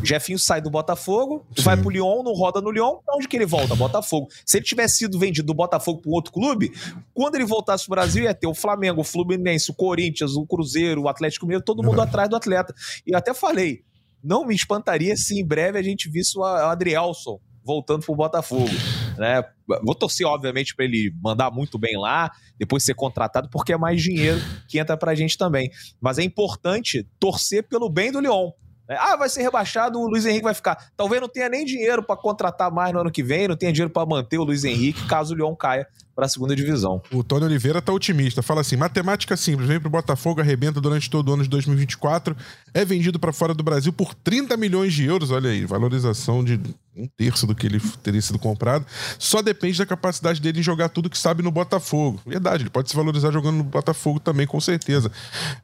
O 0.00 0.06
Jefinho 0.06 0.38
sai 0.38 0.60
do 0.60 0.70
Botafogo, 0.70 1.44
Sim. 1.56 1.62
vai 1.62 1.76
pro 1.76 1.90
Lyon, 1.90 2.22
não 2.22 2.32
roda 2.32 2.60
no 2.60 2.70
Lyon, 2.70 2.98
pra 3.04 3.16
onde 3.16 3.26
que 3.26 3.36
ele 3.36 3.44
volta? 3.44 3.74
Botafogo. 3.74 4.28
Se 4.46 4.58
ele 4.58 4.64
tivesse 4.64 4.98
sido 4.98 5.18
vendido 5.18 5.46
do 5.48 5.54
Botafogo 5.54 6.00
para 6.00 6.12
outro 6.12 6.32
clube, 6.32 6.70
quando 7.12 7.34
ele 7.34 7.44
voltasse 7.44 7.86
pro 7.86 7.96
Brasil, 7.96 8.22
ia 8.22 8.32
ter 8.32 8.46
o 8.46 8.54
Flamengo, 8.54 9.00
o 9.00 9.04
Fluminense, 9.04 9.70
o 9.70 9.74
Corinthians, 9.74 10.36
o 10.36 10.46
Cruzeiro, 10.46 11.02
o 11.02 11.08
Atlético 11.08 11.44
Mineiro, 11.44 11.64
todo 11.64 11.82
mundo 11.82 11.96
uhum. 11.96 12.04
atrás 12.04 12.28
do 12.28 12.36
atleta. 12.36 12.72
E 13.04 13.14
até 13.16 13.34
falei, 13.34 13.82
não 14.22 14.44
me 14.46 14.54
espantaria 14.54 15.16
se 15.16 15.40
em 15.40 15.46
breve 15.46 15.78
a 15.78 15.82
gente 15.82 16.08
visse 16.08 16.38
o 16.38 16.44
Adrielson 16.44 17.40
voltando 17.64 18.04
pro 18.04 18.14
Botafogo. 18.14 18.70
Né? 19.16 19.42
Vou 19.84 19.94
torcer, 19.94 20.26
obviamente, 20.26 20.74
para 20.74 20.84
ele 20.84 21.12
mandar 21.22 21.50
muito 21.50 21.78
bem 21.78 21.96
lá, 21.96 22.30
depois 22.58 22.82
ser 22.82 22.94
contratado, 22.94 23.48
porque 23.50 23.72
é 23.72 23.76
mais 23.76 24.02
dinheiro 24.02 24.40
que 24.66 24.78
entra 24.78 24.96
pra 24.96 25.14
gente 25.14 25.36
também. 25.36 25.70
Mas 26.00 26.18
é 26.18 26.22
importante 26.22 27.06
torcer 27.18 27.68
pelo 27.68 27.88
bem 27.88 28.10
do 28.10 28.20
Lyon. 28.20 28.50
Né? 28.90 28.96
Ah, 28.98 29.16
vai 29.16 29.28
ser 29.28 29.42
rebaixado, 29.42 30.00
o 30.00 30.08
Luiz 30.08 30.26
Henrique 30.26 30.42
vai 30.42 30.52
ficar. 30.52 30.90
Talvez 30.96 31.22
não 31.22 31.28
tenha 31.28 31.48
nem 31.48 31.64
dinheiro 31.64 32.02
para 32.02 32.16
contratar 32.16 32.72
mais 32.72 32.92
no 32.92 32.98
ano 32.98 33.10
que 33.12 33.22
vem, 33.22 33.46
não 33.46 33.56
tenha 33.56 33.72
dinheiro 33.72 33.92
para 33.92 34.04
manter 34.04 34.36
o 34.38 34.42
Luiz 34.42 34.64
Henrique, 34.64 35.06
caso 35.06 35.32
o 35.32 35.36
Lyon 35.36 35.54
caia 35.54 35.86
para 36.12 36.26
a 36.26 36.28
segunda 36.28 36.56
divisão. 36.56 37.00
O 37.12 37.22
Tony 37.22 37.44
Oliveira 37.44 37.80
tá 37.80 37.92
otimista. 37.92 38.42
Fala 38.42 38.62
assim: 38.62 38.76
matemática 38.76 39.36
simples, 39.36 39.68
vem 39.68 39.78
pro 39.78 39.88
Botafogo, 39.88 40.40
arrebenta 40.40 40.80
durante 40.80 41.08
todo 41.08 41.28
o 41.28 41.34
ano 41.34 41.44
de 41.44 41.48
2024, 41.48 42.36
é 42.74 42.84
vendido 42.84 43.20
para 43.20 43.32
fora 43.32 43.54
do 43.54 43.62
Brasil 43.62 43.92
por 43.92 44.12
30 44.12 44.56
milhões 44.56 44.92
de 44.92 45.04
euros. 45.04 45.30
Olha 45.30 45.50
aí, 45.50 45.64
valorização 45.64 46.42
de 46.42 46.60
um 46.96 47.06
terço 47.06 47.46
do 47.46 47.54
que 47.54 47.66
ele 47.66 47.80
teria 48.02 48.20
sido 48.20 48.38
comprado. 48.38 48.84
Só 49.18 49.40
depende 49.40 49.78
da 49.78 49.86
capacidade 49.86 50.40
dele 50.40 50.60
em 50.60 50.62
jogar 50.62 50.88
tudo 50.88 51.08
que 51.08 51.16
sabe 51.16 51.42
no 51.42 51.50
Botafogo. 51.50 52.20
Verdade, 52.26 52.64
ele 52.64 52.70
pode 52.70 52.90
se 52.90 52.96
valorizar 52.96 53.30
jogando 53.30 53.56
no 53.56 53.64
Botafogo 53.64 54.20
também, 54.20 54.46
com 54.46 54.60
certeza. 54.60 55.10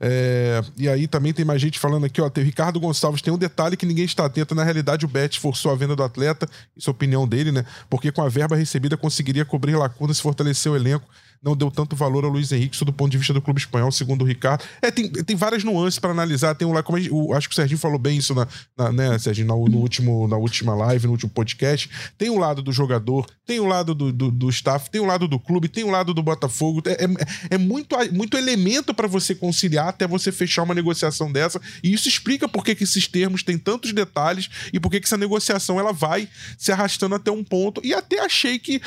É... 0.01 0.63
E 0.77 0.89
aí 0.89 1.07
também 1.07 1.33
tem 1.33 1.45
mais 1.45 1.61
gente 1.61 1.79
falando 1.79 2.07
aqui, 2.07 2.21
ó. 2.21 2.31
Tem 2.31 2.43
o 2.43 2.47
Ricardo 2.47 2.81
Gonçalves 2.81 3.21
tem 3.21 3.33
um 3.33 3.39
detalhe 3.39 3.77
que 3.77 3.87
ninguém 3.87 4.05
está 4.05 4.25
atento. 4.25 4.55
Na 4.55 4.65
realidade, 4.65 5.05
o 5.05 5.09
Bet 5.09 5.39
forçou 5.39 5.73
a 5.73 5.75
venda 5.75 5.95
do 5.95 6.03
atleta, 6.03 6.49
isso 6.77 6.89
é 6.89 6.91
a 6.91 6.93
opinião 6.93 7.27
dele, 7.27 7.53
né? 7.53 7.65
Porque 7.91 8.11
com 8.11 8.23
a 8.23 8.29
verba 8.29 8.57
recebida 8.57 8.97
conseguiria 8.97 9.45
cobrir 9.45 9.77
lacunas 9.77 10.21
fortalecer 10.21 10.47
fortalecer 10.47 10.73
o 10.73 10.77
elenco, 10.77 11.07
não 11.43 11.57
deu 11.57 11.71
tanto 11.71 11.95
valor 11.95 12.25
ao 12.25 12.31
Luiz 12.31 12.53
Henrique, 12.53 12.85
do 12.85 12.93
ponto 12.93 13.11
de 13.11 13.19
vista 13.19 13.33
do 13.33 13.43
clube 13.43 13.61
espanhol, 13.61 13.91
segundo 13.93 14.23
o 14.23 14.25
Ricardo. 14.25 14.65
É, 14.81 14.91
tem, 14.91 15.11
tem 15.11 15.37
várias 15.37 15.65
nuances 15.65 15.99
para 15.99 16.11
analisar. 16.11 16.55
Tem 16.55 16.67
um 16.67 16.73
lá, 16.73 16.83
como 16.83 16.99
acho 17.35 17.49
que 17.49 17.53
o 17.53 17.57
Serginho 17.57 17.79
falou 17.79 17.99
bem 17.99 18.19
isso 18.19 18.35
na, 18.35 18.47
na 18.77 18.93
né, 18.93 19.19
Serginho, 19.19 19.49
no, 19.49 19.67
no, 19.67 19.79
último, 19.79 20.27
na 20.29 20.37
última 20.37 20.75
live, 20.75 21.07
no 21.07 21.13
último 21.13 21.31
podcast. 21.31 21.91
Tem 22.17 22.31
o 22.31 22.35
um 22.35 22.39
lado 22.39 22.63
do 22.63 22.73
jogador, 22.73 23.27
tem 23.45 23.61
o 23.61 23.65
um 23.65 23.69
lado 23.69 23.95
do, 23.95 24.13
do, 24.13 24.31
do, 24.31 24.51
staff, 24.51 24.91
tem 24.91 25.01
o 25.01 25.05
um 25.05 25.07
lado 25.07 25.29
do 25.29 25.39
clube, 25.39 25.69
tem 25.69 25.85
o 25.85 25.91
lado 25.91 26.13
do 26.13 26.23
Botafogo. 26.23 26.83
É, 26.87 27.05
é, 27.05 27.55
é 27.55 27.59
muito, 27.59 27.97
muito 28.13 28.37
elemento 28.37 28.95
para 28.95 29.07
você 29.07 29.35
conciliar 29.35 29.89
até 29.89 30.07
você 30.07 30.33
fechar 30.33 30.63
uma 30.63 30.75
negociação 30.75 31.31
dessa. 31.31 31.61
E 31.83 31.93
isso 31.93 32.09
explica 32.09 32.49
por 32.49 32.65
que, 32.65 32.75
que 32.75 32.85
esses 32.85 33.07
termos 33.07 33.43
têm 33.43 33.59
tantos 33.59 33.93
detalhes 33.93 34.49
e 34.73 34.81
por 34.81 34.91
que, 34.91 35.01
que 35.01 35.07
essa 35.07 35.17
negociação 35.17 35.79
ela 35.79 35.93
vai 35.93 36.29
se 36.59 36.73
arrastando 36.73 37.15
até 37.15 37.31
um 37.31 37.45
ponto. 37.45 37.81
E 37.85 37.95
até 37.95 38.21
achei 38.21 38.59
que 38.59 38.81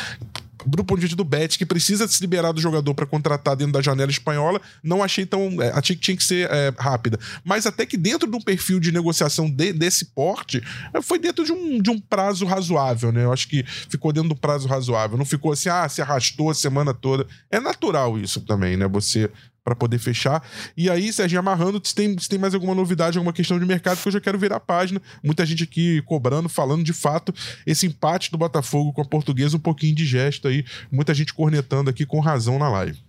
do 0.65 0.83
ponto 0.83 0.97
de 0.97 1.01
vista 1.01 1.15
do 1.15 1.23
Bet, 1.23 1.57
que 1.57 1.65
precisa 1.65 2.07
se 2.07 2.19
liberar 2.21 2.51
do 2.51 2.61
jogador 2.61 2.93
para 2.93 3.05
contratar 3.05 3.55
dentro 3.55 3.73
da 3.73 3.81
janela 3.81 4.11
espanhola, 4.11 4.61
não 4.83 5.03
achei 5.03 5.25
tão. 5.25 5.61
É, 5.61 5.71
achei 5.71 5.95
que 5.95 6.01
tinha 6.01 6.17
que 6.17 6.23
ser 6.23 6.49
é, 6.51 6.73
rápida. 6.77 7.19
Mas 7.43 7.65
até 7.65 7.85
que 7.85 7.97
dentro 7.97 8.29
de 8.29 8.35
um 8.35 8.41
perfil 8.41 8.79
de 8.79 8.91
negociação 8.91 9.49
de, 9.49 9.73
desse 9.73 10.05
porte, 10.05 10.61
é, 10.93 11.01
foi 11.01 11.19
dentro 11.19 11.45
de 11.45 11.51
um, 11.51 11.81
de 11.81 11.89
um 11.89 11.99
prazo 11.99 12.45
razoável, 12.45 13.11
né? 13.11 13.23
Eu 13.23 13.33
acho 13.33 13.47
que 13.47 13.63
ficou 13.63 14.11
dentro 14.11 14.29
do 14.29 14.35
prazo 14.35 14.67
razoável. 14.67 15.17
Não 15.17 15.25
ficou 15.25 15.51
assim, 15.51 15.69
ah, 15.69 15.87
se 15.87 16.01
arrastou 16.01 16.49
a 16.49 16.53
semana 16.53 16.93
toda. 16.93 17.25
É 17.49 17.59
natural 17.59 18.17
isso 18.17 18.41
também, 18.41 18.75
né? 18.75 18.87
Você 18.87 19.29
para 19.69 19.75
poder 19.75 19.99
fechar. 19.99 20.43
E 20.75 20.89
aí, 20.89 21.13
Serginho, 21.13 21.39
amarrando, 21.39 21.79
se 21.83 21.93
tem, 21.93 22.17
se 22.17 22.27
tem 22.27 22.39
mais 22.39 22.55
alguma 22.55 22.73
novidade, 22.73 23.17
alguma 23.19 23.31
questão 23.33 23.59
de 23.59 23.65
mercado, 23.65 24.01
que 24.01 24.07
eu 24.07 24.11
já 24.11 24.19
quero 24.19 24.39
virar 24.39 24.55
a 24.55 24.59
página. 24.59 24.99
Muita 25.23 25.45
gente 25.45 25.63
aqui 25.63 26.01
cobrando, 26.03 26.49
falando 26.49 26.83
de 26.83 26.93
fato 26.93 27.33
esse 27.67 27.85
empate 27.85 28.31
do 28.31 28.37
Botafogo 28.37 28.91
com 28.91 29.01
a 29.01 29.05
portuguesa, 29.05 29.57
um 29.57 29.59
pouquinho 29.59 29.93
de 29.93 30.05
gesto 30.05 30.47
aí. 30.47 30.65
Muita 30.91 31.13
gente 31.13 31.33
cornetando 31.33 31.89
aqui 31.89 32.03
com 32.03 32.19
razão 32.19 32.57
na 32.57 32.67
live. 32.69 32.99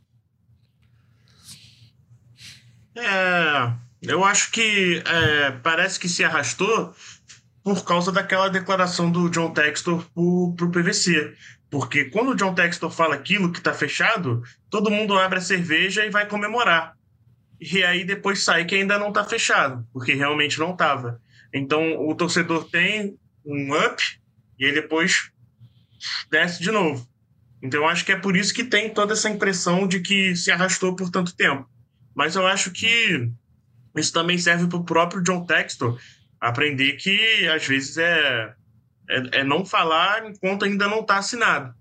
É, 2.95 3.73
eu 4.03 4.23
acho 4.23 4.51
que 4.51 5.03
é, 5.07 5.51
parece 5.63 5.99
que 5.99 6.09
se 6.11 6.23
arrastou 6.23 6.95
por 7.63 7.85
causa 7.85 8.11
daquela 8.11 8.49
declaração 8.49 9.11
do 9.11 9.29
John 9.29 9.53
Textor 9.53 10.05
para 10.15 10.23
o 10.23 10.71
PVC. 10.71 11.35
Porque 11.71 12.07
quando 12.07 12.31
o 12.31 12.35
John 12.35 12.55
Textor 12.55 12.91
fala 12.91 13.15
aquilo 13.15 13.53
que 13.53 13.59
está 13.59 13.73
fechado, 13.73 14.43
todo 14.69 14.91
mundo 14.91 15.19
abre 15.19 15.39
a 15.39 15.43
cerveja 15.43 16.05
e 16.05 16.11
vai 16.11 16.27
comemorar. 16.27 16.95
E 17.61 17.85
aí 17.85 18.05
depois 18.05 18.43
sai 18.43 18.65
que 18.65 18.75
ainda 18.75 18.99
não 18.99 19.09
está 19.09 19.25
fechado, 19.25 19.87
porque 19.93 20.15
realmente 20.15 20.59
não 20.59 20.73
estava. 20.73 21.21
Então 21.53 22.09
o 22.09 22.15
torcedor 22.15 22.65
tem 22.71 23.19
um 23.45 23.75
up 23.75 24.03
e 24.59 24.65
aí 24.65 24.73
depois 24.73 25.31
desce 26.31 26.63
de 26.63 26.71
novo. 26.71 27.07
Então 27.63 27.81
eu 27.81 27.89
acho 27.89 28.05
que 28.05 28.13
é 28.13 28.17
por 28.17 28.37
isso 28.37 28.55
que 28.55 28.65
tem 28.65 28.89
toda 28.89 29.13
essa 29.13 29.29
impressão 29.29 29.87
de 29.87 30.01
que 30.01 30.35
se 30.35 30.51
arrastou 30.51 30.97
por 30.97 31.11
tanto 31.11 31.37
tempo. 31.37 31.69
Mas 32.15 32.35
eu 32.35 32.47
acho 32.47 32.71
que 32.71 33.31
isso 33.95 34.13
também 34.13 34.39
serve 34.39 34.67
para 34.67 34.79
o 34.79 34.85
próprio 34.85 35.23
John 35.23 35.45
Textor 35.45 36.01
aprender 36.41 36.95
que 36.95 37.49
às 37.49 37.67
vezes 37.67 37.99
é 37.99 38.55
é, 39.11 39.41
é 39.41 39.45
não 39.45 39.67
falar 39.67 40.25
enquanto 40.27 40.65
ainda 40.65 40.87
não 40.87 41.01
está 41.01 41.19
assinado. 41.19 41.75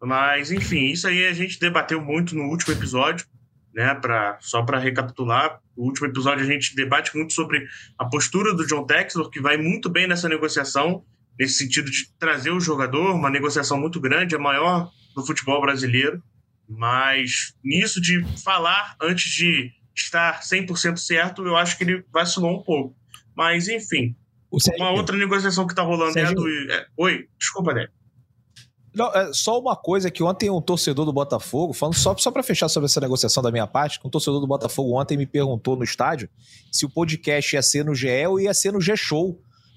Mas, 0.00 0.52
enfim, 0.52 0.86
isso 0.86 1.08
aí 1.08 1.26
a 1.26 1.32
gente 1.32 1.58
debateu 1.58 2.00
muito 2.00 2.36
no 2.36 2.44
último 2.44 2.74
episódio, 2.74 3.26
né? 3.74 3.94
Pra, 3.94 4.36
só 4.40 4.62
para 4.62 4.78
recapitular, 4.78 5.58
no 5.76 5.84
último 5.84 6.06
episódio 6.06 6.44
a 6.44 6.46
gente 6.46 6.76
debate 6.76 7.16
muito 7.16 7.32
sobre 7.32 7.66
a 7.98 8.04
postura 8.04 8.54
do 8.54 8.66
John 8.66 8.84
Textor, 8.84 9.30
que 9.30 9.40
vai 9.40 9.56
muito 9.56 9.88
bem 9.88 10.06
nessa 10.06 10.28
negociação, 10.28 11.02
nesse 11.38 11.54
sentido 11.54 11.90
de 11.90 12.12
trazer 12.18 12.50
o 12.50 12.60
jogador, 12.60 13.14
uma 13.14 13.30
negociação 13.30 13.80
muito 13.80 13.98
grande, 13.98 14.36
a 14.36 14.38
maior 14.38 14.90
do 15.14 15.24
futebol 15.24 15.60
brasileiro. 15.62 16.22
Mas 16.68 17.54
nisso 17.64 18.00
de 18.00 18.22
falar 18.42 18.94
antes 19.00 19.32
de 19.32 19.70
estar 19.96 20.40
100% 20.42 20.98
certo, 20.98 21.46
eu 21.46 21.56
acho 21.56 21.78
que 21.78 21.84
ele 21.84 22.04
vacilou 22.12 22.58
um 22.58 22.62
pouco. 22.62 22.94
Mas, 23.36 23.68
enfim. 23.68 24.14
Uma 24.78 24.92
outra 24.92 25.16
negociação 25.16 25.66
que 25.66 25.72
está 25.72 25.82
rolando 25.82 26.16
é 26.18 26.24
a 26.24 26.32
do. 26.32 26.48
É, 26.48 26.86
oi, 26.96 27.28
desculpa, 27.38 27.74
Dé. 27.74 27.88
Não, 28.94 29.12
é 29.12 29.32
só 29.32 29.58
uma 29.58 29.74
coisa 29.74 30.08
que 30.08 30.22
ontem 30.22 30.48
um 30.48 30.60
torcedor 30.60 31.04
do 31.04 31.12
Botafogo, 31.12 31.72
falando 31.72 31.96
só, 31.96 32.16
só 32.16 32.30
para 32.30 32.44
fechar 32.44 32.68
sobre 32.68 32.86
essa 32.86 33.00
negociação 33.00 33.42
da 33.42 33.50
minha 33.50 33.66
parte, 33.66 33.98
um 34.04 34.08
torcedor 34.08 34.40
do 34.40 34.46
Botafogo 34.46 35.00
ontem 35.00 35.16
me 35.16 35.26
perguntou 35.26 35.74
no 35.74 35.82
estádio 35.82 36.28
se 36.70 36.86
o 36.86 36.90
podcast 36.90 37.56
ia 37.56 37.62
ser 37.62 37.84
no 37.84 37.92
GE 37.92 38.26
ou 38.28 38.38
ia 38.38 38.54
ser 38.54 38.72
no 38.72 38.80
G-Show 38.80 39.36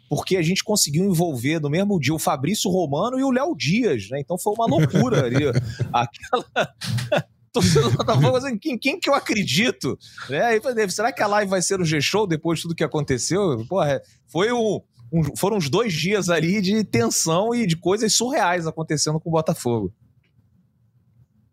porque 0.09 0.37
a 0.37 0.41
gente 0.41 0.63
conseguiu 0.63 1.03
envolver 1.03 1.59
no 1.59 1.69
mesmo 1.69 1.99
dia 1.99 2.13
o 2.13 2.19
Fabrício 2.19 2.71
Romano 2.71 3.19
e 3.19 3.23
o 3.23 3.31
Léo 3.31 3.55
Dias, 3.55 4.09
né? 4.09 4.19
Então 4.19 4.37
foi 4.37 4.53
uma 4.53 4.65
loucura 4.65 5.25
ali. 5.25 5.45
Aquela. 5.91 7.25
torcedor 7.61 7.91
do 7.91 7.97
Botafogo, 7.97 8.37
assim, 8.37 8.57
quem, 8.57 8.77
quem 8.77 8.99
que 8.99 9.09
eu 9.09 9.13
acredito? 9.13 9.97
Né? 10.29 10.41
Aí 10.41 10.61
falei, 10.61 10.89
será 10.89 11.11
que 11.11 11.21
a 11.21 11.27
live 11.27 11.49
vai 11.49 11.61
ser 11.61 11.77
no 11.79 11.85
G-Show 11.85 12.27
depois 12.27 12.59
de 12.59 12.63
tudo 12.63 12.75
que 12.75 12.83
aconteceu? 12.83 13.65
Porra, 13.67 14.01
foi 14.27 14.51
um, 14.51 14.81
um, 15.11 15.35
foram 15.35 15.57
uns 15.57 15.69
dois 15.69 15.93
dias 15.93 16.29
ali 16.29 16.61
de 16.61 16.83
tensão 16.83 17.53
e 17.53 17.65
de 17.65 17.75
coisas 17.75 18.13
surreais 18.13 18.67
acontecendo 18.67 19.19
com 19.19 19.29
o 19.29 19.33
Botafogo. 19.33 19.93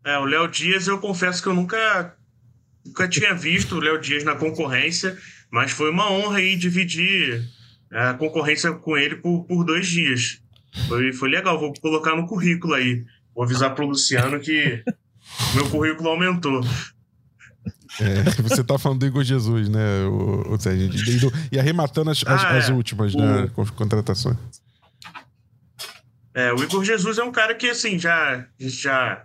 É, 0.04 0.18
o 0.18 0.24
Léo 0.24 0.48
Dias, 0.48 0.86
eu 0.86 0.98
confesso 0.98 1.42
que 1.42 1.48
eu 1.48 1.54
nunca, 1.54 2.14
nunca 2.84 3.08
tinha 3.08 3.34
visto 3.34 3.76
o 3.76 3.80
Léo 3.80 3.98
Dias 3.98 4.22
na 4.22 4.34
concorrência, 4.34 5.16
mas 5.50 5.70
foi 5.70 5.90
uma 5.90 6.10
honra 6.10 6.38
aí 6.38 6.56
dividir 6.56 7.42
a 7.90 8.12
concorrência 8.12 8.72
com 8.72 8.96
ele 8.98 9.16
por, 9.16 9.44
por 9.44 9.64
dois 9.64 9.86
dias. 9.86 10.42
Foi, 10.88 11.12
foi 11.12 11.30
legal, 11.30 11.58
vou 11.58 11.72
colocar 11.80 12.14
no 12.16 12.26
currículo 12.26 12.74
aí. 12.74 13.04
Vou 13.34 13.44
avisar 13.44 13.74
pro 13.74 13.86
Luciano 13.86 14.38
que 14.40 14.82
meu 15.54 15.68
currículo 15.70 16.08
aumentou. 16.10 16.60
É, 18.00 18.22
você 18.42 18.64
tá 18.64 18.78
falando 18.78 19.00
do 19.00 19.06
Igor 19.06 19.22
Jesus, 19.22 19.68
né, 19.68 20.04
o, 20.04 20.54
o 20.54 20.60
Sérgio? 20.60 21.32
E 21.52 21.58
arrematando 21.58 22.10
as, 22.10 22.24
as, 22.26 22.44
ah, 22.44 22.56
as 22.56 22.68
é. 22.68 22.72
últimas, 22.72 23.14
né, 23.14 23.50
o... 23.56 23.64
né, 23.64 23.70
contratações. 23.76 24.36
É, 26.34 26.52
o 26.52 26.62
Igor 26.62 26.84
Jesus 26.84 27.18
é 27.18 27.24
um 27.24 27.30
cara 27.30 27.54
que, 27.54 27.68
assim, 27.68 27.98
já, 27.98 28.44
já, 28.58 29.24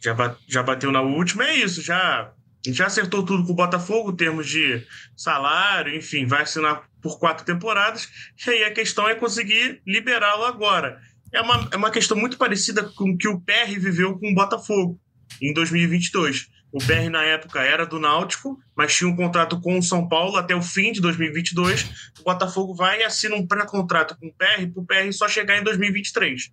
já, 0.00 0.36
já 0.46 0.62
bateu 0.62 0.92
na 0.92 1.00
última, 1.00 1.44
é 1.44 1.56
isso, 1.56 1.82
já, 1.82 2.30
já 2.64 2.86
acertou 2.86 3.24
tudo 3.24 3.44
com 3.44 3.52
o 3.52 3.56
Botafogo, 3.56 4.12
em 4.12 4.16
termos 4.16 4.48
de 4.48 4.84
salário, 5.16 5.94
enfim, 5.94 6.26
vai 6.26 6.42
assinar 6.42 6.84
por 7.02 7.18
quatro 7.18 7.44
temporadas, 7.44 8.08
e 8.46 8.50
aí 8.50 8.64
a 8.64 8.72
questão 8.72 9.08
é 9.08 9.16
conseguir 9.16 9.80
liberá-lo 9.84 10.44
agora. 10.44 11.00
É 11.32 11.40
uma, 11.40 11.68
é 11.72 11.76
uma 11.76 11.90
questão 11.90 12.16
muito 12.16 12.38
parecida 12.38 12.84
com 12.84 13.10
o 13.10 13.18
que 13.18 13.26
o 13.26 13.40
PR 13.40 13.78
viveu 13.80 14.16
com 14.16 14.30
o 14.30 14.34
Botafogo 14.34 15.00
em 15.40 15.52
2022. 15.52 16.48
O 16.72 16.78
PR 16.78 17.08
na 17.10 17.22
época 17.22 17.60
era 17.60 17.86
do 17.86 17.98
Náutico, 17.98 18.58
mas 18.76 18.94
tinha 18.94 19.08
um 19.08 19.16
contrato 19.16 19.60
com 19.60 19.78
o 19.78 19.82
São 19.82 20.08
Paulo 20.08 20.36
até 20.36 20.54
o 20.54 20.60
fim 20.60 20.92
de 20.92 21.00
2022. 21.00 22.10
O 22.20 22.24
Botafogo 22.24 22.74
vai 22.74 23.00
e 23.00 23.04
assina 23.04 23.36
um 23.36 23.46
pré-contrato 23.46 24.16
com 24.18 24.26
o 24.26 24.34
PR 24.34 24.66
para 24.72 24.82
o 24.82 24.86
PR 24.86 25.12
só 25.12 25.28
chegar 25.28 25.58
em 25.58 25.62
2023. 25.62 26.50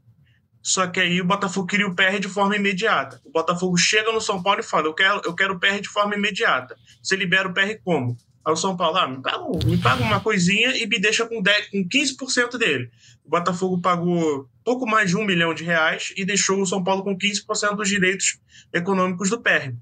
Só 0.62 0.88
que 0.88 1.02
aí 1.02 1.20
o 1.20 1.26
Botafogo 1.26 1.68
queria 1.68 1.88
o 1.88 1.94
PR 1.94 2.20
de 2.22 2.30
forma 2.30 2.56
imediata. 2.56 3.20
O 3.26 3.32
Botafogo 3.32 3.76
chega 3.76 4.14
no 4.14 4.22
São 4.22 4.42
Paulo 4.42 4.62
e 4.62 4.64
fala: 4.64 4.88
Eu 4.88 4.94
quero, 4.94 5.22
eu 5.26 5.36
quero 5.36 5.56
o 5.56 5.60
PR 5.60 5.82
de 5.82 5.90
forma 5.90 6.16
imediata. 6.16 6.78
Você 7.02 7.18
libera 7.18 7.50
o 7.50 7.54
PR 7.54 7.78
como? 7.84 8.16
Aí 8.46 8.52
o 8.52 8.58
São 8.58 8.76
Paulo, 8.76 8.98
ah, 8.98 9.08
me 9.08 9.22
paga, 9.22 9.44
me 9.66 9.78
paga 9.78 10.04
uma 10.04 10.20
coisinha 10.20 10.76
e 10.76 10.86
me 10.86 11.00
deixa 11.00 11.26
com, 11.26 11.42
10, 11.42 11.70
com 11.70 11.88
15% 11.88 12.58
dele. 12.58 12.90
O 13.24 13.30
Botafogo 13.30 13.80
pagou 13.80 14.50
pouco 14.64 14.86
mais 14.86 15.10
de 15.10 15.18
um 15.18 15.26
milhão 15.26 15.54
de 15.54 15.64
reais 15.64 16.14
e 16.18 16.26
deixou 16.26 16.62
o 16.62 16.66
São 16.66 16.84
Paulo 16.84 17.04
com 17.04 17.18
15% 17.18 17.76
dos 17.76 17.88
direitos 17.88 18.40
econômicos 18.74 19.30
do 19.30 19.42
PR. 19.42 19.74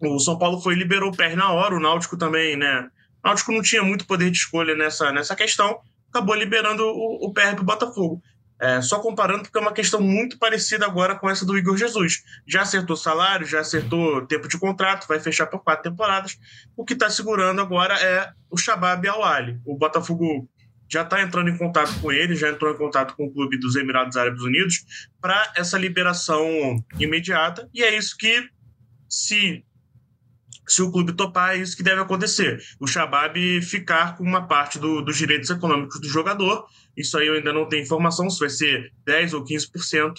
O 0.00 0.18
São 0.18 0.36
Paulo 0.36 0.60
foi 0.60 0.74
liberou 0.74 1.10
o 1.10 1.16
PR 1.16 1.36
na 1.36 1.52
hora, 1.52 1.76
o 1.76 1.80
Náutico 1.80 2.16
também, 2.16 2.56
né? 2.56 2.88
O 3.22 3.28
Náutico 3.28 3.52
não 3.52 3.62
tinha 3.62 3.82
muito 3.82 4.06
poder 4.06 4.30
de 4.30 4.38
escolha 4.38 4.74
nessa, 4.74 5.12
nessa 5.12 5.36
questão, 5.36 5.78
acabou 6.10 6.34
liberando 6.34 6.84
o, 6.84 7.26
o 7.26 7.32
PR 7.32 7.54
para 7.54 7.62
o 7.62 7.64
Botafogo. 7.64 8.20
É, 8.64 8.80
só 8.80 8.98
comparando, 8.98 9.42
porque 9.42 9.58
é 9.58 9.60
uma 9.60 9.74
questão 9.74 10.00
muito 10.00 10.38
parecida 10.38 10.86
agora 10.86 11.14
com 11.14 11.28
essa 11.28 11.44
do 11.44 11.58
Igor 11.58 11.76
Jesus. 11.76 12.22
Já 12.46 12.62
acertou 12.62 12.96
salário, 12.96 13.46
já 13.46 13.60
acertou 13.60 14.24
tempo 14.26 14.48
de 14.48 14.58
contrato, 14.58 15.06
vai 15.06 15.20
fechar 15.20 15.46
por 15.46 15.62
quatro 15.62 15.90
temporadas. 15.90 16.38
O 16.74 16.82
que 16.82 16.94
está 16.94 17.10
segurando 17.10 17.60
agora 17.60 17.92
é 18.00 18.32
o 18.50 18.56
Shabab 18.56 19.06
Al-Ali. 19.06 19.60
O 19.66 19.76
Botafogo 19.76 20.48
já 20.90 21.02
está 21.02 21.20
entrando 21.20 21.50
em 21.50 21.58
contato 21.58 21.92
com 22.00 22.10
ele, 22.10 22.34
já 22.34 22.48
entrou 22.48 22.72
em 22.72 22.78
contato 22.78 23.14
com 23.14 23.26
o 23.26 23.30
clube 23.30 23.58
dos 23.58 23.76
Emirados 23.76 24.16
Árabes 24.16 24.40
Unidos 24.40 25.08
para 25.20 25.52
essa 25.56 25.76
liberação 25.76 26.48
imediata. 26.98 27.68
E 27.74 27.82
é 27.82 27.94
isso 27.94 28.16
que, 28.16 28.48
se, 29.06 29.62
se 30.66 30.80
o 30.80 30.90
clube 30.90 31.12
topar, 31.12 31.54
é 31.54 31.58
isso 31.58 31.76
que 31.76 31.82
deve 31.82 32.00
acontecer. 32.00 32.62
O 32.80 32.86
Shabab 32.86 33.60
ficar 33.60 34.16
com 34.16 34.24
uma 34.24 34.46
parte 34.48 34.78
do, 34.78 35.02
dos 35.02 35.18
direitos 35.18 35.50
econômicos 35.50 36.00
do 36.00 36.08
jogador. 36.08 36.66
Isso 36.96 37.18
aí 37.18 37.26
eu 37.26 37.34
ainda 37.34 37.52
não 37.52 37.68
tenho 37.68 37.82
informação 37.82 38.28
se 38.30 38.40
vai 38.40 38.48
ser 38.48 38.92
10% 39.06 39.34
ou 39.34 39.44
15% 39.44 40.14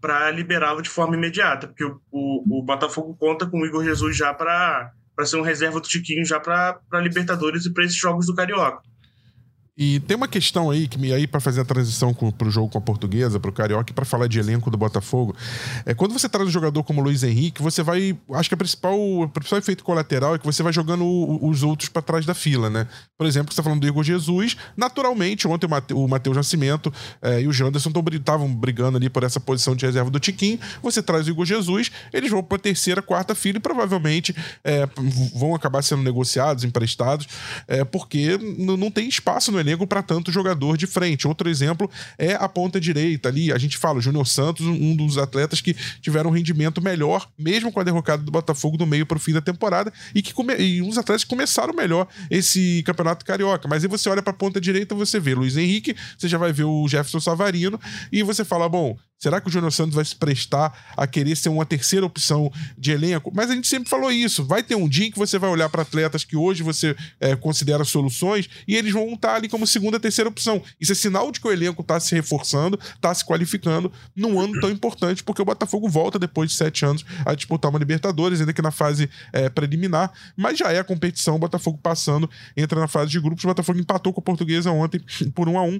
para 0.00 0.30
liberá-lo 0.32 0.82
de 0.82 0.90
forma 0.90 1.14
imediata, 1.14 1.68
porque 1.68 1.84
o, 1.84 2.00
o, 2.10 2.58
o, 2.58 2.62
Botafogo 2.62 3.14
conta 3.14 3.46
com 3.46 3.60
o 3.60 3.66
Igor 3.66 3.84
Jesus 3.84 4.16
já 4.16 4.34
para 4.34 4.92
ser 5.24 5.36
um 5.36 5.42
reserva 5.42 5.80
do 5.80 5.88
Tiquinho 5.88 6.24
já 6.24 6.40
para 6.40 6.80
Libertadores 7.00 7.66
e 7.66 7.72
para 7.72 7.84
esses 7.84 7.96
jogos 7.96 8.26
do 8.26 8.34
Carioca. 8.34 8.82
E 9.76 10.00
tem 10.00 10.14
uma 10.14 10.28
questão 10.28 10.70
aí 10.70 10.86
que 10.86 10.98
me 10.98 11.14
aí 11.14 11.26
para 11.26 11.40
fazer 11.40 11.62
a 11.62 11.64
transição 11.64 12.12
para 12.12 12.46
o 12.46 12.50
jogo 12.50 12.68
com 12.68 12.76
a 12.76 12.80
portuguesa, 12.80 13.40
para 13.40 13.48
o 13.48 13.52
carioca, 13.52 13.92
para 13.94 14.04
falar 14.04 14.26
de 14.26 14.38
elenco 14.38 14.70
do 14.70 14.76
Botafogo. 14.76 15.34
É 15.86 15.94
quando 15.94 16.12
você 16.12 16.28
traz 16.28 16.46
um 16.46 16.50
jogador 16.50 16.84
como 16.84 17.00
o 17.00 17.04
Luiz 17.04 17.22
Henrique, 17.22 17.62
você 17.62 17.82
vai, 17.82 18.14
acho 18.34 18.50
que 18.50 18.54
a 18.54 18.58
principal, 18.58 19.00
o 19.00 19.26
principal 19.30 19.58
efeito 19.58 19.82
colateral 19.82 20.34
é 20.34 20.38
que 20.38 20.44
você 20.44 20.62
vai 20.62 20.74
jogando 20.74 21.06
os 21.42 21.62
outros 21.62 21.88
para 21.88 22.02
trás 22.02 22.26
da 22.26 22.34
fila, 22.34 22.68
né? 22.68 22.86
Por 23.16 23.26
exemplo, 23.26 23.50
você 23.50 23.54
está 23.54 23.62
falando 23.62 23.80
do 23.80 23.86
Igor 23.86 24.04
Jesus, 24.04 24.58
naturalmente 24.76 25.48
ontem 25.48 25.66
o 25.94 26.06
Matheus 26.06 26.36
Nascimento 26.36 26.92
é, 27.22 27.40
e 27.40 27.48
o 27.48 27.52
Janderson 27.52 27.90
estavam 28.10 28.54
brigando 28.54 28.98
ali 28.98 29.08
por 29.08 29.22
essa 29.22 29.40
posição 29.40 29.74
de 29.74 29.86
reserva 29.86 30.10
do 30.10 30.20
Tiquinho. 30.20 30.58
Você 30.82 31.02
traz 31.02 31.26
o 31.26 31.30
Igor 31.30 31.46
Jesus, 31.46 31.90
eles 32.12 32.30
vão 32.30 32.42
para 32.42 32.58
terceira, 32.58 33.00
quarta 33.00 33.34
fila 33.34 33.56
e 33.56 33.60
provavelmente 33.60 34.36
é, 34.62 34.86
vão 35.34 35.54
acabar 35.54 35.80
sendo 35.80 36.02
negociados, 36.02 36.62
emprestados, 36.62 37.26
é, 37.66 37.84
porque 37.84 38.36
não 38.58 38.90
tem 38.90 39.08
espaço 39.08 39.50
no 39.50 39.61
elenco 39.62 39.86
para 39.86 40.02
tanto 40.02 40.30
jogador 40.30 40.76
de 40.76 40.86
frente. 40.86 41.26
Outro 41.26 41.48
exemplo 41.48 41.90
é 42.18 42.34
a 42.34 42.48
ponta 42.48 42.80
direita 42.80 43.28
ali. 43.28 43.52
A 43.52 43.58
gente 43.58 43.78
fala, 43.78 43.98
o 43.98 44.02
Júnior 44.02 44.26
Santos, 44.26 44.66
um 44.66 44.94
dos 44.94 45.18
atletas 45.18 45.60
que 45.60 45.74
tiveram 46.00 46.30
um 46.30 46.32
rendimento 46.32 46.82
melhor, 46.82 47.28
mesmo 47.38 47.72
com 47.72 47.80
a 47.80 47.84
derrocada 47.84 48.22
do 48.22 48.30
Botafogo 48.30 48.76
do 48.76 48.86
meio 48.86 49.06
para 49.06 49.16
o 49.16 49.20
fim 49.20 49.32
da 49.32 49.40
temporada, 49.40 49.92
e 50.14 50.20
que 50.20 50.32
come... 50.34 50.54
e 50.56 50.82
uns 50.82 50.98
atletas 50.98 51.24
começaram 51.24 51.74
melhor 51.74 52.06
esse 52.30 52.82
campeonato 52.84 53.24
carioca. 53.24 53.66
Mas 53.68 53.82
aí 53.82 53.88
você 53.88 54.08
olha 54.08 54.22
para 54.22 54.32
a 54.32 54.36
ponta 54.36 54.60
direita, 54.60 54.94
você 54.94 55.18
vê 55.18 55.34
Luiz 55.34 55.56
Henrique, 55.56 55.96
você 56.18 56.28
já 56.28 56.38
vai 56.38 56.52
ver 56.52 56.64
o 56.64 56.86
Jefferson 56.88 57.20
Savarino, 57.20 57.80
e 58.10 58.22
você 58.22 58.44
fala: 58.44 58.68
bom, 58.68 58.96
Será 59.22 59.40
que 59.40 59.46
o 59.46 59.52
Júnior 59.52 59.72
Santos 59.72 59.94
vai 59.94 60.04
se 60.04 60.16
prestar 60.16 60.76
a 60.96 61.06
querer 61.06 61.36
ser 61.36 61.48
uma 61.48 61.64
terceira 61.64 62.04
opção 62.04 62.50
de 62.76 62.90
elenco? 62.90 63.30
Mas 63.32 63.52
a 63.52 63.54
gente 63.54 63.68
sempre 63.68 63.88
falou 63.88 64.10
isso. 64.10 64.44
Vai 64.44 64.64
ter 64.64 64.74
um 64.74 64.88
dia 64.88 65.06
em 65.06 65.12
que 65.12 65.18
você 65.18 65.38
vai 65.38 65.48
olhar 65.48 65.68
para 65.68 65.82
atletas 65.82 66.24
que 66.24 66.36
hoje 66.36 66.64
você 66.64 66.96
é, 67.20 67.36
considera 67.36 67.84
soluções 67.84 68.50
e 68.66 68.74
eles 68.74 68.92
vão 68.92 69.12
estar 69.12 69.36
ali 69.36 69.48
como 69.48 69.64
segunda, 69.64 70.00
terceira 70.00 70.28
opção. 70.28 70.60
Isso 70.80 70.90
é 70.90 70.96
sinal 70.96 71.30
de 71.30 71.40
que 71.40 71.46
o 71.46 71.52
elenco 71.52 71.82
está 71.82 72.00
se 72.00 72.12
reforçando, 72.16 72.76
está 72.96 73.14
se 73.14 73.24
qualificando 73.24 73.92
num 74.16 74.40
ano 74.40 74.60
tão 74.60 74.68
importante, 74.68 75.22
porque 75.22 75.40
o 75.40 75.44
Botafogo 75.44 75.88
volta 75.88 76.18
depois 76.18 76.50
de 76.50 76.56
sete 76.56 76.84
anos 76.84 77.04
a 77.24 77.32
disputar 77.32 77.70
uma 77.70 77.78
Libertadores, 77.78 78.40
ainda 78.40 78.52
que 78.52 78.60
na 78.60 78.72
fase 78.72 79.08
é, 79.32 79.48
preliminar. 79.48 80.10
Mas 80.36 80.58
já 80.58 80.72
é 80.72 80.80
a 80.80 80.84
competição, 80.84 81.36
o 81.36 81.38
Botafogo 81.38 81.78
passando, 81.80 82.28
entra 82.56 82.80
na 82.80 82.88
fase 82.88 83.12
de 83.12 83.20
grupos. 83.20 83.44
O 83.44 83.46
Botafogo 83.46 83.78
empatou 83.78 84.12
com 84.12 84.20
a 84.20 84.24
Portuguesa 84.24 84.72
ontem 84.72 85.00
por 85.32 85.48
um 85.48 85.56
a 85.56 85.62
um. 85.62 85.78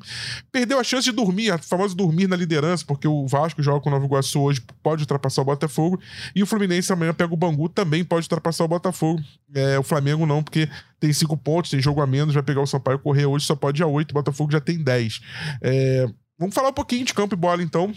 Perdeu 0.52 0.78
a 0.78 0.84
chance 0.84 1.06
de 1.06 1.12
dormir, 1.12 1.50
a 1.50 1.58
famosa 1.58 1.92
dormir 1.92 2.28
na 2.28 2.36
liderança, 2.36 2.84
porque 2.86 3.08
o 3.08 3.31
Vasco 3.32 3.62
joga 3.62 3.80
com 3.80 3.88
o 3.88 3.92
Nova 3.92 4.04
Iguaçu 4.04 4.40
hoje, 4.40 4.62
pode 4.82 5.02
ultrapassar 5.02 5.40
o 5.42 5.44
Botafogo. 5.44 5.98
E 6.36 6.42
o 6.42 6.46
Fluminense 6.46 6.92
amanhã 6.92 7.14
pega 7.14 7.32
o 7.32 7.36
Bangu, 7.36 7.68
também 7.68 8.04
pode 8.04 8.24
ultrapassar 8.24 8.64
o 8.64 8.68
Botafogo. 8.68 9.22
É, 9.54 9.78
o 9.78 9.82
Flamengo 9.82 10.26
não, 10.26 10.42
porque 10.42 10.68
tem 11.00 11.12
cinco 11.12 11.36
pontos, 11.36 11.70
tem 11.70 11.80
jogo 11.80 12.00
a 12.02 12.06
menos, 12.06 12.34
vai 12.34 12.42
pegar 12.42 12.60
o 12.60 12.66
Sampaio 12.66 12.98
correr 12.98 13.26
hoje, 13.26 13.46
só 13.46 13.56
pode 13.56 13.80
ir 13.80 13.84
a 13.84 13.86
oito, 13.86 14.10
o 14.10 14.14
Botafogo 14.14 14.52
já 14.52 14.60
tem 14.60 14.82
dez. 14.82 15.20
É, 15.62 16.06
vamos 16.38 16.54
falar 16.54 16.68
um 16.68 16.74
pouquinho 16.74 17.04
de 17.04 17.14
campo 17.14 17.34
e 17.34 17.38
bola, 17.38 17.62
então. 17.62 17.92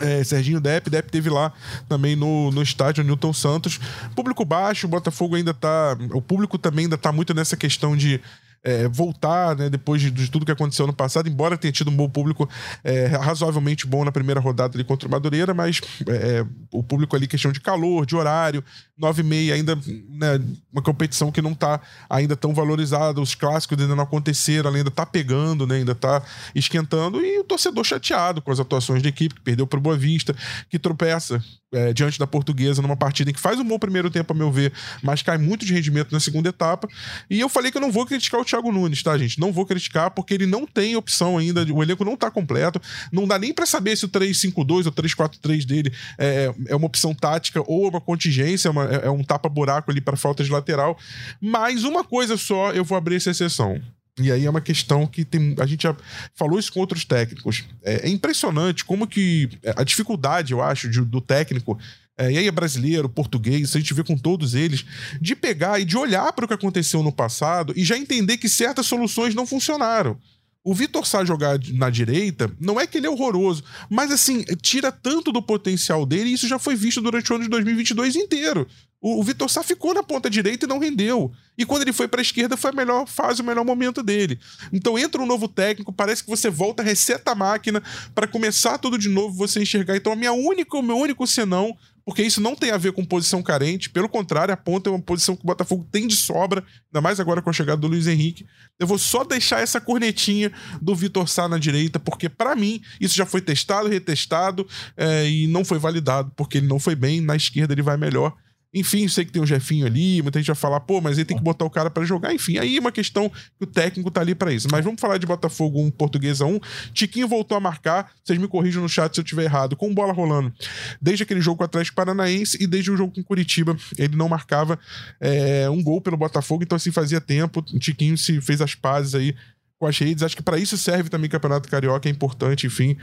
É, 0.00 0.24
Serginho 0.24 0.60
Depp, 0.60 0.90
Depp 0.90 1.10
teve 1.10 1.30
lá 1.30 1.52
também 1.88 2.16
no, 2.16 2.50
no 2.50 2.62
estádio 2.62 3.04
Newton 3.04 3.32
Santos. 3.32 3.78
Público 4.14 4.44
baixo, 4.44 4.86
o 4.86 4.90
Botafogo 4.90 5.36
ainda 5.36 5.54
tá. 5.54 5.96
O 6.12 6.20
público 6.20 6.58
também 6.58 6.86
ainda 6.86 6.98
tá 6.98 7.12
muito 7.12 7.32
nessa 7.32 7.56
questão 7.56 7.96
de 7.96 8.20
é, 8.68 8.86
voltar, 8.86 9.56
né, 9.56 9.70
depois 9.70 10.02
de, 10.02 10.10
de, 10.10 10.30
tudo 10.30 10.44
que 10.44 10.52
aconteceu 10.52 10.86
no 10.86 10.92
passado, 10.92 11.26
embora 11.26 11.56
tenha 11.56 11.72
tido 11.72 11.90
um 11.90 11.96
bom 11.96 12.08
público 12.08 12.46
é, 12.84 13.06
razoavelmente 13.06 13.86
bom 13.86 14.04
na 14.04 14.12
primeira 14.12 14.40
rodada 14.40 14.76
ali 14.76 14.84
contra 14.84 15.08
o 15.08 15.10
Madureira, 15.10 15.54
mas 15.54 15.80
é, 16.06 16.44
o 16.70 16.82
público 16.82 17.16
ali, 17.16 17.26
questão 17.26 17.50
de 17.50 17.60
calor, 17.60 18.04
de 18.04 18.14
horário, 18.14 18.62
9 18.98 19.22
e 19.22 19.24
meia 19.24 19.54
ainda, 19.54 19.74
né, 20.10 20.38
uma 20.70 20.82
competição 20.82 21.32
que 21.32 21.40
não 21.40 21.52
está 21.52 21.80
ainda 22.10 22.36
tão 22.36 22.52
valorizada, 22.52 23.22
os 23.22 23.34
clássicos 23.34 23.80
ainda 23.80 23.96
não 23.96 24.04
aconteceram, 24.04 24.70
ainda 24.70 24.90
está 24.90 25.06
pegando, 25.06 25.66
né, 25.66 25.76
ainda 25.76 25.92
está 25.92 26.22
esquentando, 26.54 27.24
e 27.24 27.38
o 27.38 27.44
torcedor 27.44 27.84
chateado 27.84 28.42
com 28.42 28.52
as 28.52 28.60
atuações 28.60 29.02
da 29.02 29.08
equipe, 29.08 29.36
que 29.36 29.40
perdeu 29.40 29.66
para 29.66 29.78
o 29.78 29.82
Boa 29.82 29.96
Vista, 29.96 30.36
que 30.68 30.78
tropeça 30.78 31.42
é, 31.72 31.92
diante 31.92 32.18
da 32.18 32.26
portuguesa 32.26 32.80
numa 32.80 32.96
partida 32.96 33.30
em 33.30 33.34
que 33.34 33.40
faz 33.40 33.58
um 33.58 33.64
bom 33.64 33.78
primeiro 33.78 34.10
tempo, 34.10 34.32
a 34.32 34.36
meu 34.36 34.50
ver, 34.50 34.72
mas 35.02 35.22
cai 35.22 35.38
muito 35.38 35.66
de 35.66 35.72
rendimento 35.72 36.12
na 36.12 36.20
segunda 36.20 36.48
etapa. 36.48 36.88
E 37.28 37.40
eu 37.40 37.48
falei 37.48 37.70
que 37.70 37.76
eu 37.76 37.80
não 37.80 37.92
vou 37.92 38.06
criticar 38.06 38.40
o 38.40 38.44
Thiago 38.44 38.72
Nunes, 38.72 39.02
tá, 39.02 39.16
gente? 39.18 39.38
Não 39.38 39.52
vou 39.52 39.66
criticar 39.66 40.10
porque 40.10 40.34
ele 40.34 40.46
não 40.46 40.66
tem 40.66 40.96
opção 40.96 41.36
ainda, 41.36 41.64
o 41.72 41.82
elenco 41.82 42.04
não 42.04 42.16
tá 42.16 42.30
completo, 42.30 42.80
não 43.12 43.26
dá 43.26 43.38
nem 43.38 43.52
para 43.52 43.66
saber 43.66 43.96
se 43.96 44.04
o 44.04 44.08
3-5-2 44.08 44.86
ou 44.86 44.92
3-4-3 44.92 45.64
dele 45.64 45.92
é, 46.18 46.52
é 46.68 46.76
uma 46.76 46.86
opção 46.86 47.14
tática 47.14 47.62
ou 47.66 47.88
uma 47.88 48.00
contingência, 48.00 48.68
é 48.68 48.70
uma, 48.70 48.84
é, 48.84 49.06
é 49.06 49.10
um 49.10 49.22
tapa-buraco 49.22 49.90
ali 49.90 50.00
para 50.00 50.16
falta 50.16 50.42
de 50.42 50.50
lateral. 50.50 50.98
Mas 51.40 51.84
uma 51.84 52.02
coisa 52.02 52.36
só 52.36 52.72
eu 52.72 52.84
vou 52.84 52.96
abrir 52.96 53.16
essa 53.16 53.30
exceção. 53.30 53.80
E 54.18 54.32
aí 54.32 54.46
é 54.46 54.50
uma 54.50 54.60
questão 54.60 55.06
que 55.06 55.24
tem, 55.24 55.54
a 55.58 55.66
gente 55.66 55.82
já 55.82 55.96
falou 56.34 56.58
isso 56.58 56.72
com 56.72 56.80
outros 56.80 57.04
técnicos. 57.04 57.64
É, 57.82 58.06
é 58.06 58.08
impressionante 58.08 58.84
como 58.84 59.06
que 59.06 59.48
é, 59.62 59.74
a 59.76 59.84
dificuldade, 59.84 60.52
eu 60.52 60.62
acho, 60.62 60.88
de, 60.88 61.00
do 61.00 61.20
técnico 61.20 61.78
é, 62.18 62.32
e 62.32 62.38
aí 62.38 62.48
é 62.48 62.50
brasileiro, 62.50 63.08
português, 63.08 63.76
a 63.76 63.78
gente 63.78 63.94
vê 63.94 64.02
com 64.02 64.16
todos 64.16 64.54
eles, 64.54 64.84
de 65.20 65.36
pegar 65.36 65.78
e 65.78 65.84
de 65.84 65.96
olhar 65.96 66.32
para 66.32 66.44
o 66.44 66.48
que 66.48 66.54
aconteceu 66.54 67.00
no 67.00 67.12
passado 67.12 67.72
e 67.76 67.84
já 67.84 67.96
entender 67.96 68.38
que 68.38 68.48
certas 68.48 68.86
soluções 68.86 69.36
não 69.36 69.46
funcionaram. 69.46 70.18
O 70.64 70.74
Vitor 70.74 71.06
Sá 71.06 71.24
jogar 71.24 71.58
na 71.72 71.88
direita, 71.88 72.50
não 72.60 72.78
é 72.78 72.86
que 72.86 72.98
ele 72.98 73.06
é 73.06 73.10
horroroso, 73.10 73.62
mas 73.88 74.10
assim, 74.10 74.42
tira 74.60 74.90
tanto 74.90 75.30
do 75.30 75.40
potencial 75.40 76.04
dele 76.04 76.30
e 76.30 76.32
isso 76.32 76.48
já 76.48 76.58
foi 76.58 76.74
visto 76.74 77.00
durante 77.00 77.32
o 77.32 77.36
ano 77.36 77.44
de 77.44 77.50
2022 77.50 78.16
inteiro. 78.16 78.66
O, 79.00 79.20
o 79.20 79.22
Vitor 79.22 79.48
Sá 79.48 79.62
ficou 79.62 79.94
na 79.94 80.02
ponta 80.02 80.28
direita 80.28 80.66
e 80.66 80.68
não 80.68 80.78
rendeu. 80.78 81.32
E 81.56 81.64
quando 81.64 81.82
ele 81.82 81.92
foi 81.92 82.08
para 82.08 82.20
a 82.20 82.22
esquerda, 82.22 82.56
foi 82.56 82.70
a 82.70 82.74
melhor 82.74 83.06
fase, 83.06 83.42
o 83.42 83.44
melhor 83.44 83.64
momento 83.64 84.02
dele. 84.02 84.38
Então 84.72 84.98
entra 84.98 85.22
um 85.22 85.26
novo 85.26 85.48
técnico, 85.48 85.92
parece 85.92 86.22
que 86.22 86.30
você 86.30 86.50
volta, 86.50 86.82
reseta 86.82 87.32
a 87.32 87.34
máquina 87.34 87.82
para 88.14 88.26
começar 88.26 88.78
tudo 88.78 88.98
de 88.98 89.08
novo, 89.08 89.34
você 89.36 89.60
enxergar. 89.60 89.96
Então 89.96 90.12
a 90.12 90.16
minha 90.16 90.32
única, 90.32 90.76
o 90.76 90.82
meu 90.82 90.96
único 90.96 91.26
senão 91.26 91.76
porque 92.08 92.22
isso 92.22 92.40
não 92.40 92.56
tem 92.56 92.70
a 92.70 92.78
ver 92.78 92.92
com 92.92 93.04
posição 93.04 93.42
carente, 93.42 93.90
pelo 93.90 94.08
contrário, 94.08 94.54
a 94.54 94.56
ponta 94.56 94.88
é 94.88 94.92
uma 94.94 94.98
posição 94.98 95.36
que 95.36 95.42
o 95.42 95.46
Botafogo 95.46 95.86
tem 95.92 96.06
de 96.06 96.16
sobra, 96.16 96.64
ainda 96.86 97.02
mais 97.02 97.20
agora 97.20 97.42
com 97.42 97.50
a 97.50 97.52
chegada 97.52 97.82
do 97.82 97.86
Luiz 97.86 98.06
Henrique. 98.06 98.46
Eu 98.78 98.86
vou 98.86 98.96
só 98.96 99.24
deixar 99.24 99.60
essa 99.60 99.78
cornetinha 99.78 100.50
do 100.80 100.94
Vitor 100.94 101.28
Sá 101.28 101.46
na 101.46 101.58
direita, 101.58 102.00
porque 102.00 102.30
para 102.30 102.56
mim 102.56 102.80
isso 102.98 103.14
já 103.14 103.26
foi 103.26 103.42
testado, 103.42 103.90
retestado 103.90 104.66
é, 104.96 105.28
e 105.28 105.46
não 105.48 105.66
foi 105.66 105.78
validado, 105.78 106.32
porque 106.34 106.56
ele 106.56 106.66
não 106.66 106.78
foi 106.78 106.94
bem, 106.94 107.20
na 107.20 107.36
esquerda 107.36 107.74
ele 107.74 107.82
vai 107.82 107.98
melhor. 107.98 108.34
Enfim, 108.72 109.08
sei 109.08 109.24
que 109.24 109.32
tem 109.32 109.40
o 109.40 109.46
Jefinho 109.46 109.86
ali, 109.86 110.20
muita 110.20 110.38
gente 110.38 110.48
vai 110.48 110.56
falar, 110.56 110.80
pô, 110.80 111.00
mas 111.00 111.16
ele 111.16 111.24
tem 111.24 111.36
que 111.36 111.42
botar 111.42 111.64
o 111.64 111.70
cara 111.70 111.88
para 111.88 112.04
jogar. 112.04 112.34
Enfim, 112.34 112.58
aí 112.58 112.76
é 112.76 112.80
uma 112.80 112.92
questão 112.92 113.30
que 113.30 113.64
o 113.64 113.66
técnico 113.66 114.10
tá 114.10 114.20
ali 114.20 114.34
para 114.34 114.52
isso. 114.52 114.68
Mas 114.70 114.84
vamos 114.84 115.00
falar 115.00 115.16
de 115.16 115.26
Botafogo 115.26 115.80
1, 115.82 115.90
Portuguesa 115.92 116.44
1. 116.44 116.60
Tiquinho 116.92 117.26
voltou 117.26 117.56
a 117.56 117.60
marcar, 117.60 118.12
vocês 118.22 118.38
me 118.38 118.46
corrijam 118.46 118.82
no 118.82 118.88
chat 118.88 119.14
se 119.14 119.20
eu 119.20 119.24
tiver 119.24 119.44
errado, 119.44 119.74
com 119.74 119.92
bola 119.94 120.12
rolando. 120.12 120.52
Desde 121.00 121.22
aquele 121.22 121.40
jogo 121.40 121.58
com 121.58 121.64
o 121.64 121.66
Atlético 121.66 121.96
Paranaense 121.96 122.58
e 122.60 122.66
desde 122.66 122.90
o 122.90 122.96
jogo 122.96 123.14
com 123.14 123.22
Curitiba, 123.22 123.74
ele 123.96 124.16
não 124.16 124.28
marcava 124.28 124.78
é, 125.18 125.68
um 125.70 125.82
gol 125.82 126.00
pelo 126.00 126.16
Botafogo, 126.16 126.62
então 126.62 126.76
assim 126.76 126.92
fazia 126.92 127.20
tempo. 127.20 127.62
Tiquinho 127.62 128.18
se 128.18 128.38
fez 128.40 128.60
as 128.60 128.74
pazes 128.74 129.14
aí 129.14 129.34
com 129.78 129.86
as 129.86 129.96
redes. 129.98 130.22
Acho 130.22 130.36
que 130.36 130.42
para 130.42 130.58
isso 130.58 130.76
serve 130.76 131.08
também 131.08 131.28
o 131.28 131.30
Campeonato 131.30 131.70
Carioca, 131.70 132.06
é 132.06 132.12
importante, 132.12 132.66
enfim. 132.66 132.98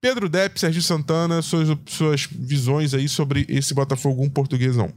Pedro 0.00 0.28
Depp, 0.28 0.60
Sérgio 0.60 0.82
Santana, 0.82 1.40
suas, 1.40 1.68
suas 1.86 2.28
visões 2.30 2.92
aí 2.92 3.08
sobre 3.08 3.46
esse 3.48 3.72
Botafogo 3.72 4.22
1 4.24 4.30
Portuguesão. 4.30 4.92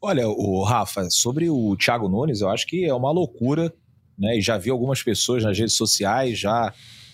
Olha, 0.00 0.28
o 0.28 0.62
Rafa, 0.62 1.10
sobre 1.10 1.50
o 1.50 1.76
Thiago 1.76 2.08
Nunes, 2.08 2.40
eu 2.40 2.48
acho 2.48 2.66
que 2.66 2.84
é 2.84 2.94
uma 2.94 3.10
loucura, 3.10 3.72
né? 4.16 4.38
E 4.38 4.40
já 4.40 4.56
vi 4.56 4.70
algumas 4.70 5.02
pessoas 5.02 5.42
nas 5.42 5.58
redes 5.58 5.74
sociais 5.74 6.38
já 6.38 6.72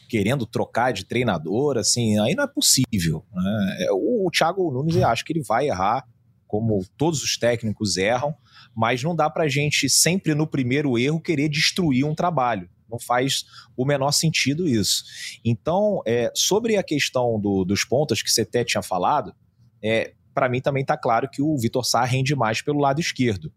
querendo 0.08 0.46
trocar 0.46 0.92
de 0.92 1.04
treinador, 1.04 1.78
assim, 1.78 2.18
aí 2.20 2.34
não 2.34 2.44
é 2.44 2.46
possível. 2.46 3.24
Né? 3.32 3.76
É, 3.80 3.92
o, 3.92 4.26
o 4.26 4.30
Thiago 4.30 4.70
Nunes, 4.70 4.96
eu 4.96 5.08
acho 5.08 5.24
que 5.24 5.32
ele 5.32 5.42
vai 5.42 5.68
errar, 5.68 6.04
como 6.46 6.84
todos 6.96 7.22
os 7.22 7.36
técnicos 7.36 7.96
erram, 7.96 8.34
mas 8.76 9.02
não 9.02 9.16
dá 9.16 9.28
pra 9.28 9.48
gente 9.48 9.88
sempre 9.88 10.34
no 10.34 10.46
primeiro 10.46 10.98
erro 10.98 11.20
querer 11.20 11.48
destruir 11.48 12.04
um 12.04 12.14
trabalho. 12.14 12.68
Não 12.88 12.98
faz 12.98 13.44
o 13.76 13.84
menor 13.84 14.12
sentido 14.12 14.68
isso. 14.68 15.04
Então, 15.44 16.00
é, 16.06 16.30
sobre 16.34 16.76
a 16.76 16.82
questão 16.82 17.40
do, 17.40 17.64
dos 17.64 17.84
pontos 17.84 18.22
que 18.22 18.30
você 18.30 18.42
até 18.42 18.62
tinha 18.62 18.82
falado, 18.82 19.34
é, 19.82 20.12
para 20.34 20.48
mim 20.48 20.60
também 20.60 20.82
está 20.82 20.96
claro 20.96 21.28
que 21.30 21.40
o 21.40 21.56
Vitor 21.56 21.84
Sá 21.84 22.04
rende 22.04 22.34
mais 22.34 22.60
pelo 22.60 22.80
lado 22.80 23.00
esquerdo. 23.00 23.52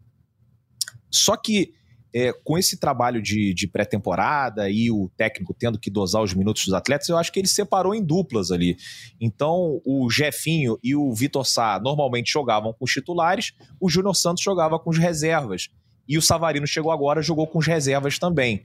Só 1.10 1.36
que 1.36 1.72
é, 2.14 2.32
com 2.32 2.56
esse 2.56 2.78
trabalho 2.78 3.20
de, 3.20 3.52
de 3.52 3.66
pré-temporada 3.66 4.70
e 4.70 4.90
o 4.90 5.10
técnico 5.16 5.54
tendo 5.54 5.78
que 5.78 5.90
dosar 5.90 6.22
os 6.22 6.32
minutos 6.32 6.64
dos 6.64 6.74
atletas, 6.74 7.08
eu 7.08 7.18
acho 7.18 7.32
que 7.32 7.38
ele 7.38 7.48
separou 7.48 7.94
em 7.94 8.02
duplas 8.02 8.50
ali. 8.50 8.76
Então, 9.20 9.80
o 9.84 10.08
Jefinho 10.10 10.78
e 10.82 10.96
o 10.96 11.12
Vitor 11.12 11.44
Sá 11.44 11.78
normalmente 11.82 12.30
jogavam 12.30 12.72
com 12.72 12.84
os 12.84 12.92
titulares, 12.92 13.52
o 13.80 13.90
Júnior 13.90 14.16
Santos 14.16 14.42
jogava 14.42 14.78
com 14.78 14.90
os 14.90 14.98
reservas. 14.98 15.68
E 16.08 16.16
o 16.16 16.22
Savarino 16.22 16.66
chegou 16.66 16.90
agora, 16.90 17.20
jogou 17.20 17.46
com 17.46 17.58
os 17.58 17.66
reservas 17.66 18.18
também. 18.18 18.62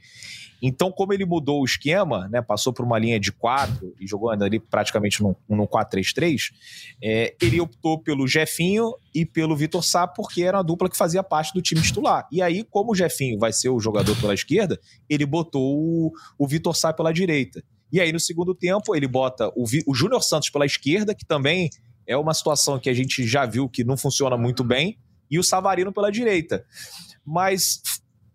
Então, 0.66 0.90
como 0.90 1.12
ele 1.12 1.26
mudou 1.26 1.62
o 1.62 1.66
esquema, 1.66 2.30
né, 2.30 2.42
passou 2.42 2.72
por 2.72 2.86
uma 2.86 2.98
linha 2.98 3.20
de 3.20 3.34
4 3.34 3.96
e 4.00 4.08
jogou 4.08 4.30
ali 4.30 4.62
praticamente 4.62 5.22
num, 5.22 5.36
num 5.50 5.68
4-3-3, 5.68 6.54
é, 7.04 7.36
ele 7.42 7.60
optou 7.60 8.00
pelo 8.00 8.26
Jefinho 8.26 8.94
e 9.14 9.26
pelo 9.26 9.58
Vitor 9.58 9.84
Sá, 9.84 10.08
porque 10.08 10.42
era 10.42 10.58
uma 10.60 10.64
dupla 10.64 10.90
que 10.90 10.96
fazia 10.96 11.22
parte 11.22 11.54
do 11.54 11.62
time 11.62 11.82
titular. 11.82 12.26
E 12.32 12.42
aí, 12.42 12.64
como 12.64 12.94
o 12.94 12.96
Jefinho 12.96 13.38
vai 13.38 13.52
ser 13.52 13.68
o 13.68 13.80
jogador 13.80 14.16
pela 14.22 14.34
esquerda, 14.34 14.80
ele 15.10 15.26
botou 15.26 15.78
o, 15.78 16.14
o 16.38 16.48
Vitor 16.48 16.74
Sá 16.74 16.94
pela 16.94 17.12
direita. 17.12 17.62
E 17.92 18.00
aí, 18.00 18.14
no 18.14 18.20
segundo 18.20 18.56
tempo, 18.56 18.96
ele 18.96 19.08
bota 19.08 19.50
o, 19.50 19.66
o 19.86 19.94
Júnior 19.94 20.24
Santos 20.24 20.50
pela 20.50 20.66
esquerda, 20.66 21.14
que 21.14 21.26
também 21.26 21.70
é 22.08 22.16
uma 22.16 22.34
situação 22.34 22.80
que 22.80 22.90
a 22.90 22.94
gente 22.94 23.28
já 23.28 23.46
viu 23.46 23.68
que 23.68 23.84
não 23.84 23.98
funciona 23.98 24.38
muito 24.38 24.64
bem, 24.64 24.98
e 25.34 25.40
o 25.40 25.44
Savarino 25.44 25.92
pela 25.92 26.12
direita. 26.12 26.64
Mas 27.26 27.82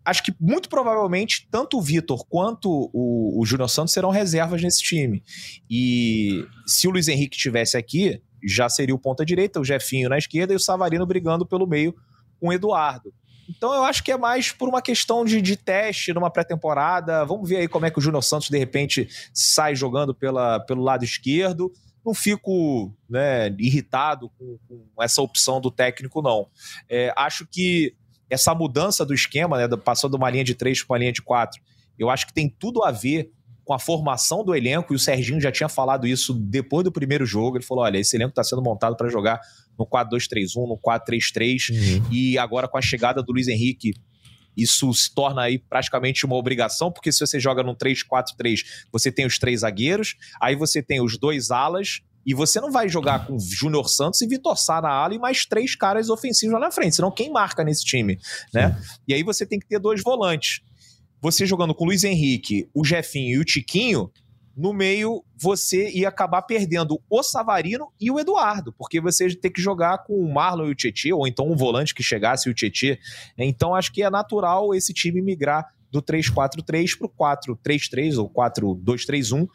acho 0.03 0.21
que 0.21 0.33
muito 0.39 0.67
provavelmente 0.67 1.47
tanto 1.49 1.77
o 1.77 1.81
Vitor 1.81 2.25
quanto 2.27 2.89
o, 2.93 3.39
o 3.41 3.45
Júnior 3.45 3.69
Santos 3.69 3.93
serão 3.93 4.09
reservas 4.09 4.61
nesse 4.61 4.83
time. 4.83 5.23
E 5.69 6.45
se 6.67 6.87
o 6.87 6.91
Luiz 6.91 7.07
Henrique 7.07 7.37
estivesse 7.37 7.77
aqui, 7.77 8.21
já 8.43 8.67
seria 8.67 8.93
o 8.93 8.99
ponta 8.99 9.25
direita, 9.25 9.59
o 9.59 9.65
Jefinho 9.65 10.09
na 10.09 10.17
esquerda 10.17 10.51
e 10.51 10.55
o 10.55 10.59
Savarino 10.59 11.05
brigando 11.05 11.45
pelo 11.45 11.65
meio 11.65 11.95
com 12.39 12.49
o 12.49 12.53
Eduardo. 12.53 13.13
Então 13.49 13.73
eu 13.73 13.83
acho 13.83 14.03
que 14.03 14.11
é 14.11 14.17
mais 14.17 14.51
por 14.51 14.67
uma 14.67 14.81
questão 14.81 15.23
de, 15.23 15.41
de 15.41 15.55
teste 15.55 16.13
numa 16.13 16.29
pré-temporada. 16.29 17.25
Vamos 17.25 17.49
ver 17.49 17.57
aí 17.57 17.67
como 17.67 17.85
é 17.85 17.89
que 17.89 17.97
o 17.97 18.01
Júnior 18.01 18.23
Santos 18.23 18.49
de 18.49 18.57
repente 18.57 19.07
sai 19.33 19.73
jogando 19.73 20.13
pela, 20.13 20.59
pelo 20.59 20.83
lado 20.83 21.03
esquerdo. 21.03 21.71
Não 22.09 22.13
fico 22.15 22.91
né, 23.07 23.55
irritado 23.59 24.31
com, 24.31 24.57
com, 24.67 25.03
essa 25.03 25.21
opção 25.21 25.61
do 25.61 25.69
técnico, 25.69 26.23
não. 26.23 26.47
É, 26.89 27.13
acho 27.15 27.45
que 27.45 27.93
essa 28.27 28.55
mudança 28.55 29.05
do 29.05 29.13
esquema, 29.13 29.59
né, 29.59 29.77
passou 29.77 30.09
de 30.09 30.15
uma 30.15 30.27
linha 30.27 30.43
de 30.43 30.55
três 30.55 30.83
para 30.83 30.95
uma 30.95 30.99
linha 30.99 31.11
de 31.11 31.21
quatro, 31.21 31.61
eu 31.99 32.09
acho 32.09 32.25
que 32.25 32.33
tem 32.33 32.49
tudo 32.49 32.83
a 32.83 32.89
ver 32.89 33.31
com 33.63 33.73
a 33.75 33.77
formação 33.77 34.43
do 34.43 34.55
elenco, 34.55 34.91
e 34.91 34.95
o 34.95 34.99
Serginho 34.99 35.39
já 35.39 35.51
tinha 35.51 35.69
falado 35.69 36.07
isso 36.07 36.33
depois 36.33 36.83
do 36.83 36.91
primeiro 36.91 37.23
jogo. 37.27 37.57
Ele 37.57 37.63
falou: 37.63 37.83
olha, 37.83 37.99
esse 37.99 38.17
elenco 38.17 38.31
está 38.31 38.43
sendo 38.43 38.63
montado 38.63 38.97
para 38.97 39.07
jogar 39.09 39.39
no 39.77 39.85
4-2-3-1, 39.85 40.67
no 40.67 40.79
4-3-3, 40.79 41.69
uhum. 41.69 42.11
e 42.11 42.35
agora 42.39 42.67
com 42.67 42.79
a 42.79 42.81
chegada 42.81 43.21
do 43.21 43.31
Luiz 43.31 43.47
Henrique. 43.47 43.93
Isso 44.55 44.93
se 44.93 45.13
torna 45.13 45.43
aí 45.43 45.57
praticamente 45.57 46.25
uma 46.25 46.35
obrigação, 46.35 46.91
porque 46.91 47.11
se 47.11 47.19
você 47.19 47.39
joga 47.39 47.63
num 47.63 47.75
3-4-3, 47.75 48.63
você 48.91 49.11
tem 49.11 49.25
os 49.25 49.37
três 49.37 49.61
zagueiros, 49.61 50.15
aí 50.41 50.55
você 50.55 50.81
tem 50.81 51.01
os 51.01 51.17
dois 51.17 51.51
alas 51.51 52.01
e 52.25 52.33
você 52.33 52.59
não 52.59 52.71
vai 52.71 52.89
jogar 52.89 53.25
com 53.25 53.39
Júnior 53.39 53.89
Santos 53.89 54.21
e 54.21 54.27
Vitor 54.27 54.57
Sá 54.57 54.81
na 54.81 54.89
ala 54.89 55.15
e 55.15 55.19
mais 55.19 55.45
três 55.45 55.75
caras 55.75 56.09
ofensivos 56.09 56.53
lá 56.53 56.59
na 56.59 56.71
frente, 56.71 56.95
senão 56.95 57.11
quem 57.11 57.31
marca 57.31 57.63
nesse 57.63 57.83
time, 57.83 58.19
né? 58.53 58.77
E 59.07 59.13
aí 59.13 59.23
você 59.23 59.45
tem 59.45 59.59
que 59.59 59.67
ter 59.67 59.79
dois 59.79 60.03
volantes. 60.03 60.61
Você 61.21 61.45
jogando 61.45 61.73
com 61.73 61.83
o 61.83 61.87
Luiz 61.87 62.03
Henrique, 62.03 62.69
o 62.73 62.85
Jefinho 62.85 63.35
e 63.35 63.39
o 63.39 63.45
Tiquinho, 63.45 64.11
no 64.55 64.73
meio 64.73 65.23
você 65.37 65.89
ia 65.91 66.09
acabar 66.09 66.41
perdendo 66.41 67.01
o 67.09 67.23
Savarino 67.23 67.91
e 67.99 68.11
o 68.11 68.19
Eduardo, 68.19 68.73
porque 68.73 68.99
você 68.99 69.27
ia 69.27 69.39
ter 69.39 69.49
que 69.49 69.61
jogar 69.61 69.99
com 69.99 70.13
o 70.13 70.33
Marlon 70.33 70.67
e 70.67 70.71
o 70.71 70.75
Tietchan, 70.75 71.15
ou 71.15 71.27
então 71.27 71.49
um 71.49 71.55
volante 71.55 71.95
que 71.95 72.03
chegasse 72.03 72.49
e 72.49 72.51
o 72.51 72.55
Tietchan. 72.55 72.97
Então 73.37 73.73
acho 73.73 73.91
que 73.91 74.03
é 74.03 74.09
natural 74.09 74.73
esse 74.75 74.93
time 74.93 75.21
migrar 75.21 75.65
do 75.91 76.01
3-4-3 76.01 76.97
para 76.97 77.07
o 77.07 77.55
4-3-3 77.57 78.17
ou 78.17 78.29
4-2-3-1. 78.29 79.47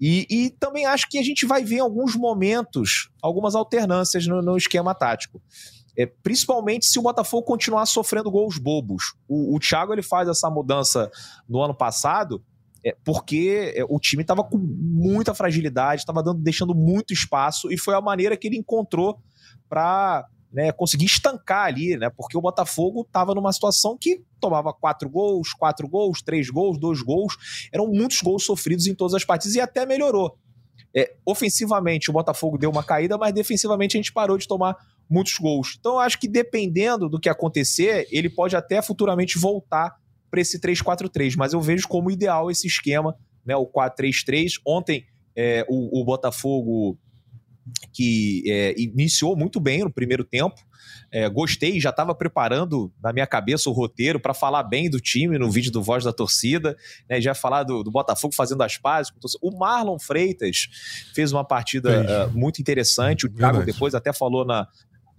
E, 0.00 0.26
e, 0.30 0.50
também 0.50 0.86
acho 0.86 1.08
que 1.08 1.18
a 1.18 1.22
gente 1.22 1.44
vai 1.44 1.62
ver 1.64 1.76
em 1.76 1.80
alguns 1.80 2.16
momentos 2.16 3.10
algumas 3.20 3.54
alternâncias 3.54 4.26
no, 4.26 4.40
no 4.40 4.56
esquema 4.56 4.94
tático. 4.94 5.42
É, 5.96 6.06
principalmente 6.06 6.86
se 6.86 6.98
o 6.98 7.02
Botafogo 7.02 7.44
continuar 7.44 7.84
sofrendo 7.84 8.30
gols 8.30 8.56
bobos. 8.56 9.14
O, 9.28 9.54
o 9.54 9.60
Thiago 9.60 9.92
ele 9.92 10.02
faz 10.02 10.26
essa 10.28 10.48
mudança 10.48 11.10
no 11.46 11.62
ano 11.62 11.74
passado 11.74 12.42
é, 12.84 12.96
porque 13.04 13.72
é, 13.76 13.84
o 13.88 13.98
time 13.98 14.22
estava 14.22 14.42
com 14.42 14.58
muita 14.58 15.34
fragilidade, 15.34 16.02
estava 16.02 16.22
deixando 16.34 16.74
muito 16.74 17.12
espaço 17.12 17.72
e 17.72 17.78
foi 17.78 17.94
a 17.94 18.00
maneira 18.00 18.36
que 18.36 18.48
ele 18.48 18.56
encontrou 18.56 19.20
para 19.68 20.26
né, 20.52 20.70
conseguir 20.72 21.06
estancar 21.06 21.66
ali, 21.66 21.96
né? 21.96 22.10
Porque 22.10 22.36
o 22.36 22.40
Botafogo 22.40 23.02
estava 23.02 23.34
numa 23.34 23.52
situação 23.52 23.96
que 23.98 24.22
tomava 24.38 24.72
quatro 24.72 25.08
gols, 25.08 25.52
quatro 25.54 25.88
gols, 25.88 26.20
três 26.20 26.50
gols, 26.50 26.78
dois 26.78 27.00
gols. 27.00 27.36
Eram 27.72 27.86
muitos 27.86 28.20
gols 28.20 28.44
sofridos 28.44 28.86
em 28.86 28.94
todas 28.94 29.14
as 29.14 29.24
partidas 29.24 29.54
e 29.54 29.60
até 29.60 29.86
melhorou. 29.86 30.36
é, 30.94 31.14
ofensivamente 31.24 32.10
o 32.10 32.12
Botafogo 32.12 32.58
deu 32.58 32.70
uma 32.70 32.84
caída, 32.84 33.16
mas 33.16 33.32
defensivamente 33.32 33.96
a 33.96 33.98
gente 33.98 34.12
parou 34.12 34.36
de 34.36 34.46
tomar 34.46 34.76
muitos 35.08 35.36
gols. 35.38 35.76
Então 35.78 35.94
eu 35.94 36.00
acho 36.00 36.18
que 36.18 36.28
dependendo 36.28 37.08
do 37.08 37.18
que 37.18 37.28
acontecer, 37.28 38.06
ele 38.10 38.28
pode 38.28 38.54
até 38.54 38.82
futuramente 38.82 39.38
voltar 39.38 39.94
para 40.32 40.40
esse 40.40 40.58
3-4-3, 40.58 41.34
mas 41.36 41.52
eu 41.52 41.60
vejo 41.60 41.86
como 41.86 42.10
ideal 42.10 42.50
esse 42.50 42.66
esquema, 42.66 43.14
né, 43.44 43.54
o 43.54 43.66
4-3-3. 43.66 44.54
Ontem 44.66 45.04
é, 45.36 45.62
o, 45.68 46.00
o, 46.00 46.04
Botafogo 46.06 46.98
que 47.92 48.42
é, 48.46 48.74
iniciou 48.80 49.36
muito 49.36 49.60
bem 49.60 49.84
no 49.84 49.92
primeiro 49.92 50.24
tempo. 50.24 50.56
É, 51.12 51.28
gostei, 51.28 51.78
já 51.78 51.90
estava 51.90 52.14
preparando 52.14 52.90
na 53.02 53.12
minha 53.12 53.26
cabeça 53.26 53.68
o 53.68 53.74
roteiro 53.74 54.18
para 54.18 54.32
falar 54.32 54.62
bem 54.62 54.88
do 54.88 54.98
time 54.98 55.38
no 55.38 55.50
vídeo 55.50 55.70
do 55.70 55.82
Voz 55.82 56.02
da 56.02 56.14
Torcida, 56.14 56.74
né, 57.10 57.20
já 57.20 57.34
falar 57.34 57.62
do, 57.62 57.82
do, 57.82 57.90
Botafogo 57.90 58.34
fazendo 58.34 58.62
as 58.62 58.78
pazes. 58.78 59.12
O 59.42 59.56
Marlon 59.56 59.98
Freitas 59.98 60.68
fez 61.14 61.30
uma 61.30 61.44
partida 61.44 62.26
uh, 62.26 62.36
muito 62.36 62.58
interessante. 62.58 63.26
O 63.26 63.28
Thiago 63.28 63.62
depois 63.64 63.94
até 63.94 64.14
falou 64.14 64.46
na, 64.46 64.66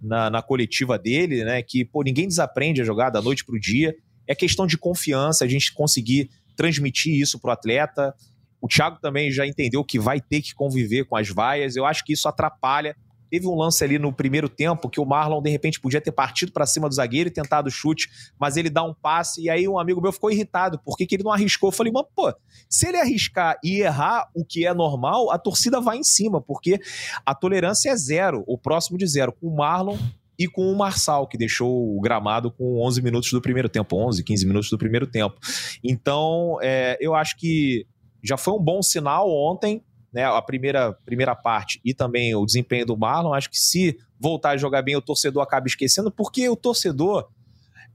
na, 0.02 0.32
na, 0.32 0.42
coletiva 0.42 0.98
dele, 0.98 1.44
né, 1.44 1.62
que 1.62 1.86
pô, 1.86 2.02
ninguém 2.02 2.28
desaprende 2.28 2.82
a 2.82 2.86
jogar 2.86 3.12
da 3.12 3.22
noite 3.22 3.46
para 3.46 3.56
o 3.56 3.60
dia. 3.60 3.96
É 4.28 4.36
questão 4.36 4.66
de 4.66 4.78
confiança, 4.78 5.44
a 5.44 5.48
gente 5.48 5.74
conseguir 5.74 6.30
transmitir 6.56 7.20
isso 7.20 7.40
para 7.40 7.50
o 7.50 7.54
atleta. 7.54 8.14
O 8.62 8.68
Thiago 8.68 9.00
também 9.02 9.32
já 9.32 9.46
entendeu 9.46 9.84
que 9.84 10.00
vai 10.00 10.22
ter 10.22 10.42
que 10.42 10.54
conviver 10.54 11.06
com 11.06 11.16
as 11.16 11.30
vaias. 11.30 11.76
Eu 11.76 11.86
acho 11.86 12.04
que 12.06 12.14
isso 12.14 12.28
atrapalha. 12.28 12.96
Teve 13.30 13.48
um 13.48 13.56
lance 13.56 13.84
ali 13.84 13.98
no 13.98 14.14
primeiro 14.14 14.48
tempo 14.48 14.88
que 14.88 15.00
o 15.00 15.06
Marlon, 15.06 15.42
de 15.42 15.50
repente, 15.50 15.82
podia 15.82 16.00
ter 16.00 16.12
partido 16.12 16.52
para 16.52 16.68
cima 16.68 16.88
do 16.88 16.94
zagueiro 16.94 17.30
e 17.30 17.34
tentado 17.34 17.68
o 17.68 17.72
chute, 17.72 18.08
mas 18.40 18.58
ele 18.58 18.70
dá 18.70 18.84
um 18.84 18.94
passe. 18.94 19.42
E 19.42 19.50
aí 19.50 19.68
um 19.68 19.80
amigo 19.80 20.00
meu 20.00 20.12
ficou 20.12 20.30
irritado. 20.32 20.80
Por 20.80 20.96
que, 20.96 21.08
que 21.08 21.16
ele 21.16 21.24
não 21.24 21.32
arriscou? 21.32 21.70
Eu 21.70 21.74
falei, 21.74 21.92
mano, 21.92 22.08
pô, 22.16 22.32
se 22.70 22.88
ele 22.88 22.98
arriscar 22.98 23.58
e 23.64 23.82
errar 23.82 24.30
o 24.36 24.46
que 24.46 24.68
é 24.68 24.74
normal, 24.74 25.32
a 25.32 25.40
torcida 25.40 25.82
vai 25.82 25.98
em 25.98 26.04
cima, 26.04 26.40
porque 26.40 26.80
a 27.26 27.34
tolerância 27.34 27.90
é 27.90 27.96
zero, 27.96 28.44
o 28.46 28.56
próximo 28.56 29.00
de 29.00 29.08
zero. 29.08 29.34
Com 29.34 29.48
o 29.48 29.58
Marlon, 29.58 29.98
e 30.44 30.48
com 30.48 30.70
o 30.72 30.78
Marçal, 30.78 31.26
que 31.28 31.38
deixou 31.38 31.98
o 31.98 32.02
gramado 32.02 32.52
com 32.52 32.86
11 32.86 33.02
minutos 33.02 33.32
do 33.32 33.42
primeiro 33.42 33.70
tempo, 33.70 33.96
11, 33.96 34.24
15 34.24 34.46
minutos 34.46 34.70
do 34.70 34.78
primeiro 34.78 35.08
tempo. 35.08 35.40
Então, 35.82 36.58
é, 36.62 36.98
eu 37.00 37.16
acho 37.16 37.38
que 37.38 37.88
já 38.22 38.36
foi 38.36 38.54
um 38.54 38.60
bom 38.60 38.82
sinal 38.82 39.30
ontem, 39.30 39.82
né, 40.14 40.26
a 40.26 40.42
primeira, 40.42 40.94
primeira 41.06 41.36
parte 41.36 41.80
e 41.84 41.94
também 41.94 42.36
o 42.36 42.46
desempenho 42.46 42.86
do 42.86 42.98
Marlon. 42.98 43.34
Acho 43.34 43.50
que 43.50 43.58
se 43.58 43.98
voltar 44.20 44.52
a 44.52 44.58
jogar 44.58 44.82
bem, 44.82 44.96
o 44.96 45.02
torcedor 45.02 45.42
acaba 45.42 45.66
esquecendo, 45.66 46.12
porque 46.12 46.48
o 46.50 46.56
torcedor, 46.56 47.30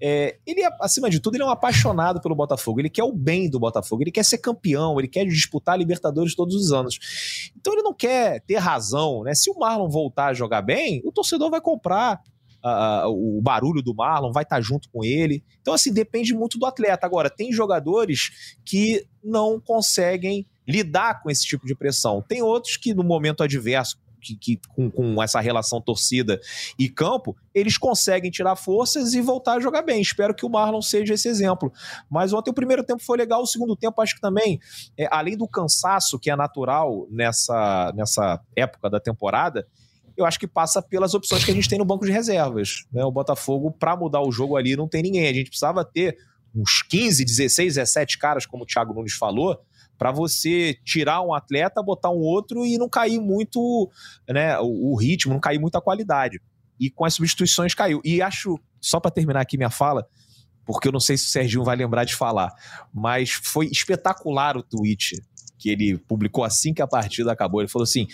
é, 0.00 0.38
ele, 0.46 0.62
acima 0.80 1.10
de 1.10 1.20
tudo, 1.20 1.36
ele 1.36 1.42
é 1.42 1.46
um 1.46 1.50
apaixonado 1.50 2.20
pelo 2.20 2.34
Botafogo. 2.34 2.80
Ele 2.80 2.90
quer 2.90 3.04
o 3.04 3.12
bem 3.12 3.48
do 3.48 3.60
Botafogo, 3.60 4.02
ele 4.02 4.10
quer 4.10 4.24
ser 4.24 4.38
campeão, 4.38 4.98
ele 4.98 5.08
quer 5.08 5.26
disputar 5.26 5.74
a 5.74 5.78
Libertadores 5.78 6.34
todos 6.34 6.54
os 6.54 6.72
anos. 6.72 6.98
Então 7.56 7.74
ele 7.74 7.82
não 7.82 7.94
quer 7.94 8.40
ter 8.42 8.56
razão, 8.56 9.22
né? 9.22 9.34
Se 9.34 9.50
o 9.50 9.58
Marlon 9.58 9.88
voltar 9.88 10.26
a 10.26 10.34
jogar 10.34 10.62
bem, 10.62 11.02
o 11.04 11.12
torcedor 11.12 11.50
vai 11.50 11.60
comprar. 11.60 12.22
Uh, 12.64 13.38
o 13.38 13.40
barulho 13.40 13.80
do 13.80 13.94
Marlon 13.94 14.32
vai 14.32 14.42
estar 14.42 14.60
junto 14.60 14.90
com 14.90 15.04
ele. 15.04 15.44
Então, 15.60 15.74
assim, 15.74 15.92
depende 15.92 16.34
muito 16.34 16.58
do 16.58 16.66
atleta. 16.66 17.06
Agora, 17.06 17.30
tem 17.30 17.52
jogadores 17.52 18.56
que 18.64 19.06
não 19.22 19.60
conseguem 19.60 20.46
lidar 20.66 21.22
com 21.22 21.30
esse 21.30 21.46
tipo 21.46 21.66
de 21.66 21.74
pressão. 21.74 22.22
Tem 22.26 22.42
outros 22.42 22.76
que, 22.76 22.92
no 22.92 23.04
momento 23.04 23.42
adverso, 23.42 23.96
que, 24.20 24.36
que 24.36 24.60
com, 24.74 24.90
com, 24.90 25.22
essa 25.22 25.40
relação 25.40 25.80
torcida 25.80 26.40
e 26.78 26.88
campo, 26.88 27.36
eles 27.54 27.78
conseguem 27.78 28.30
tirar 28.30 28.56
forças 28.56 29.14
e 29.14 29.20
voltar 29.20 29.54
a 29.54 29.60
jogar 29.60 29.82
bem. 29.82 30.00
Espero 30.00 30.34
que 30.34 30.44
o 30.44 30.50
Marlon 30.50 30.82
seja 30.82 31.14
esse 31.14 31.28
exemplo. 31.28 31.72
Mas 32.10 32.32
ontem 32.32 32.50
o 32.50 32.54
primeiro 32.54 32.84
tempo 32.84 33.02
foi 33.02 33.16
legal, 33.16 33.42
o 33.42 33.46
segundo 33.46 33.76
tempo 33.76 34.00
acho 34.00 34.16
que 34.16 34.20
também, 34.20 34.58
é, 34.96 35.08
além 35.10 35.36
do 35.36 35.48
cansaço 35.48 36.18
que 36.18 36.30
é 36.30 36.36
natural 36.36 37.06
nessa, 37.10 37.92
nessa 37.94 38.40
época 38.56 38.90
da 38.90 39.00
temporada, 39.00 39.66
eu 40.18 40.26
acho 40.26 40.38
que 40.38 40.48
passa 40.48 40.82
pelas 40.82 41.14
opções 41.14 41.44
que 41.44 41.50
a 41.52 41.54
gente 41.54 41.68
tem 41.68 41.78
no 41.78 41.84
banco 41.84 42.04
de 42.04 42.10
reservas. 42.10 42.84
Né? 42.92 43.04
O 43.04 43.10
Botafogo, 43.12 43.70
para 43.70 43.96
mudar 43.96 44.20
o 44.20 44.32
jogo 44.32 44.56
ali, 44.56 44.76
não 44.76 44.88
tem 44.88 45.00
ninguém. 45.00 45.28
A 45.28 45.32
gente 45.32 45.48
precisava 45.48 45.84
ter 45.84 46.18
uns 46.52 46.82
15, 46.82 47.24
16, 47.24 47.74
17 47.76 48.18
caras, 48.18 48.44
como 48.44 48.64
o 48.64 48.66
Thiago 48.66 48.92
Nunes 48.92 49.12
falou, 49.12 49.60
para 49.96 50.10
você 50.10 50.76
tirar 50.84 51.22
um 51.22 51.32
atleta, 51.32 51.82
botar 51.82 52.10
um 52.10 52.18
outro 52.18 52.66
e 52.66 52.76
não 52.76 52.88
cair 52.88 53.20
muito 53.20 53.88
né, 54.28 54.58
o, 54.58 54.92
o 54.92 54.96
ritmo, 54.96 55.32
não 55.32 55.40
cair 55.40 55.60
muito 55.60 55.76
a 55.76 55.80
qualidade. 55.80 56.40
E 56.80 56.90
com 56.90 57.04
as 57.04 57.14
substituições 57.14 57.72
caiu. 57.72 58.00
E 58.04 58.20
acho, 58.20 58.58
só 58.80 58.98
para 58.98 59.12
terminar 59.12 59.40
aqui 59.40 59.56
minha 59.56 59.70
fala, 59.70 60.04
porque 60.66 60.88
eu 60.88 60.92
não 60.92 61.00
sei 61.00 61.16
se 61.16 61.26
o 61.26 61.28
Serginho 61.28 61.64
vai 61.64 61.76
lembrar 61.76 62.04
de 62.04 62.14
falar, 62.14 62.52
mas 62.92 63.30
foi 63.30 63.66
espetacular 63.66 64.56
o 64.56 64.62
tweet 64.62 65.16
que 65.58 65.70
ele 65.70 65.98
publicou 65.98 66.44
assim 66.44 66.72
que 66.72 66.80
a 66.80 66.86
partida 66.86 67.32
acabou. 67.32 67.60
Ele 67.60 67.68
falou 67.68 67.84
assim: 67.84 68.06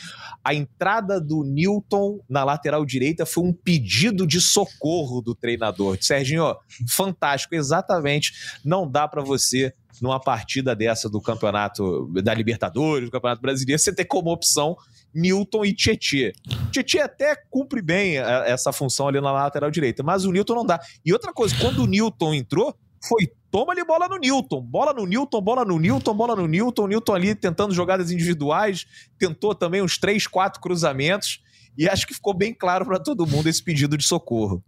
a 0.42 0.54
entrada 0.54 1.20
do 1.20 1.44
Newton 1.44 2.20
na 2.28 2.42
lateral 2.44 2.84
direita 2.84 3.26
foi 3.26 3.44
um 3.44 3.52
pedido 3.52 4.26
de 4.26 4.40
socorro 4.40 5.20
do 5.20 5.34
treinador. 5.34 5.98
Serginho, 6.00 6.56
fantástico, 6.88 7.54
exatamente. 7.54 8.32
Não 8.64 8.90
dá 8.90 9.06
para 9.06 9.22
você 9.22 9.72
numa 10.00 10.18
partida 10.18 10.74
dessa 10.74 11.08
do 11.08 11.20
campeonato 11.20 12.10
da 12.22 12.34
Libertadores, 12.34 13.08
do 13.08 13.12
Campeonato 13.12 13.40
Brasileiro, 13.40 13.80
você 13.80 13.94
ter 13.94 14.04
como 14.04 14.32
opção 14.32 14.76
Newton 15.14 15.64
e 15.64 15.72
Tietê. 15.72 16.32
Tietê 16.72 17.00
até 17.00 17.36
cumpre 17.48 17.80
bem 17.80 18.18
é, 18.18 18.50
essa 18.50 18.72
função 18.72 19.06
ali 19.06 19.20
na 19.20 19.30
lateral 19.30 19.70
direita, 19.70 20.02
mas 20.02 20.24
o 20.24 20.32
Newton 20.32 20.54
não 20.54 20.66
dá. 20.66 20.80
E 21.04 21.12
outra 21.12 21.32
coisa, 21.32 21.54
quando 21.60 21.84
o 21.84 21.86
Newton 21.86 22.34
entrou, 22.34 22.74
foi 23.06 23.30
toma-lhe 23.54 23.84
bola 23.84 24.08
no 24.08 24.16
Newton, 24.18 24.60
bola 24.60 24.92
no 24.92 25.06
Newton, 25.06 25.40
bola 25.40 25.64
no 25.64 25.78
Newton, 25.78 26.12
bola 26.12 26.34
no 26.34 26.48
Newton, 26.48 26.88
Newton 26.88 27.14
ali 27.14 27.34
tentando 27.36 27.72
jogadas 27.72 28.10
individuais, 28.10 28.84
tentou 29.16 29.54
também 29.54 29.80
uns 29.80 29.96
três, 29.96 30.26
quatro 30.26 30.60
cruzamentos, 30.60 31.40
e 31.78 31.88
acho 31.88 32.04
que 32.04 32.14
ficou 32.14 32.34
bem 32.34 32.52
claro 32.52 32.84
para 32.84 32.98
todo 32.98 33.24
mundo 33.24 33.48
esse 33.48 33.62
pedido 33.62 33.96
de 33.96 34.02
socorro. 34.02 34.60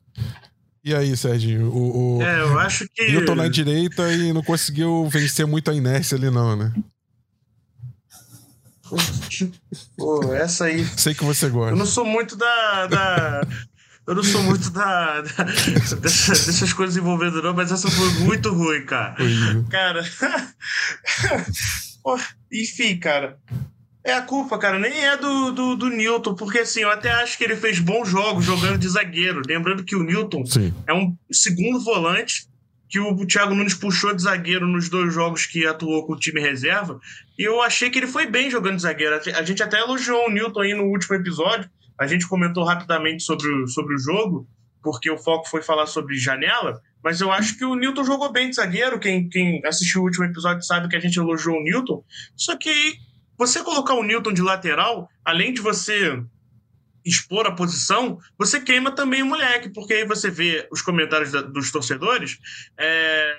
E 0.85 0.95
aí, 0.95 1.17
Serginho? 1.17 1.69
O, 1.69 2.19
o 2.19 2.23
é, 2.23 2.43
eu 2.43 2.61
acho 2.61 2.87
que. 2.95 3.11
Newton 3.11 3.35
na 3.35 3.49
direita 3.49 4.09
e 4.13 4.33
não 4.33 4.45
conseguiu 4.45 5.09
vencer 5.09 5.49
muito 5.49 5.69
a 5.69 5.75
inércia 5.75 6.17
ali, 6.17 6.31
não, 6.31 6.55
né? 6.55 6.73
Pô, 9.99 10.33
essa 10.33 10.67
aí. 10.67 10.85
Sei 10.97 11.13
que 11.13 11.25
você 11.25 11.49
gosta. 11.49 11.73
Eu 11.73 11.77
não 11.77 11.87
sou 11.87 12.05
muito 12.05 12.37
da. 12.37 12.87
da 12.87 13.49
eu 14.07 14.15
não 14.15 14.23
sou 14.23 14.43
muito 14.43 14.71
da, 14.71 15.21
da 15.21 15.45
dessas, 15.45 16.47
dessas, 16.47 16.73
coisas 16.73 16.97
envolvendo, 16.97 17.43
não, 17.43 17.53
mas 17.53 17.73
essa 17.73 17.91
foi 17.91 18.09
muito 18.25 18.53
ruim, 18.53 18.85
cara. 18.85 19.17
Cara. 19.69 20.05
Pô, 22.03 22.19
enfim, 22.53 22.99
cara. 22.99 23.39
É 24.05 24.13
a 24.13 24.23
culpa, 24.23 24.57
cara, 24.57 24.79
nem 24.79 25.05
é 25.05 25.17
do, 25.17 25.51
do, 25.51 25.75
do, 25.75 25.89
Newton, 25.89 26.37
porque 26.37 26.61
assim, 26.61 26.83
eu 26.83 26.91
até 26.91 27.11
acho 27.11 27.37
que 27.37 27.43
ele 27.43 27.57
fez 27.57 27.81
bons 27.81 28.09
jogos 28.09 28.45
jogando 28.45 28.79
de 28.79 28.89
zagueiro. 28.89 29.43
Lembrando 29.45 29.83
que 29.83 29.97
o 29.97 30.05
Newton 30.05 30.47
Sim. 30.47 30.73
é 30.87 30.95
um 30.95 31.17
segundo 31.33 31.81
volante 31.81 32.47
que 32.89 33.01
o 33.01 33.27
Thiago 33.27 33.55
Nunes 33.55 33.75
puxou 33.75 34.15
de 34.15 34.23
zagueiro 34.23 34.69
nos 34.69 34.89
dois 34.89 35.13
jogos 35.13 35.45
que 35.45 35.67
atuou 35.67 36.07
com 36.07 36.13
o 36.13 36.19
time 36.19 36.41
reserva. 36.41 37.01
E 37.37 37.43
eu 37.43 37.61
achei 37.61 37.91
que 37.91 37.99
ele 37.99 38.07
foi 38.07 38.27
bem 38.27 38.49
jogando 38.49 38.77
de 38.77 38.83
zagueiro. 38.83 39.21
A 39.35 39.43
gente 39.43 39.63
até 39.63 39.81
elogiou 39.81 40.29
o 40.29 40.31
Newton 40.31 40.61
aí 40.61 40.75
no 40.75 40.85
último 40.85 41.17
episódio. 41.17 41.69
A 41.99 42.07
gente 42.07 42.29
comentou 42.29 42.65
rapidamente 42.65 43.23
sobre 43.23 43.49
o, 43.49 43.67
sobre 43.67 43.95
o 43.95 43.99
jogo, 43.99 44.49
porque 44.83 45.11
o 45.11 45.19
foco 45.19 45.49
foi 45.49 45.63
falar 45.63 45.87
sobre 45.87 46.17
janela. 46.17 46.81
Mas 47.03 47.21
eu 47.21 47.31
acho 47.33 47.57
que 47.57 47.65
o 47.65 47.75
Newton 47.75 48.05
jogou 48.05 48.33
bem 48.33 48.51
de 48.51 48.57
zagueiro. 48.57 48.99
Quem, 48.99 49.29
quem 49.29 49.61
assistiu 49.65 50.03
o 50.03 50.05
último 50.05 50.25
episódio 50.25 50.63
sabe 50.63 50.89
que 50.89 50.97
a 50.97 51.01
gente 51.01 51.19
elogiou 51.19 51.57
o 51.57 51.63
Newton. 51.63 52.05
Só 52.37 52.57
que 52.57 52.95
você 53.39 53.63
colocar 53.63 53.95
o 53.95 54.03
Newton 54.03 54.33
de 54.33 54.43
lateral, 54.43 55.09
além 55.25 55.53
de 55.53 55.61
você 55.61 56.23
expor 57.05 57.47
a 57.47 57.53
posição, 57.53 58.19
você 58.37 58.61
queima 58.61 58.91
também 58.91 59.23
o 59.23 59.27
moleque, 59.27 59.69
porque 59.69 59.95
aí 59.95 60.05
você 60.05 60.29
vê 60.29 60.67
os 60.73 60.83
comentários 60.83 61.31
da, 61.31 61.41
dos 61.41 61.71
torcedores, 61.71 62.39
é, 62.77 63.39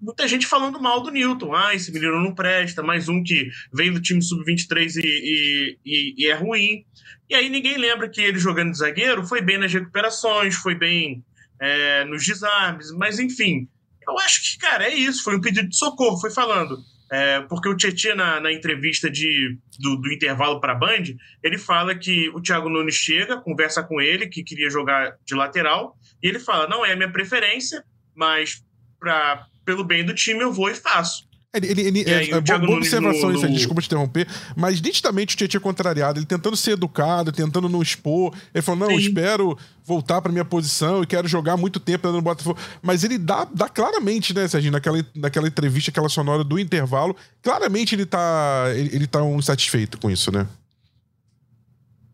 muita 0.00 0.26
gente 0.26 0.46
falando 0.46 0.80
mal 0.80 1.02
do 1.02 1.10
Newton. 1.10 1.54
Ah, 1.54 1.74
esse 1.74 1.92
menino 1.92 2.22
não 2.22 2.34
presta, 2.34 2.82
mais 2.82 3.08
um 3.08 3.22
que 3.22 3.50
vem 3.72 3.92
do 3.92 4.00
time 4.00 4.22
sub-23 4.22 4.96
e, 4.96 5.00
e, 5.04 5.78
e, 5.84 6.14
e, 6.16 6.26
é 6.28 6.34
ruim. 6.34 6.84
E 7.28 7.34
aí 7.34 7.48
ninguém 7.48 7.76
lembra 7.76 8.08
que 8.08 8.20
ele 8.20 8.38
jogando 8.38 8.72
de 8.72 8.78
zagueiro 8.78 9.26
foi 9.26 9.40
bem 9.40 9.58
nas 9.58 9.72
recuperações, 9.72 10.54
foi 10.54 10.74
bem 10.74 11.24
é, 11.60 12.04
nos 12.04 12.24
desarmes, 12.24 12.90
mas 12.92 13.18
enfim. 13.18 13.68
Eu 14.06 14.18
acho 14.20 14.42
que, 14.42 14.58
cara, 14.58 14.84
é 14.84 14.94
isso. 14.94 15.24
Foi 15.24 15.36
um 15.36 15.40
pedido 15.40 15.68
de 15.68 15.76
socorro, 15.76 16.20
foi 16.20 16.30
falando. 16.30 16.78
É, 17.10 17.40
porque 17.42 17.68
o 17.68 17.76
Tietchan, 17.76 18.16
na, 18.16 18.40
na 18.40 18.52
entrevista 18.52 19.08
de, 19.10 19.56
do, 19.78 19.96
do 19.96 20.12
intervalo 20.12 20.60
para 20.60 20.72
a 20.72 20.76
Band, 20.76 21.04
ele 21.42 21.56
fala 21.56 21.94
que 21.94 22.28
o 22.30 22.40
Thiago 22.40 22.68
Nunes 22.68 22.96
chega, 22.96 23.40
conversa 23.40 23.82
com 23.82 24.00
ele, 24.00 24.28
que 24.28 24.42
queria 24.42 24.70
jogar 24.70 25.16
de 25.24 25.34
lateral, 25.34 25.96
e 26.22 26.28
ele 26.28 26.40
fala: 26.40 26.68
não 26.68 26.84
é 26.84 26.92
a 26.92 26.96
minha 26.96 27.10
preferência, 27.10 27.84
mas 28.14 28.64
pra, 28.98 29.46
pelo 29.64 29.84
bem 29.84 30.04
do 30.04 30.14
time 30.14 30.40
eu 30.40 30.52
vou 30.52 30.68
e 30.68 30.74
faço. 30.74 31.28
Ele, 31.56 31.66
ele, 31.68 32.00
ele 32.00 32.10
é, 32.10 32.30
é 32.30 32.40
boa 32.40 32.76
observação 32.76 33.30
no, 33.30 33.36
isso 33.36 33.46
aí, 33.46 33.52
desculpa 33.52 33.80
te 33.80 33.86
interromper, 33.86 34.26
mas 34.54 34.80
nitidamente 34.80 35.34
o 35.34 35.38
Tietchan 35.38 35.60
contrariado, 35.60 36.18
ele 36.18 36.26
tentando 36.26 36.56
ser 36.56 36.72
educado, 36.72 37.32
tentando 37.32 37.68
não 37.68 37.82
expor. 37.82 38.34
Ele 38.54 38.62
falou: 38.62 38.80
não, 38.80 38.90
eu 38.90 38.98
espero 38.98 39.58
voltar 39.84 40.20
pra 40.20 40.32
minha 40.32 40.44
posição 40.44 41.02
e 41.02 41.06
quero 41.06 41.26
jogar 41.28 41.56
muito 41.56 41.80
tempo 41.80 42.10
no 42.10 42.20
Botafogo. 42.20 42.58
Mas 42.82 43.04
ele 43.04 43.18
dá, 43.18 43.46
dá 43.52 43.68
claramente, 43.68 44.34
né, 44.34 44.46
Serginho, 44.48 44.72
naquela, 44.72 45.04
naquela 45.14 45.48
entrevista, 45.48 45.90
aquela 45.90 46.08
sonora 46.08 46.44
do 46.44 46.58
intervalo, 46.58 47.16
claramente 47.42 47.94
ele 47.94 48.04
tá, 48.04 48.64
ele, 48.74 48.90
ele 48.92 49.06
tá 49.06 49.22
um 49.22 49.38
insatisfeito 49.38 49.98
com 49.98 50.10
isso, 50.10 50.30
né? 50.32 50.46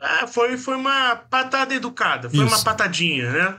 É, 0.03 0.26
foi, 0.26 0.59
foi 0.59 0.74
uma 0.76 1.14
patada 1.14 1.72
educada, 1.72 2.28
foi 2.28 2.45
Isso. 2.45 2.55
uma 2.55 2.64
patadinha, 2.64 3.30
né? 3.30 3.59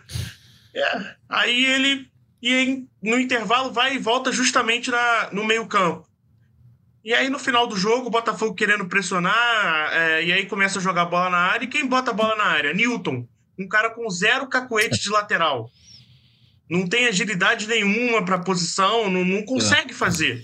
É, 0.76 1.16
aí 1.30 1.66
ele, 1.66 2.08
e 2.44 2.86
no 3.02 3.18
intervalo, 3.18 3.72
vai 3.72 3.96
e 3.96 4.00
volta 4.00 4.30
justamente 4.30 4.92
na, 4.92 5.30
no 5.32 5.46
meio-campo. 5.46 6.06
E 7.04 7.14
aí, 7.14 7.30
no 7.30 7.40
final 7.40 7.66
do 7.68 7.78
jogo, 7.78 8.08
o 8.08 8.12
Botafogo 8.12 8.54
querendo 8.54 8.86
pressionar, 8.86 9.90
é, 9.94 10.26
e 10.26 10.34
aí 10.34 10.46
começa 10.46 10.80
a 10.80 10.82
jogar 10.82 11.06
bola 11.06 11.30
na 11.30 11.38
área. 11.38 11.66
E 11.66 11.70
quem 11.70 11.88
bota 11.88 12.12
a 12.12 12.14
bola 12.14 12.36
na 12.36 12.44
área? 12.44 12.74
Newton, 12.74 13.26
um 13.58 13.68
cara 13.68 13.90
com 13.90 14.10
zero 14.10 14.48
cacoete 14.48 15.02
de 15.02 15.10
lateral. 15.10 15.70
Não 16.70 16.88
tem 16.88 17.08
agilidade 17.08 17.68
nenhuma 17.68 18.26
para 18.26 18.40
posição, 18.40 19.10
não, 19.10 19.24
não 19.24 19.44
consegue 19.44 19.92
é. 19.92 19.96
fazer. 19.96 20.44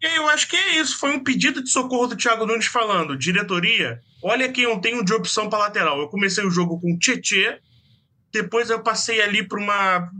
E 0.00 0.06
aí 0.06 0.16
eu 0.16 0.28
acho 0.28 0.48
que 0.48 0.56
é 0.56 0.78
isso. 0.78 0.98
Foi 0.98 1.10
um 1.10 1.22
pedido 1.22 1.62
de 1.62 1.70
socorro 1.70 2.06
do 2.06 2.16
Thiago 2.16 2.46
Nunes 2.46 2.66
falando: 2.66 3.16
diretoria, 3.16 4.00
olha 4.22 4.52
quem 4.52 4.64
eu 4.64 4.78
tenho 4.78 5.04
de 5.04 5.12
opção 5.12 5.48
para 5.48 5.60
lateral. 5.60 5.98
Eu 5.98 6.08
comecei 6.08 6.44
o 6.44 6.50
jogo 6.50 6.80
com 6.80 6.98
Tietê, 6.98 7.58
depois 8.32 8.70
eu 8.70 8.82
passei 8.82 9.20
ali 9.22 9.46
para 9.46 9.58
uma. 9.58 10.10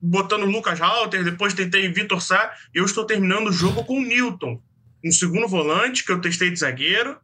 Botando 0.00 0.44
Lucas 0.44 0.80
Halter, 0.80 1.24
depois 1.24 1.54
tentei 1.54 1.88
Vitor 1.88 2.20
Sá. 2.20 2.54
Eu 2.72 2.84
estou 2.84 3.04
terminando 3.04 3.48
o 3.48 3.52
jogo 3.52 3.84
com 3.84 3.98
o 3.98 4.04
Newton, 4.04 4.60
um 5.04 5.12
segundo 5.12 5.48
volante 5.48 6.04
que 6.04 6.12
eu 6.12 6.20
testei 6.20 6.50
de 6.50 6.58
zagueiro, 6.58 7.16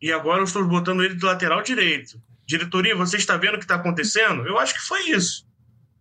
e 0.00 0.12
agora 0.12 0.40
eu 0.40 0.44
estou 0.44 0.64
botando 0.66 1.02
ele 1.02 1.14
de 1.14 1.24
lateral 1.24 1.62
direito. 1.62 2.20
Diretoria, 2.46 2.96
você 2.96 3.16
está 3.16 3.36
vendo 3.36 3.54
o 3.54 3.58
que 3.58 3.64
está 3.64 3.76
acontecendo? 3.76 4.46
Eu 4.46 4.58
acho 4.58 4.74
que 4.74 4.80
foi 4.80 5.10
isso. 5.10 5.46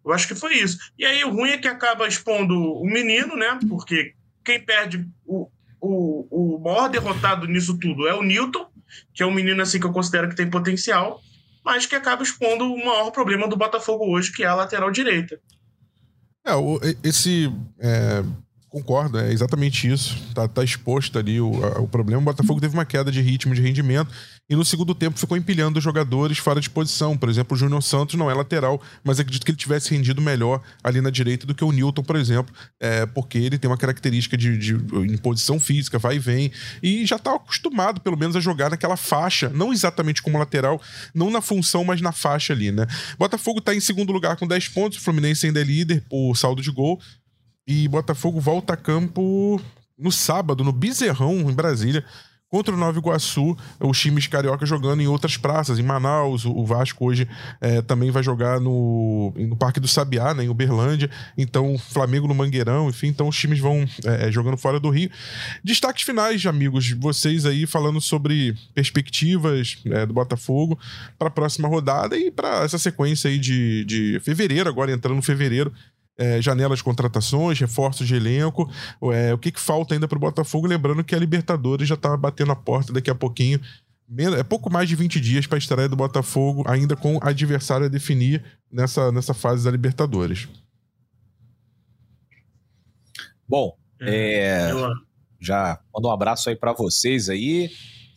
Eu 0.04 0.14
acho 0.14 0.28
que 0.28 0.36
foi 0.36 0.56
isso. 0.56 0.80
E 0.98 1.06
aí 1.06 1.24
o 1.24 1.30
ruim 1.30 1.52
é 1.52 1.58
que 1.58 1.68
acaba 1.68 2.08
expondo 2.08 2.56
o 2.56 2.86
menino, 2.86 3.36
né? 3.36 3.60
Porque 3.68 4.14
quem 4.44 4.60
perde 4.60 5.08
o, 5.26 5.50
o, 5.80 6.56
o 6.56 6.60
maior 6.60 6.90
derrotado 6.90 7.46
nisso 7.46 7.78
tudo 7.78 8.08
é 8.08 8.14
o 8.16 8.24
Newton, 8.24 8.68
que 9.14 9.22
é 9.22 9.26
um 9.26 9.34
menino 9.34 9.62
assim 9.62 9.80
que 9.80 9.86
eu 9.86 9.92
considero 9.92 10.30
que 10.30 10.36
tem 10.36 10.50
potencial, 10.50 11.22
mas 11.64 11.86
que 11.86 11.96
acaba 11.96 12.24
expondo 12.24 12.66
o 12.66 12.86
maior 12.86 13.12
problema 13.12 13.48
do 13.48 13.58
Botafogo 13.58 14.10
hoje, 14.10 14.32
que 14.32 14.44
é 14.44 14.48
a 14.48 14.56
lateral 14.56 14.90
direita. 14.90 15.40
É, 16.46 16.52
esse. 17.04 17.52
É, 17.80 18.24
concordo, 18.70 19.18
é 19.18 19.32
exatamente 19.32 19.92
isso. 19.92 20.18
Tá, 20.34 20.48
tá 20.48 20.64
exposto 20.64 21.18
ali 21.18 21.42
o, 21.42 21.52
o 21.82 21.88
problema. 21.88 22.22
O 22.22 22.26
Botafogo 22.26 22.62
teve 22.62 22.74
uma 22.74 22.86
queda 22.86 23.12
de 23.12 23.22
ritmo, 23.22 23.54
de 23.54 23.62
rendimento 23.62 24.12
e 24.50 24.56
no 24.56 24.66
segundo 24.66 24.96
tempo 24.96 25.20
ficou 25.20 25.38
empilhando 25.38 25.80
jogadores 25.80 26.40
fora 26.40 26.60
de 26.60 26.70
posição. 26.70 27.16
Por 27.16 27.30
exemplo, 27.30 27.56
o 27.56 27.58
Júnior 27.58 27.84
Santos 27.84 28.16
não 28.16 28.32
é 28.32 28.34
lateral, 28.34 28.82
mas 29.04 29.20
acredito 29.20 29.46
que 29.46 29.52
ele 29.52 29.58
tivesse 29.58 29.92
rendido 29.92 30.22
melhor 30.22 30.62
ali 30.84 31.02
na 31.02 31.12
direita 31.12 31.46
do 31.46 31.54
que 31.54 31.64
o 31.64 31.72
Newton, 31.72 32.02
por 32.02 32.16
exemplo, 32.16 32.54
é, 32.80 33.06
porque 33.06 33.38
ele 33.38 33.60
tem 33.60 33.70
uma 33.70 33.78
característica 33.78 34.36
de, 34.36 34.58
de 34.58 34.74
imposição 35.14 35.60
física, 35.60 36.00
vai 36.00 36.16
e 36.16 36.20
vem, 36.20 36.52
e 36.82 37.06
já 37.06 37.18
está 37.18 37.36
acostumado, 37.36 38.02
pelo 38.02 38.18
menos, 38.18 38.36
a 38.36 38.40
jogar 38.40 38.72
naquela 38.72 38.98
faixa, 38.98 39.50
não 39.50 39.72
exatamente 39.72 40.22
como 40.22 40.40
lateral, 40.40 40.82
não 41.14 41.30
na 41.30 41.42
função, 41.42 41.84
mas 41.84 42.02
na 42.02 42.12
faixa 42.12 42.52
ali, 42.52 42.72
né? 42.72 42.88
Botafogo 43.20 43.60
está 43.60 43.76
em 43.76 43.80
segundo 43.80 44.12
lugar 44.12 44.36
com 44.36 44.48
10 44.48 44.68
pontos, 44.70 44.98
o 44.98 45.02
Fluminense 45.02 45.46
ainda 45.46 45.62
é 45.62 45.64
líder 45.64 46.04
por 46.10 46.36
saldo 46.36 46.62
de 46.62 46.72
gol, 46.72 47.00
e 47.70 47.88
Botafogo 47.88 48.40
volta 48.40 48.74
a 48.74 48.78
campo 48.78 49.62
no 49.96 50.12
sábado, 50.12 50.64
no 50.64 50.72
Bizerrão, 50.72 51.52
em 51.52 51.54
Brasília 51.54 52.04
contra 52.50 52.74
o 52.74 52.78
Nova 52.78 52.98
Iguaçu, 52.98 53.56
os 53.80 54.00
times 54.00 54.26
carioca 54.26 54.66
jogando 54.66 55.02
em 55.02 55.08
outras 55.08 55.38
praças, 55.38 55.78
em 55.78 55.84
Manaus, 55.84 56.46
o 56.46 56.66
Vasco 56.66 57.06
hoje 57.06 57.30
é, 57.62 57.80
também 57.82 58.10
vai 58.10 58.24
jogar 58.24 58.60
no, 58.60 59.32
no 59.38 59.56
Parque 59.56 59.80
do 59.80 59.88
Sabiá, 59.88 60.34
né, 60.34 60.46
em 60.46 60.50
Uberlândia, 60.50 61.12
então 61.38 61.78
Flamengo 61.78 62.28
no 62.28 62.34
Mangueirão, 62.34 62.90
enfim, 62.90 63.08
então 63.08 63.28
os 63.28 63.38
times 63.38 63.60
vão 63.60 63.88
é, 64.04 64.32
jogando 64.32 64.58
fora 64.58 64.80
do 64.80 64.90
Rio. 64.90 65.12
Destaques 65.64 66.04
finais, 66.04 66.44
amigos, 66.48 66.90
vocês 66.94 67.46
aí 67.46 67.68
falando 67.68 68.02
sobre 68.02 68.58
perspectivas 68.74 69.78
é, 69.86 70.08
do 70.08 70.14
Botafogo 70.14 70.80
para 71.20 71.28
a 71.28 71.32
próxima 71.32 71.68
rodada 71.68 72.18
e 72.18 72.32
para 72.32 72.64
essa 72.64 72.80
sequência 72.80 73.30
aí 73.30 73.38
de, 73.38 73.86
de 73.86 74.20
fevereiro, 74.22 74.68
agora 74.68 74.92
entrando 74.92 75.18
no 75.18 75.22
fevereiro, 75.22 75.72
é, 76.20 76.42
janelas 76.42 76.80
de 76.80 76.84
contratações, 76.84 77.58
reforços 77.58 78.06
de 78.06 78.14
elenco, 78.14 78.70
é, 79.14 79.34
o 79.34 79.38
que, 79.38 79.54
que 79.54 79.60
falta 79.60 79.94
ainda 79.94 80.06
para 80.06 80.18
o 80.18 80.22
Botafogo, 80.22 80.68
lembrando 80.68 81.04
que 81.04 81.16
a 81.16 81.18
Libertadores 81.18 81.88
já 81.88 81.96
está 81.96 82.16
batendo 82.18 82.52
a 82.52 82.56
porta 82.56 82.92
daqui 82.92 83.10
a 83.10 83.16
pouquinho. 83.16 83.62
É 84.38 84.44
pouco 84.44 84.70
mais 84.72 84.90
de 84.90 84.96
20 84.96 85.20
dias 85.20 85.48
para 85.48 85.58
a 85.58 85.60
estreia 85.60 85.88
do 85.88 85.96
Botafogo, 85.96 86.64
ainda 86.68 86.96
com 86.96 87.20
adversário 87.22 87.86
a 87.86 87.90
definir 87.90 88.44
nessa, 88.70 89.12
nessa 89.12 89.34
fase 89.34 89.64
da 89.64 89.72
Libertadores. 89.72 90.50
Bom, 93.48 93.78
é, 94.02 94.72
já 95.40 95.80
mando 95.94 96.10
um 96.10 96.12
abraço 96.12 96.50
aí 96.50 96.56
para 96.56 96.74
vocês 96.74 97.30
aí, 97.30 97.70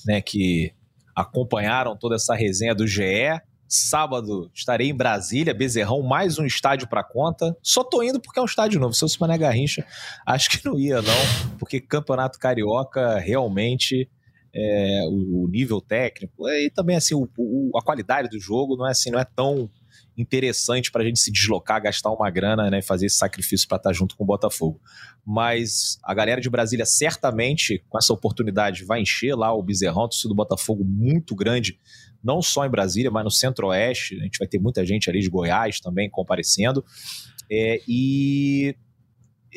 né, 0.05 0.21
que 0.21 0.73
acompanharam 1.15 1.97
toda 1.97 2.17
essa 2.17 2.35
resenha 2.35 2.75
do 2.75 2.87
GE. 2.87 3.41
Sábado 3.75 4.51
estarei 4.53 4.91
em 4.91 4.95
Brasília, 4.95 5.55
Bezerrão, 5.55 6.03
mais 6.03 6.39
um 6.39 6.45
estádio 6.45 6.87
para 6.87 7.03
conta. 7.03 7.57
Só 7.63 7.83
tô 7.83 8.03
indo 8.03 8.21
porque 8.21 8.39
é 8.39 8.43
um 8.43 8.45
estádio 8.45 8.79
novo. 8.79 8.93
Se 8.93 9.03
eu 9.03 9.09
fosse 9.09 9.19
Mané 9.19 9.39
Garrincha, 9.39 9.87
acho 10.27 10.51
que 10.51 10.63
não 10.63 10.79
ia, 10.79 11.01
não, 11.01 11.57
porque 11.59 11.81
Campeonato 11.81 12.39
Carioca 12.39 13.19
realmente 13.19 14.11
é, 14.55 15.05
o, 15.07 15.45
o, 15.45 15.49
nível 15.49 15.81
técnico 15.81 16.47
e 16.51 16.69
também 16.69 16.97
assim 16.97 17.15
o, 17.15 17.27
o, 17.39 17.71
a 17.75 17.81
qualidade 17.81 18.29
do 18.29 18.39
jogo 18.39 18.77
não 18.77 18.87
é 18.87 18.91
assim, 18.91 19.11
não 19.11 19.19
é 19.19 19.25
tão 19.25 19.71
interessante 20.19 20.93
para 20.93 21.03
a 21.03 21.07
gente 21.07 21.19
se 21.19 21.33
deslocar, 21.33 21.83
gastar 21.83 22.11
uma 22.11 22.29
grana, 22.29 22.71
né, 22.71 22.83
fazer 22.83 23.07
esse 23.07 23.17
sacrifício 23.17 23.67
para 23.67 23.79
estar 23.79 23.89
tá 23.89 23.95
junto 23.95 24.15
com 24.15 24.25
o 24.25 24.27
Botafogo. 24.27 24.79
Mas 25.25 25.99
a 26.05 26.13
galera 26.13 26.43
de 26.43 26.51
Brasília 26.51 26.85
certamente 26.85 27.83
com 27.89 27.97
essa 27.97 28.13
oportunidade 28.13 28.85
vai 28.85 29.01
encher 29.01 29.35
lá 29.35 29.51
o 29.55 29.63
Bezerrão, 29.63 30.07
torcida 30.09 30.29
do 30.29 30.35
Botafogo 30.35 30.85
muito 30.85 31.35
grande 31.35 31.79
não 32.23 32.41
só 32.41 32.65
em 32.65 32.71
Brasília, 32.71 33.11
mas 33.11 33.25
no 33.25 33.31
Centro-Oeste. 33.31 34.19
A 34.21 34.25
gente 34.25 34.39
vai 34.39 34.49
ter 34.49 34.59
muita 34.59 34.85
gente 34.85 35.11
ali 35.11 35.21
de 35.21 35.29
Goiás 35.29 35.81
também 35.81 36.09
comparecendo. 36.11 36.85
É, 37.51 37.81
e 37.87 38.75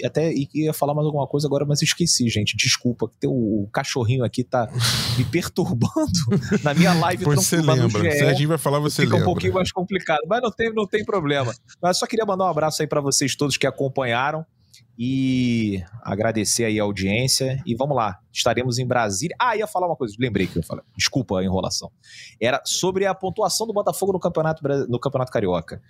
até 0.04 0.34
ia 0.54 0.74
falar 0.74 0.94
mais 0.94 1.06
alguma 1.06 1.28
coisa 1.28 1.48
agora, 1.48 1.66
mas 1.66 1.82
esqueci, 1.82 2.28
gente. 2.28 2.58
Desculpa, 2.58 3.08
que 3.08 3.28
o 3.28 3.70
cachorrinho 3.72 4.26
aqui 4.26 4.44
tá 4.44 4.70
me 5.18 5.24
perturbando 5.32 6.12
na 6.64 6.74
minha 6.74 6.94
live 6.94 7.24
pois 7.24 7.46
você 7.46 7.58
lembra. 7.58 7.88
O 7.88 8.12
Serginho 8.12 8.50
vai 8.50 8.58
falar, 8.58 8.80
você 8.80 9.04
Fica 9.04 9.16
lembra. 9.16 9.30
um 9.30 9.34
pouquinho 9.34 9.54
mais 9.54 9.72
complicado, 9.72 10.22
mas 10.28 10.42
não 10.42 10.52
tem, 10.52 10.74
não 10.74 10.88
tem 10.88 11.06
problema. 11.06 11.54
Mas 11.82 11.98
só 11.98 12.06
queria 12.06 12.26
mandar 12.26 12.46
um 12.46 12.50
abraço 12.50 12.82
aí 12.82 12.88
para 12.88 13.00
vocês 13.00 13.36
todos 13.36 13.58
que 13.58 13.68
acompanharam 13.68 14.46
e 14.98 15.84
agradecer 16.02 16.66
aí 16.66 16.80
a 16.80 16.84
audiência. 16.84 17.62
E 17.66 17.76
vamos 17.76 17.96
lá, 17.96 18.20
estaremos 18.32 18.80
em 18.80 18.86
Brasília. 18.86 19.36
Ah, 19.40 19.56
ia 19.56 19.68
falar 19.68 19.88
uma 19.88 19.96
coisa, 19.96 20.16
lembrei 20.20 20.48
que 20.48 20.58
eu 20.58 20.64
falei. 20.64 20.84
Desculpa 20.98 21.40
a 21.40 21.44
enrolação. 21.44 21.92
Era 22.40 22.62
sobre 22.66 23.06
a 23.06 23.14
pontuação 23.14 23.68
do 23.68 23.74
Botafogo 23.74 24.14
no 24.14 24.20
Campeonato, 24.20 24.62
no 24.88 25.00
campeonato 25.00 25.32
Carioca. 25.32 25.82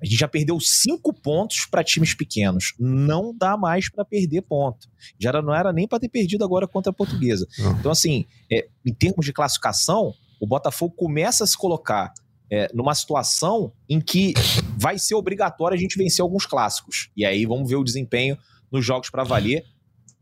A 0.00 0.04
gente 0.04 0.18
já 0.18 0.28
perdeu 0.28 0.58
cinco 0.60 1.12
pontos 1.12 1.66
para 1.66 1.82
times 1.82 2.14
pequenos. 2.14 2.74
Não 2.78 3.36
dá 3.36 3.56
mais 3.56 3.90
para 3.90 4.04
perder 4.04 4.42
ponto. 4.42 4.88
Já 5.18 5.32
não 5.42 5.54
era 5.54 5.72
nem 5.72 5.88
para 5.88 5.98
ter 5.98 6.08
perdido 6.08 6.44
agora 6.44 6.68
contra 6.68 6.90
a 6.90 6.94
Portuguesa. 6.94 7.46
Então, 7.78 7.90
assim, 7.90 8.26
é, 8.50 8.68
em 8.86 8.94
termos 8.94 9.26
de 9.26 9.32
classificação, 9.32 10.12
o 10.40 10.46
Botafogo 10.46 10.94
começa 10.96 11.42
a 11.42 11.46
se 11.46 11.56
colocar 11.56 12.12
é, 12.50 12.70
numa 12.74 12.94
situação 12.94 13.72
em 13.88 14.00
que 14.00 14.34
vai 14.76 14.98
ser 14.98 15.14
obrigatório 15.14 15.76
a 15.76 15.80
gente 15.80 15.98
vencer 15.98 16.22
alguns 16.22 16.46
clássicos. 16.46 17.10
E 17.16 17.24
aí 17.24 17.44
vamos 17.44 17.68
ver 17.68 17.76
o 17.76 17.84
desempenho 17.84 18.38
nos 18.70 18.84
jogos 18.84 19.10
para 19.10 19.24
valer, 19.24 19.64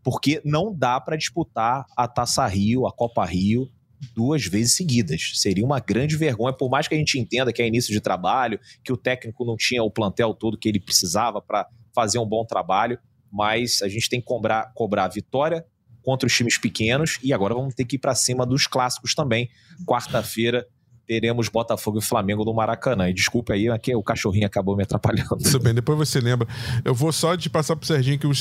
porque 0.02 0.40
não 0.44 0.74
dá 0.74 1.00
para 1.00 1.16
disputar 1.16 1.84
a 1.96 2.08
Taça 2.08 2.46
Rio, 2.46 2.86
a 2.86 2.92
Copa 2.92 3.24
Rio, 3.24 3.68
duas 4.14 4.44
vezes 4.44 4.76
seguidas. 4.76 5.32
Seria 5.34 5.64
uma 5.64 5.80
grande 5.80 6.16
vergonha, 6.16 6.52
por 6.52 6.70
mais 6.70 6.86
que 6.86 6.94
a 6.94 6.98
gente 6.98 7.18
entenda 7.18 7.52
que 7.52 7.62
é 7.62 7.66
início 7.66 7.92
de 7.92 8.00
trabalho, 8.00 8.60
que 8.84 8.92
o 8.92 8.96
técnico 8.96 9.44
não 9.44 9.56
tinha 9.56 9.82
o 9.82 9.90
plantel 9.90 10.34
todo 10.34 10.58
que 10.58 10.68
ele 10.68 10.80
precisava 10.80 11.40
para 11.40 11.68
fazer 11.94 12.18
um 12.18 12.26
bom 12.26 12.44
trabalho, 12.44 12.98
mas 13.32 13.82
a 13.82 13.88
gente 13.88 14.08
tem 14.08 14.20
que 14.20 14.26
cobrar, 14.26 14.72
cobrar 14.74 15.08
vitória 15.08 15.64
contra 16.02 16.26
os 16.26 16.32
times 16.32 16.56
pequenos 16.56 17.18
e 17.22 17.32
agora 17.32 17.54
vamos 17.54 17.74
ter 17.74 17.84
que 17.84 17.96
ir 17.96 17.98
para 17.98 18.14
cima 18.14 18.46
dos 18.46 18.66
clássicos 18.66 19.14
também. 19.14 19.48
Quarta-feira 19.84 20.66
teremos 21.06 21.48
Botafogo 21.48 21.98
e 21.98 22.02
Flamengo 22.02 22.44
no 22.44 22.52
Maracanã. 22.52 23.08
E 23.08 23.14
desculpe 23.14 23.52
aí, 23.52 23.68
aqui 23.68 23.94
o 23.94 24.02
cachorrinho 24.02 24.46
acabou 24.46 24.76
me 24.76 24.82
atrapalhando. 24.82 25.36
Tudo 25.42 25.60
bem, 25.60 25.74
depois 25.74 25.98
você 25.98 26.20
lembra. 26.20 26.46
Eu 26.84 26.94
vou 26.94 27.12
só 27.12 27.34
de 27.34 27.48
passar 27.48 27.76
pro 27.76 27.86
Serginho 27.86 28.18
que 28.18 28.26
o 28.26 28.32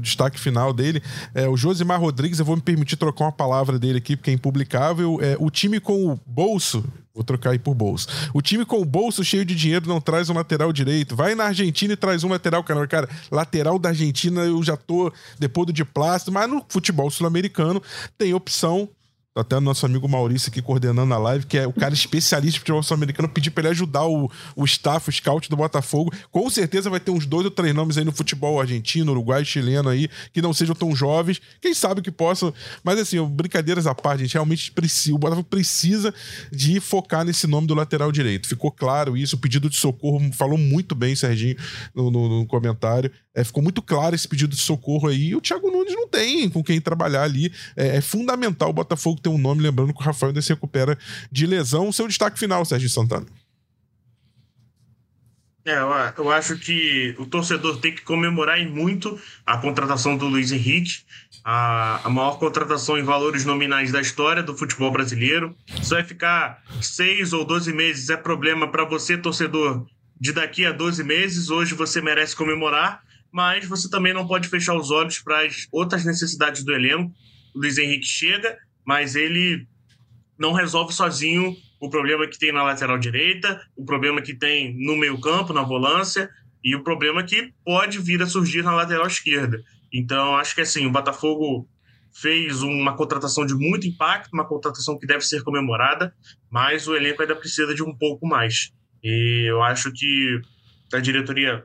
destaque 0.00 0.38
final 0.38 0.72
dele 0.72 1.02
é 1.34 1.48
o 1.48 1.56
Josimar 1.56 2.00
Rodrigues. 2.00 2.38
Eu 2.38 2.44
vou 2.44 2.56
me 2.56 2.62
permitir 2.62 2.96
trocar 2.96 3.24
uma 3.24 3.32
palavra 3.32 3.78
dele 3.78 3.98
aqui, 3.98 4.16
porque 4.16 4.30
é 4.30 4.34
impublicável. 4.34 5.18
É, 5.20 5.36
o 5.38 5.50
time 5.50 5.78
com 5.80 6.12
o 6.12 6.18
bolso 6.26 6.84
Vou 7.14 7.22
trocar 7.22 7.50
aí 7.50 7.60
por 7.60 7.74
bolso. 7.74 8.08
O 8.34 8.42
time 8.42 8.64
com 8.64 8.80
o 8.80 8.84
bolso 8.84 9.22
cheio 9.22 9.44
de 9.44 9.54
dinheiro 9.54 9.88
não 9.88 10.00
traz 10.00 10.28
um 10.28 10.34
lateral 10.34 10.72
direito. 10.72 11.14
Vai 11.14 11.36
na 11.36 11.44
Argentina 11.44 11.92
e 11.92 11.96
traz 11.96 12.24
um 12.24 12.28
lateral, 12.28 12.64
cara. 12.64 12.84
Cara, 12.88 13.08
lateral 13.30 13.78
da 13.78 13.90
Argentina 13.90 14.40
eu 14.40 14.60
já 14.64 14.76
tô 14.76 15.12
depois 15.38 15.68
do 15.68 15.72
de 15.72 15.84
plástico, 15.84 16.32
mas 16.32 16.50
no 16.50 16.64
futebol 16.68 17.08
sul-americano 17.08 17.80
tem 18.18 18.34
opção 18.34 18.88
até 19.34 19.56
o 19.56 19.60
nosso 19.60 19.84
amigo 19.84 20.08
Maurício 20.08 20.48
aqui 20.48 20.62
coordenando 20.62 21.12
a 21.12 21.18
live, 21.18 21.46
que 21.46 21.58
é 21.58 21.66
o 21.66 21.72
cara 21.72 21.92
especialista 21.92 22.56
em 22.56 22.60
futebol 22.60 22.82
sul-americano, 22.82 23.28
pedir 23.28 23.50
pra 23.50 23.62
ele 23.62 23.70
ajudar 23.70 24.06
o, 24.06 24.30
o 24.54 24.64
staff, 24.64 25.08
o 25.08 25.12
scout 25.12 25.50
do 25.50 25.56
Botafogo. 25.56 26.12
Com 26.30 26.48
certeza 26.48 26.88
vai 26.88 27.00
ter 27.00 27.10
uns 27.10 27.26
dois 27.26 27.44
ou 27.44 27.50
três 27.50 27.74
nomes 27.74 27.98
aí 27.98 28.04
no 28.04 28.12
futebol 28.12 28.60
argentino, 28.60 29.10
uruguai, 29.10 29.44
chileno 29.44 29.88
aí, 29.88 30.08
que 30.32 30.40
não 30.40 30.54
sejam 30.54 30.74
tão 30.74 30.94
jovens. 30.94 31.40
Quem 31.60 31.74
sabe 31.74 32.00
que 32.00 32.12
possam. 32.12 32.54
Mas 32.84 32.98
assim, 33.00 33.24
brincadeiras 33.24 33.86
à 33.86 33.94
parte, 33.94 34.20
gente 34.20 34.34
realmente 34.34 34.70
precisa. 34.70 35.16
O 35.16 35.18
Botafogo 35.18 35.48
precisa 35.48 36.14
de 36.52 36.78
focar 36.78 37.24
nesse 37.24 37.46
nome 37.48 37.66
do 37.66 37.74
lateral 37.74 38.12
direito. 38.12 38.46
Ficou 38.46 38.70
claro 38.70 39.16
isso, 39.16 39.34
o 39.34 39.38
pedido 39.38 39.68
de 39.68 39.76
socorro 39.76 40.20
falou 40.32 40.56
muito 40.56 40.94
bem, 40.94 41.16
Serginho, 41.16 41.56
no, 41.92 42.10
no, 42.10 42.40
no 42.40 42.46
comentário. 42.46 43.10
É, 43.34 43.42
ficou 43.42 43.62
muito 43.62 43.82
claro 43.82 44.14
esse 44.14 44.28
pedido 44.28 44.54
de 44.54 44.62
socorro 44.62 45.08
aí. 45.08 45.30
E 45.30 45.34
o 45.34 45.40
Thiago 45.40 45.70
Nunes 45.70 45.94
não 45.94 46.08
tem 46.08 46.48
com 46.48 46.62
quem 46.62 46.80
trabalhar 46.80 47.22
ali. 47.22 47.52
É, 47.76 47.96
é, 47.96 48.00
fundamental 48.00 48.70
o 48.70 48.72
Botafogo 48.72 49.20
ter 49.20 49.28
um 49.28 49.38
nome, 49.38 49.62
lembrando 49.62 49.92
que 49.92 50.00
o 50.00 50.04
Rafael 50.04 50.30
ainda 50.30 50.40
se 50.40 50.52
recupera 50.52 50.96
de 51.32 51.46
lesão. 51.46 51.90
Seu 51.90 52.06
destaque 52.06 52.38
final, 52.38 52.64
Sérgio 52.64 52.88
Santana. 52.88 53.26
É, 55.66 55.78
eu 56.18 56.30
acho 56.30 56.58
que 56.58 57.14
o 57.18 57.24
torcedor 57.24 57.78
tem 57.78 57.94
que 57.94 58.02
comemorar 58.02 58.60
em 58.60 58.68
muito 58.68 59.18
a 59.46 59.56
contratação 59.56 60.14
do 60.14 60.26
Luiz 60.26 60.52
Henrique, 60.52 60.98
a, 61.42 62.02
a 62.04 62.10
maior 62.10 62.38
contratação 62.38 62.98
em 62.98 63.02
valores 63.02 63.46
nominais 63.46 63.90
da 63.90 64.00
história 64.00 64.42
do 64.42 64.54
futebol 64.54 64.90
brasileiro. 64.90 65.56
Isso 65.80 65.94
vai 65.94 66.04
ficar 66.04 66.62
seis 66.82 67.32
ou 67.32 67.46
doze 67.46 67.72
meses 67.72 68.10
é 68.10 68.16
problema 68.16 68.70
para 68.70 68.84
você, 68.84 69.16
torcedor, 69.16 69.86
de 70.20 70.32
daqui 70.32 70.66
a 70.66 70.72
12 70.72 71.02
meses. 71.02 71.48
Hoje 71.48 71.74
você 71.74 72.02
merece 72.02 72.36
comemorar 72.36 73.02
mas 73.34 73.66
você 73.66 73.90
também 73.90 74.14
não 74.14 74.28
pode 74.28 74.46
fechar 74.46 74.76
os 74.76 74.92
olhos 74.92 75.18
para 75.18 75.44
as 75.44 75.66
outras 75.72 76.04
necessidades 76.04 76.62
do 76.62 76.72
elenco. 76.72 77.12
O 77.52 77.58
Luiz 77.58 77.76
Henrique 77.76 78.06
chega, 78.06 78.56
mas 78.86 79.16
ele 79.16 79.66
não 80.38 80.52
resolve 80.52 80.94
sozinho 80.94 81.52
o 81.80 81.90
problema 81.90 82.28
que 82.28 82.38
tem 82.38 82.52
na 82.52 82.62
lateral 82.62 82.96
direita, 82.96 83.60
o 83.76 83.84
problema 83.84 84.22
que 84.22 84.34
tem 84.34 84.72
no 84.78 84.96
meio-campo, 84.96 85.52
na 85.52 85.64
volância, 85.64 86.30
e 86.62 86.76
o 86.76 86.84
problema 86.84 87.24
que 87.24 87.52
pode 87.64 87.98
vir 87.98 88.22
a 88.22 88.26
surgir 88.26 88.62
na 88.62 88.72
lateral 88.72 89.08
esquerda. 89.08 89.60
Então, 89.92 90.36
acho 90.36 90.54
que 90.54 90.60
assim, 90.60 90.86
o 90.86 90.92
Botafogo 90.92 91.68
fez 92.12 92.62
uma 92.62 92.96
contratação 92.96 93.44
de 93.44 93.54
muito 93.54 93.88
impacto, 93.88 94.32
uma 94.32 94.46
contratação 94.46 94.96
que 94.96 95.08
deve 95.08 95.22
ser 95.22 95.42
comemorada, 95.42 96.14
mas 96.48 96.86
o 96.86 96.94
elenco 96.94 97.20
ainda 97.20 97.34
precisa 97.34 97.74
de 97.74 97.82
um 97.82 97.92
pouco 97.92 98.28
mais. 98.28 98.70
E 99.02 99.50
eu 99.50 99.60
acho 99.60 99.92
que 99.92 100.40
a 100.94 101.00
diretoria 101.00 101.64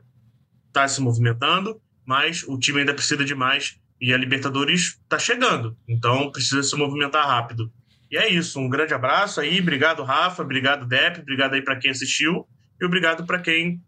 está 0.69 0.87
se 0.87 1.01
movimentando, 1.01 1.81
mas 2.05 2.43
o 2.47 2.57
time 2.57 2.79
ainda 2.79 2.93
precisa 2.93 3.25
de 3.25 3.35
mais 3.35 3.77
e 4.01 4.13
a 4.13 4.17
Libertadores 4.17 4.97
está 5.03 5.19
chegando, 5.19 5.75
então 5.87 6.31
precisa 6.31 6.63
se 6.63 6.75
movimentar 6.75 7.27
rápido. 7.27 7.71
E 8.09 8.17
é 8.17 8.27
isso, 8.31 8.59
um 8.59 8.69
grande 8.69 8.93
abraço 8.93 9.41
aí, 9.41 9.59
obrigado 9.59 10.03
Rafa, 10.03 10.41
obrigado 10.41 10.87
Dep, 10.87 11.19
obrigado 11.19 11.53
aí 11.53 11.61
para 11.61 11.75
quem 11.75 11.91
assistiu 11.91 12.47
e 12.81 12.85
obrigado 12.85 13.25
para 13.25 13.39
quem 13.39 13.81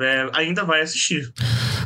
é, 0.00 0.28
ainda 0.34 0.64
vai 0.64 0.80
assistir. 0.80 1.32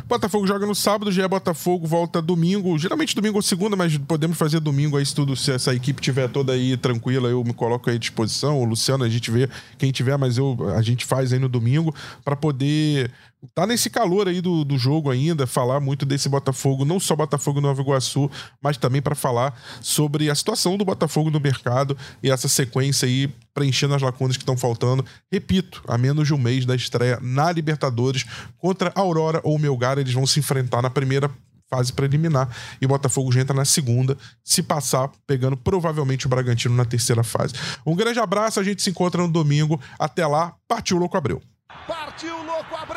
Botafogo 0.07 0.47
joga 0.47 0.65
no 0.65 0.73
sábado, 0.73 1.11
já 1.11 1.23
é 1.23 1.27
Botafogo, 1.27 1.85
volta 1.85 2.21
domingo. 2.21 2.79
Geralmente 2.79 3.13
domingo 3.13 3.35
ou 3.35 3.41
segunda, 3.41 3.75
mas 3.75 3.97
podemos 3.97 4.37
fazer 4.37 4.61
domingo 4.61 4.95
aí 4.95 5.05
se 5.05 5.13
tudo, 5.13 5.35
se 5.35 5.51
essa 5.51 5.75
equipe 5.75 6.01
tiver 6.01 6.29
toda 6.29 6.53
aí 6.53 6.77
tranquila, 6.77 7.27
eu 7.27 7.43
me 7.43 7.53
coloco 7.53 7.89
aí 7.89 7.97
à 7.97 7.99
disposição. 7.99 8.57
O 8.61 8.63
Luciano, 8.63 9.03
a 9.03 9.09
gente 9.09 9.29
vê 9.29 9.49
quem 9.77 9.91
tiver, 9.91 10.17
mas 10.17 10.37
eu, 10.37 10.57
a 10.75 10.81
gente 10.81 11.05
faz 11.05 11.33
aí 11.33 11.39
no 11.39 11.49
domingo 11.49 11.93
para 12.23 12.37
poder 12.37 13.11
tá 13.53 13.67
nesse 13.67 13.89
calor 13.89 14.27
aí 14.27 14.41
do, 14.41 14.63
do 14.63 14.77
jogo 14.77 15.11
ainda, 15.11 15.45
falar 15.45 15.79
muito 15.79 16.05
desse 16.05 16.27
Botafogo, 16.27 16.85
não 16.85 16.99
só 16.99 17.15
Botafogo 17.15 17.61
Nova 17.61 17.81
Iguaçu, 17.81 18.29
mas 18.61 18.77
também 18.77 19.01
para 19.01 19.15
falar 19.15 19.59
sobre 19.81 20.29
a 20.29 20.35
situação 20.35 20.77
do 20.77 20.85
Botafogo 20.85 21.29
no 21.29 21.39
mercado 21.39 21.97
e 22.21 22.31
essa 22.31 22.47
sequência 22.47 23.07
aí 23.07 23.27
preenchendo 23.53 23.95
as 23.95 24.01
lacunas 24.01 24.37
que 24.37 24.43
estão 24.43 24.57
faltando. 24.57 25.05
Repito, 25.31 25.83
a 25.87 25.97
menos 25.97 26.27
de 26.27 26.33
um 26.33 26.37
mês 26.37 26.65
da 26.65 26.75
estreia 26.75 27.19
na 27.21 27.51
Libertadores 27.51 28.25
contra 28.57 28.91
Aurora 28.95 29.41
ou 29.43 29.57
Melgar, 29.57 29.97
eles 29.97 30.13
vão 30.13 30.25
se 30.25 30.39
enfrentar 30.39 30.81
na 30.81 30.89
primeira 30.89 31.29
fase 31.69 31.91
preliminar 31.91 32.49
e 32.81 32.85
o 32.85 32.89
Botafogo 32.89 33.31
já 33.31 33.41
entra 33.41 33.55
na 33.55 33.65
segunda, 33.65 34.17
se 34.43 34.63
passar, 34.63 35.09
pegando 35.25 35.57
provavelmente 35.57 36.25
o 36.25 36.29
Bragantino 36.29 36.75
na 36.75 36.85
terceira 36.85 37.23
fase. 37.23 37.53
Um 37.85 37.95
grande 37.95 38.19
abraço, 38.19 38.59
a 38.59 38.63
gente 38.63 38.81
se 38.81 38.89
encontra 38.89 39.21
no 39.21 39.27
domingo. 39.27 39.79
Até 39.99 40.25
lá, 40.25 40.55
partiu 40.67 40.97
Louco 40.97 41.17
Abreu. 41.17 41.41
Partiu 41.85 42.43
Louco 42.43 42.75
Abreu, 42.75 42.96